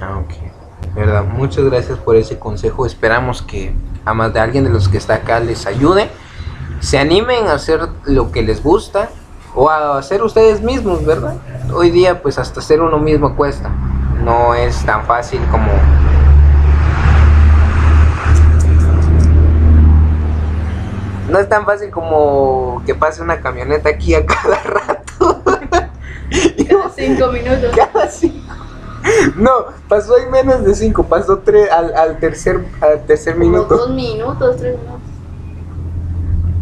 Ah, 0.00 0.18
ok. 0.18 0.94
verdad, 0.94 1.24
muchas 1.24 1.64
gracias 1.64 1.98
por 1.98 2.16
ese 2.16 2.38
consejo. 2.38 2.86
Esperamos 2.86 3.42
que 3.42 3.74
a 4.04 4.14
más 4.14 4.32
de 4.32 4.40
alguien 4.40 4.64
de 4.64 4.70
los 4.70 4.88
que 4.88 4.96
está 4.96 5.14
acá 5.14 5.40
les 5.40 5.66
ayude, 5.66 6.08
se 6.80 6.98
animen 6.98 7.48
a 7.48 7.54
hacer 7.54 7.80
lo 8.04 8.30
que 8.30 8.42
les 8.42 8.62
gusta 8.62 9.10
o 9.54 9.68
a 9.68 9.98
hacer 9.98 10.22
ustedes 10.22 10.62
mismos, 10.62 11.04
¿verdad? 11.04 11.36
Hoy 11.74 11.90
día, 11.90 12.22
pues 12.22 12.38
hasta 12.38 12.60
ser 12.60 12.80
uno 12.80 12.98
mismo 12.98 13.36
cuesta. 13.36 13.70
No 14.22 14.54
es 14.54 14.84
tan 14.84 15.04
fácil 15.04 15.40
como 15.50 15.68
no 21.28 21.38
es 21.38 21.48
tan 21.48 21.64
fácil 21.64 21.90
como 21.90 22.82
que 22.86 22.94
pase 22.94 23.22
una 23.22 23.40
camioneta 23.40 23.88
aquí 23.88 24.14
a 24.14 24.24
cada 24.26 24.62
rato. 24.62 25.42
Cada 26.68 26.90
cinco 26.90 27.32
minutos. 27.32 27.74
Cada 27.74 28.06
cinco. 28.08 28.52
No, 29.36 29.50
pasó 29.88 30.18
en 30.18 30.30
menos 30.30 30.62
de 30.64 30.74
cinco, 30.74 31.04
pasó 31.04 31.38
tres 31.38 31.70
al, 31.70 31.94
al 31.94 32.18
tercer, 32.18 32.62
al 32.82 33.06
tercer 33.06 33.34
Como 33.34 33.46
minuto. 33.46 33.76
dos 33.76 33.90
minutos, 33.90 34.56
tres 34.58 34.76
minutos. 34.76 35.00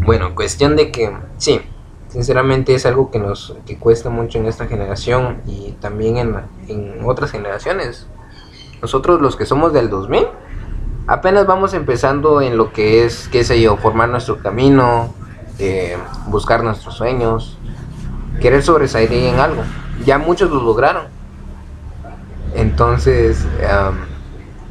Bueno, 0.05 0.35
cuestión 0.37 0.77
de 0.77 0.93
que, 0.93 1.17
sí, 1.39 1.61
sinceramente 2.09 2.75
es 2.75 2.87
algo 2.87 3.11
que 3.11 3.19
nos 3.19 3.57
que 3.67 3.77
cuesta 3.77 4.09
mucho 4.09 4.39
en 4.39 4.47
esta 4.47 4.67
generación 4.67 5.43
y 5.47 5.73
también 5.81 6.17
en, 6.19 6.37
en 6.69 7.01
otras 7.05 7.33
generaciones. 7.33 8.07
Nosotros 8.81 9.21
los 9.21 9.35
que 9.35 9.47
somos 9.47 9.73
del 9.73 9.91
2000, 9.91 10.29
apenas 11.07 11.47
vamos 11.47 11.75
empezando 11.75 12.41
en 12.41 12.57
lo 12.57 12.73
que 12.73 13.05
es, 13.05 13.29
qué 13.29 13.45
sé 13.45 13.61
yo, 13.61 13.77
formar 13.77 14.09
nuestro 14.09 14.39
camino, 14.39 15.15
eh, 15.59 15.97
buscar 16.27 16.65
nuestros 16.65 16.95
sueños, 16.95 17.59
querer 18.41 18.63
sobresalir 18.63 19.13
en 19.13 19.41
algo. 19.41 19.63
Ya 20.05 20.19
muchos 20.19 20.51
lo 20.51 20.61
lograron. 20.63 21.05
Entonces, 22.55 23.47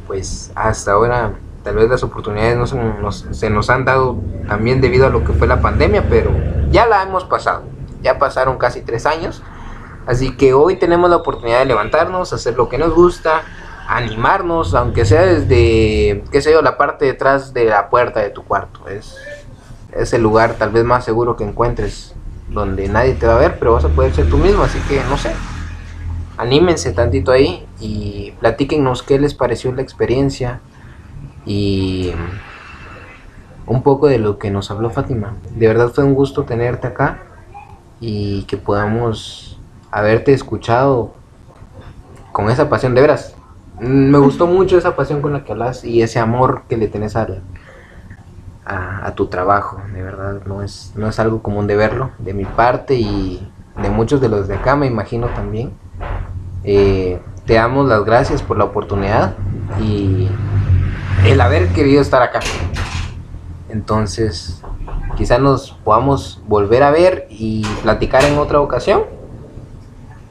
pues 0.06 0.50
hasta 0.54 0.92
ahora 0.92 1.32
tal 1.62 1.76
vez 1.76 1.88
las 1.88 2.02
oportunidades 2.02 2.56
no 2.56 2.66
se 2.66 2.76
nos, 2.76 3.26
se 3.30 3.50
nos 3.50 3.70
han 3.70 3.84
dado 3.84 4.18
también 4.46 4.80
debido 4.80 5.06
a 5.06 5.10
lo 5.10 5.24
que 5.24 5.32
fue 5.32 5.46
la 5.46 5.60
pandemia, 5.60 6.06
pero 6.08 6.30
ya 6.70 6.86
la 6.86 7.02
hemos 7.02 7.24
pasado. 7.24 7.64
Ya 8.02 8.18
pasaron 8.18 8.58
casi 8.58 8.82
tres 8.82 9.06
años. 9.06 9.42
Así 10.06 10.36
que 10.36 10.54
hoy 10.54 10.76
tenemos 10.76 11.10
la 11.10 11.16
oportunidad 11.16 11.58
de 11.58 11.64
levantarnos, 11.64 12.32
hacer 12.32 12.56
lo 12.56 12.68
que 12.68 12.78
nos 12.78 12.94
gusta, 12.94 13.42
animarnos, 13.88 14.74
aunque 14.74 15.04
sea 15.04 15.22
desde, 15.22 16.24
qué 16.30 16.40
sé 16.40 16.52
yo, 16.52 16.62
la 16.62 16.76
parte 16.76 17.04
detrás 17.04 17.52
de 17.54 17.66
la 17.66 17.88
puerta 17.88 18.20
de 18.20 18.30
tu 18.30 18.44
cuarto. 18.44 18.88
Es, 18.88 19.16
es 19.92 20.12
el 20.12 20.22
lugar 20.22 20.54
tal 20.54 20.70
vez 20.70 20.84
más 20.84 21.04
seguro 21.04 21.36
que 21.36 21.44
encuentres, 21.44 22.14
donde 22.48 22.88
nadie 22.88 23.14
te 23.14 23.26
va 23.26 23.36
a 23.36 23.38
ver, 23.38 23.58
pero 23.58 23.72
vas 23.72 23.84
a 23.84 23.88
poder 23.88 24.12
ser 24.12 24.28
tú 24.28 24.38
mismo, 24.38 24.62
así 24.62 24.78
que 24.88 25.00
no 25.08 25.16
sé. 25.16 25.32
Anímense 26.36 26.92
tantito 26.92 27.32
ahí 27.32 27.66
y 27.80 28.32
platíquenos 28.40 29.02
qué 29.02 29.18
les 29.18 29.34
pareció 29.34 29.72
la 29.72 29.82
experiencia 29.82 30.60
y 31.46 32.12
un 33.66 33.82
poco 33.82 34.06
de 34.06 34.18
lo 34.18 34.38
que 34.38 34.50
nos 34.50 34.70
habló 34.70 34.90
Fátima. 34.90 35.36
De 35.54 35.66
verdad 35.66 35.90
fue 35.94 36.04
un 36.04 36.14
gusto 36.14 36.44
tenerte 36.44 36.88
acá 36.88 37.22
y 38.00 38.42
que 38.42 38.58
podamos 38.58 39.58
haberte 39.90 40.32
escuchado 40.32 41.14
con 42.32 42.50
esa 42.50 42.68
pasión 42.68 42.94
de 42.94 43.00
veras. 43.00 43.35
Me 43.78 44.18
gustó 44.18 44.46
mucho 44.46 44.78
esa 44.78 44.96
pasión 44.96 45.20
con 45.20 45.32
la 45.32 45.44
que 45.44 45.52
hablas 45.52 45.84
y 45.84 46.00
ese 46.02 46.18
amor 46.18 46.62
que 46.68 46.76
le 46.76 46.88
tenés 46.88 47.14
al, 47.14 47.42
a, 48.64 49.14
tu 49.14 49.26
trabajo. 49.26 49.80
De 49.92 50.02
verdad, 50.02 50.42
no 50.46 50.62
es, 50.62 50.92
no 50.96 51.08
es 51.08 51.18
algo 51.18 51.42
común 51.42 51.66
de 51.66 51.76
verlo. 51.76 52.10
De 52.18 52.34
mi 52.34 52.44
parte 52.44 52.94
y 52.94 53.52
de 53.80 53.90
muchos 53.90 54.20
de 54.20 54.28
los 54.28 54.48
de 54.48 54.54
acá, 54.54 54.76
me 54.76 54.86
imagino 54.86 55.28
también. 55.28 55.72
Eh, 56.64 57.20
te 57.44 57.54
damos 57.54 57.86
las 57.86 58.04
gracias 58.04 58.42
por 58.42 58.58
la 58.58 58.64
oportunidad 58.64 59.34
y 59.80 60.28
el 61.24 61.40
haber 61.40 61.68
querido 61.68 62.00
estar 62.00 62.22
acá. 62.22 62.40
Entonces, 63.68 64.62
quizá 65.16 65.38
nos 65.38 65.72
podamos 65.84 66.42
volver 66.46 66.82
a 66.82 66.90
ver 66.90 67.26
y 67.30 67.64
platicar 67.82 68.24
en 68.24 68.38
otra 68.38 68.60
ocasión. 68.60 69.02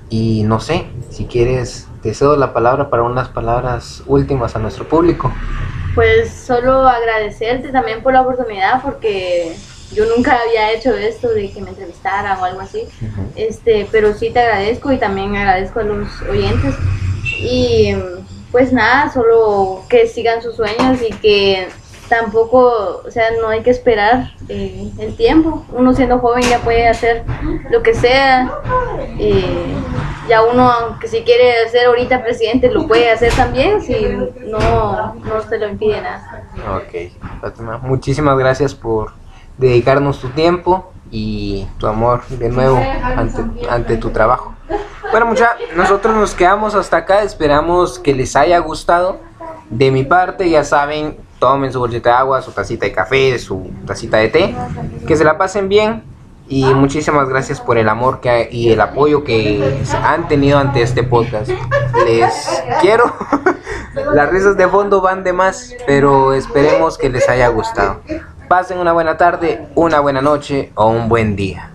Y 0.09 0.43
no 0.43 0.59
sé, 0.59 0.87
si 1.09 1.25
quieres, 1.25 1.87
te 2.05 2.13
cedo 2.13 2.35
la 2.35 2.53
palabra 2.53 2.91
para 2.91 3.01
unas 3.01 3.29
palabras 3.29 4.03
últimas 4.05 4.55
a 4.55 4.59
nuestro 4.59 4.87
público. 4.87 5.33
Pues 5.95 6.31
solo 6.31 6.87
agradecerte 6.87 7.69
también 7.69 8.03
por 8.03 8.13
la 8.13 8.21
oportunidad 8.21 8.83
porque 8.83 9.55
yo 9.91 10.05
nunca 10.15 10.37
había 10.39 10.71
hecho 10.71 10.93
esto 10.93 11.29
de 11.29 11.49
que 11.49 11.63
me 11.63 11.71
entrevistaran 11.71 12.39
o 12.39 12.45
algo 12.45 12.61
así. 12.61 12.83
Este, 13.35 13.87
pero 13.91 14.13
sí 14.13 14.29
te 14.29 14.39
agradezco 14.39 14.91
y 14.91 14.99
también 14.99 15.35
agradezco 15.35 15.79
a 15.79 15.83
los 15.83 16.21
oyentes. 16.29 16.75
Y 17.39 17.95
pues 18.51 18.71
nada, 18.71 19.11
solo 19.11 19.81
que 19.89 20.05
sigan 20.05 20.43
sus 20.43 20.57
sueños 20.57 20.99
y 21.01 21.11
que 21.11 21.69
tampoco, 22.09 23.01
o 23.05 23.11
sea, 23.11 23.25
no 23.41 23.49
hay 23.49 23.61
que 23.61 23.69
esperar 23.69 24.31
eh, 24.49 24.89
el 24.99 25.15
tiempo. 25.15 25.65
Uno 25.71 25.93
siendo 25.93 26.19
joven 26.19 26.43
ya 26.43 26.59
puede 26.59 26.87
hacer 26.87 27.23
lo 27.69 27.81
que 27.83 27.93
sea. 27.93 28.51
Eh, 29.19 29.75
ya 30.27 30.43
uno, 30.43 30.69
aunque 30.69 31.07
si 31.07 31.21
quiere 31.21 31.67
ser 31.69 31.87
ahorita 31.87 32.23
presidente, 32.23 32.71
lo 32.71 32.87
puede 32.87 33.11
hacer 33.11 33.33
también 33.33 33.81
si 33.81 33.95
no, 34.45 35.15
no 35.15 35.41
se 35.47 35.57
lo 35.57 35.67
impide 35.67 36.01
nada. 36.01 36.43
Ok, 36.77 37.11
Fátima, 37.41 37.77
muchísimas 37.77 38.37
gracias 38.37 38.73
por 38.73 39.11
dedicarnos 39.57 40.19
tu 40.19 40.29
tiempo 40.29 40.91
y 41.11 41.67
tu 41.77 41.87
amor 41.87 42.25
de 42.27 42.49
nuevo 42.49 42.77
ante, 42.77 43.41
ante 43.69 43.97
tu 43.97 44.09
trabajo. 44.09 44.53
Bueno, 45.11 45.27
mucha, 45.27 45.51
nosotros 45.75 46.15
nos 46.15 46.33
quedamos 46.33 46.75
hasta 46.75 46.97
acá, 46.97 47.21
esperamos 47.21 47.99
que 47.99 48.13
les 48.13 48.35
haya 48.35 48.57
gustado. 48.59 49.19
De 49.69 49.89
mi 49.89 50.03
parte, 50.03 50.49
ya 50.49 50.63
saben, 50.63 51.17
tomen 51.39 51.71
su 51.71 51.79
bolsita 51.79 52.09
de 52.09 52.15
agua, 52.15 52.41
su 52.41 52.51
tacita 52.51 52.85
de 52.85 52.91
café, 52.91 53.37
su 53.39 53.71
tacita 53.85 54.17
de 54.17 54.29
té, 54.29 54.55
que 55.07 55.15
se 55.15 55.23
la 55.23 55.37
pasen 55.37 55.69
bien 55.69 56.03
y 56.47 56.63
muchísimas 56.65 57.27
gracias 57.27 57.59
por 57.59 57.77
el 57.77 57.89
amor 57.89 58.19
que, 58.19 58.49
y 58.51 58.71
el 58.71 58.79
apoyo 58.79 59.23
que 59.23 59.83
han 60.03 60.27
tenido 60.27 60.59
ante 60.59 60.81
este 60.81 61.03
podcast. 61.03 61.49
Les 62.05 62.63
quiero. 62.81 63.05
Las 64.13 64.29
risas 64.29 64.57
de 64.57 64.67
fondo 64.67 65.01
van 65.01 65.23
de 65.23 65.33
más, 65.33 65.73
pero 65.87 66.33
esperemos 66.33 66.97
que 66.97 67.09
les 67.09 67.27
haya 67.29 67.47
gustado. 67.47 68.01
Pasen 68.47 68.77
una 68.77 68.91
buena 68.91 69.17
tarde, 69.17 69.67
una 69.73 70.01
buena 70.01 70.21
noche 70.21 70.71
o 70.75 70.87
un 70.87 71.09
buen 71.09 71.35
día. 71.35 71.71